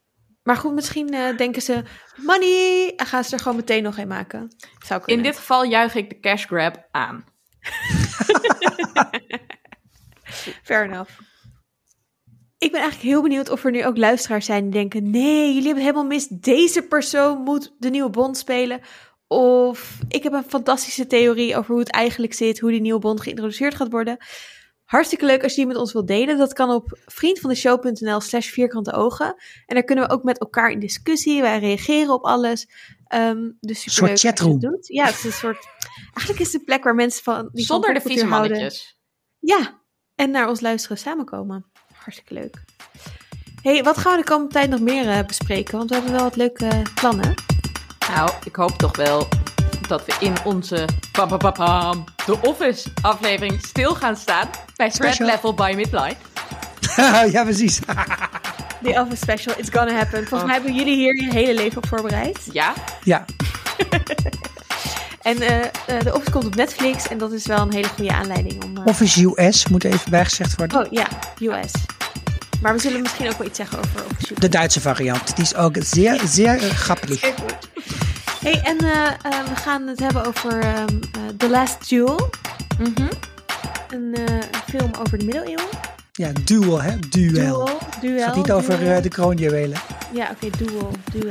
Maar 0.44 0.58
goed, 0.58 0.74
misschien 0.74 1.14
eh, 1.14 1.38
denken 1.38 1.62
ze 1.62 1.84
money 2.16 2.94
en 2.96 3.06
gaan 3.06 3.24
ze 3.24 3.34
er 3.34 3.42
gewoon 3.42 3.58
meteen 3.58 3.84
nog 3.84 3.98
een 3.98 4.08
maken. 4.08 4.56
Zou 4.86 5.02
In 5.06 5.24
dit 5.24 5.38
geval 5.38 5.64
juich 5.64 5.96
ik 5.96 6.10
de 6.10 6.20
cash 6.20 6.46
grab 6.46 6.88
aan. 6.92 7.26
Fair 10.64 10.84
enough. 10.84 11.12
Ik 12.64 12.72
ben 12.72 12.82
eigenlijk 12.82 13.12
heel 13.12 13.22
benieuwd 13.22 13.50
of 13.50 13.64
er 13.64 13.72
nu 13.72 13.86
ook 13.86 13.98
luisteraars 13.98 14.46
zijn 14.46 14.64
die 14.64 14.72
denken: 14.72 15.10
nee, 15.10 15.46
jullie 15.54 15.54
hebben 15.54 15.74
het 15.74 15.84
helemaal 15.84 16.06
mis. 16.06 16.28
Deze 16.28 16.82
persoon 16.82 17.42
moet 17.42 17.76
de 17.78 17.90
nieuwe 17.90 18.10
Bond 18.10 18.38
spelen. 18.38 18.82
Of 19.28 20.00
ik 20.08 20.24
heb 20.24 20.34
een 20.34 20.44
fantastische 20.44 21.08
theorie 21.08 21.58
over 21.58 21.72
hoe 21.72 21.80
het 21.80 21.92
eigenlijk 21.92 22.34
zit, 22.34 22.60
hoe 22.60 22.72
die 22.72 22.82
nieuwe 22.82 23.00
Bond 23.00 23.22
geïntroduceerd 23.22 23.76
gaat 23.76 23.92
worden. 23.92 24.18
Hartstikke 24.84 25.26
leuk 25.26 25.44
als 25.44 25.52
je 25.52 25.58
die 25.58 25.68
met 25.68 25.78
ons 25.78 25.94
wilt 25.94 26.08
delen. 26.08 26.38
Dat 26.38 26.54
kan 26.54 26.70
op 26.70 27.00
vriendvandeshow.nl 27.06 28.22
slash 28.22 28.48
vierkante 28.48 28.94
ogen. 28.94 29.36
En 29.66 29.76
daar 29.76 29.84
kunnen 29.84 30.08
we 30.08 30.14
ook 30.14 30.24
met 30.24 30.40
elkaar 30.40 30.72
in 30.72 30.80
discussie. 30.80 31.42
Wij 31.42 31.60
reageren 31.60 32.14
op 32.14 32.24
alles. 32.24 32.68
Ehm 33.08 33.52
dus 33.60 33.96
soort 33.96 34.22
je 34.22 34.28
het 34.28 34.38
chatroom. 34.38 34.60
doet. 34.60 34.88
Ja, 34.88 35.06
het 35.06 35.16
is 35.16 35.24
een 35.24 35.32
soort... 35.32 35.68
Eigenlijk 36.14 36.40
is 36.40 36.46
het 36.46 36.56
een 36.56 36.64
plek 36.66 36.84
waar 36.84 36.96
mensen 36.96 37.24
van... 37.24 37.50
Die 37.52 37.66
Zonder 37.66 37.92
van 37.92 38.02
de 38.02 38.10
vieze 38.10 38.26
houden- 38.26 38.72
ja, 39.40 39.82
en 40.16 40.32
naar 40.32 40.50
ons 40.50 40.62
luisteren 40.62 40.98
samenkomen. 40.98 41.72
Hartstikke 42.04 42.34
leuk. 42.34 42.56
hey, 43.62 43.84
wat 43.84 43.98
gaan 43.98 44.12
we 44.12 44.18
de 44.18 44.24
komende 44.30 44.54
tijd 44.54 44.70
nog 44.70 44.80
meer 44.80 45.10
eh, 45.10 45.26
bespreken? 45.26 45.78
Want 45.78 45.90
we 45.90 45.96
hebben 45.96 46.14
wel 46.14 46.24
wat 46.24 46.36
leuke 46.36 46.66
eh, 46.68 46.80
plannen. 46.96 47.34
Nou, 48.16 48.30
ik 48.44 48.56
hoop 48.56 48.78
toch 48.78 48.98
wel 48.98 49.28
dat 49.88 50.06
we 50.06 50.16
in 50.20 50.34
onze 50.44 50.86
pam, 51.12 51.28
pam, 51.28 51.38
pam, 51.38 51.54
pam, 51.54 52.04
The 52.26 52.38
Office 52.42 52.90
aflevering 53.02 53.62
stil 53.66 53.96
gaan 53.96 54.16
staan 54.16 54.50
bij 54.76 54.90
Special. 54.90 55.28
Level 55.28 55.54
by 55.54 55.74
Midlight. 55.76 56.18
ja, 57.34 57.44
precies. 57.44 57.80
The 58.84 59.00
Office 59.00 59.16
Special, 59.22 59.54
it's 59.58 59.70
gonna 59.70 59.94
happen. 59.94 60.18
Volgens 60.28 60.42
Oh. 60.42 60.46
mij 60.46 60.54
hebben 60.54 60.74
jullie 60.76 60.96
hier 60.96 61.16
je 61.24 61.32
hele 61.32 61.54
leven 61.54 61.78
op 61.78 61.88
voorbereid. 61.88 62.40
Ja, 62.52 62.74
ja, 63.04 63.26
En 65.22 65.42
eh, 65.42 65.60
eh, 65.64 65.70
The 66.00 66.14
Office 66.14 66.32
komt 66.32 66.46
op 66.46 66.56
Netflix 66.56 67.08
en 67.08 67.18
dat 67.18 67.32
is 67.32 67.46
wel 67.46 67.58
een 67.62 67.74
hele 67.74 67.88
goede 67.88 68.14
aanleiding 68.14 68.64
om... 68.64 68.78
Office 68.86 69.34
US 69.38 69.68
moet 69.68 69.84
even 69.84 70.12
bijgezegd 70.12 70.56
worden. 70.56 70.86
Oh 70.86 70.92
ja, 70.92 71.08
US. 71.40 71.72
Maar 72.64 72.74
we 72.74 72.80
zullen 72.80 73.02
misschien 73.02 73.30
ook 73.30 73.38
wel 73.38 73.48
iets 73.48 73.58
zeggen 73.58 73.78
over 73.78 73.90
US. 74.22 74.32
De 74.40 74.50
Duitse 74.50 74.82
variant. 74.82 75.36
Die 75.36 75.46
is 75.46 75.56
ook 75.56 75.76
zeer, 75.80 76.22
zeer 76.28 76.64
eh, 76.64 76.70
grappig. 76.70 77.22
Heel 77.22 77.32
goed. 77.34 77.56
Hey, 78.42 78.62
en 78.64 78.78
eh, 78.78 79.08
eh, 79.08 79.48
we 79.50 79.56
gaan 79.56 79.88
het 79.88 80.00
hebben 80.00 80.26
over 80.26 80.60
ehm, 80.60 80.88
eh, 80.88 81.22
The 81.38 81.50
Last 81.50 81.90
Duel. 81.90 82.30
Mhm. 82.80 83.08
Een, 83.90 84.16
eh, 84.16 84.34
een 84.36 84.42
film 84.70 84.92
over 85.00 85.18
de 85.18 85.26
middeleeuwen. 85.26 85.66
Ja, 86.12 86.32
duel, 86.44 86.82
hè? 86.82 87.00
Duel. 87.00 87.32
Duel. 87.32 87.80
Duel. 88.02 88.14
Het 88.16 88.24
gaat 88.24 88.36
niet 88.36 88.52
over 88.52 88.80
duel. 88.80 88.96
eh, 88.96 89.02
de 89.02 89.10
kroonjuwelen. 89.10 89.78
Ja, 90.14 90.30
oké, 90.42 90.58
duel. 90.66 90.92
Duel. 91.12 91.28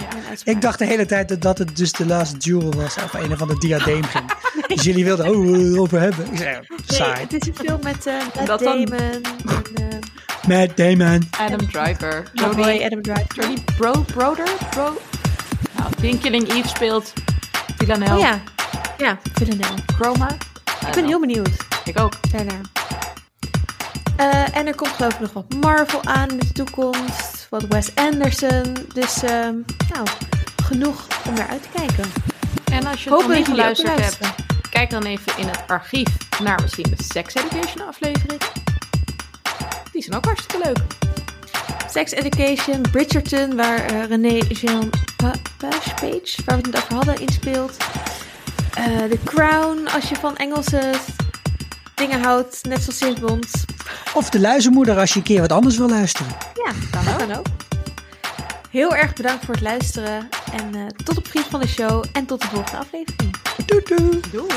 Ja. 0.00 0.08
Ik 0.44 0.60
dacht 0.60 0.78
de 0.78 0.84
hele 0.86 1.06
tijd 1.06 1.28
dat, 1.28 1.42
dat 1.42 1.58
het 1.58 1.76
dus 1.76 1.92
de 1.92 2.06
last 2.06 2.44
duel 2.44 2.72
was. 2.74 2.94
Of 3.04 3.12
een 3.14 3.32
of 3.32 3.40
ander 3.40 3.58
diadeem 3.60 4.04
ging. 4.14 4.24
Dus 4.66 4.82
jullie 4.82 5.04
wilden 5.04 5.28
oh, 5.28 5.56
erover 5.72 6.00
hebben. 6.00 6.26
Ik 6.32 6.36
zei, 6.38 6.58
Nee, 6.68 6.78
saai. 6.86 7.20
het 7.20 7.32
is 7.32 7.48
een 7.48 7.54
film 7.54 7.78
met 7.82 8.06
eh 8.06 8.14
Matt 8.34 8.46
Dat 8.46 8.58
dan- 8.60 8.84
Damon. 8.84 8.98
En, 9.00 9.95
Matt 10.46 10.76
Damon. 10.76 11.22
Adam 11.38 11.66
Driver. 11.66 12.24
boy 12.34 12.44
Jodie, 12.54 12.84
Adam 12.84 13.02
Driver. 13.02 13.26
Jodie 13.34 13.60
Bro, 13.76 13.92
Broder? 14.06 14.46
Bro? 14.70 14.96
Nou, 15.76 15.90
die 16.00 16.10
in 16.10 16.18
Killing 16.18 16.48
Eve 16.52 16.68
speelt. 16.68 17.12
Villanelle. 17.76 18.14
Oh 18.14 18.18
ja. 18.20 18.40
Ja, 18.98 19.18
Villanelle. 19.32 19.78
Chroma. 19.98 20.28
Ik 20.86 20.94
ben 20.94 21.04
heel 21.06 21.20
benieuwd 21.20 21.48
Ik 21.84 22.00
ook. 22.00 22.30
daarnaar. 22.30 22.60
Eh, 24.16 24.56
en 24.56 24.66
er 24.66 24.74
komt 24.74 24.90
geloof 24.90 25.12
ik 25.12 25.20
nog 25.20 25.32
wat 25.32 25.54
Marvel 25.60 26.04
aan 26.04 26.28
in 26.30 26.38
de 26.38 26.52
toekomst. 26.52 27.46
Wat 27.50 27.66
Wes 27.68 27.94
Anderson. 27.94 28.76
Dus, 28.94 29.22
ehm, 29.22 29.54
nou, 29.94 30.06
genoeg 30.64 31.06
om 31.28 31.34
naar 31.34 31.48
uit 31.48 31.62
te 31.62 31.68
kijken. 31.74 32.04
En 32.72 32.86
als 32.86 33.04
je 33.04 33.10
het 33.10 33.18
nog 33.20 33.36
niet 33.36 33.46
geluisterd 33.46 34.00
hebt, 34.00 34.18
kijk 34.70 34.90
dan 34.90 35.02
even 35.04 35.32
in 35.36 35.46
het 35.46 35.62
archief 35.66 36.08
naar 36.42 36.60
misschien 36.62 36.94
de 36.96 37.02
Sex 37.02 37.34
Education 37.34 37.88
aflevering. 37.88 38.40
Die 39.96 40.04
zijn 40.04 40.16
ook 40.16 40.24
hartstikke 40.24 40.64
leuk. 40.64 40.78
Sex 41.90 42.12
Education, 42.12 42.80
Bridgerton, 42.90 43.56
waar 43.56 43.84
eh, 43.84 44.04
René 44.04 44.38
Jean 44.48 44.90
Pa- 45.16 45.34
Page, 46.00 46.42
waar 46.44 46.56
we 46.56 46.62
het 46.62 46.70
net 46.72 46.76
over 46.82 46.94
hadden, 46.94 47.20
inspeelt. 47.20 47.76
Eh 48.74 48.84
The 48.84 49.18
Crown, 49.24 49.86
als 49.94 50.08
je 50.08 50.14
van 50.16 50.36
Engelse 50.36 50.90
dingen 51.94 52.22
houdt, 52.22 52.64
net 52.64 52.82
zoals 52.82 52.98
James 52.98 53.20
Bond. 53.20 53.50
Of 54.14 54.30
de 54.30 54.40
luizenmoeder 54.40 54.98
als 54.98 55.10
je 55.12 55.16
een 55.18 55.24
keer 55.24 55.40
wat 55.40 55.52
anders 55.52 55.76
wil 55.76 55.88
luisteren. 55.88 56.32
Ja, 56.54 56.72
dat 57.02 57.16
kan 57.16 57.36
ook. 57.36 57.46
Heel 58.70 58.94
erg 58.94 59.12
bedankt 59.12 59.44
voor 59.44 59.54
het 59.54 59.62
luisteren. 59.62 60.28
En 60.52 60.74
eh, 60.74 60.86
tot 61.04 61.16
op 61.16 61.28
Vriend 61.28 61.46
van 61.46 61.60
de 61.60 61.68
Show. 61.68 62.04
En 62.12 62.26
tot 62.26 62.40
de 62.40 62.46
volgende 62.46 62.78
aflevering. 62.78 63.34
Doei 63.66 63.82
doei. 63.84 64.20
Doei! 64.32 64.50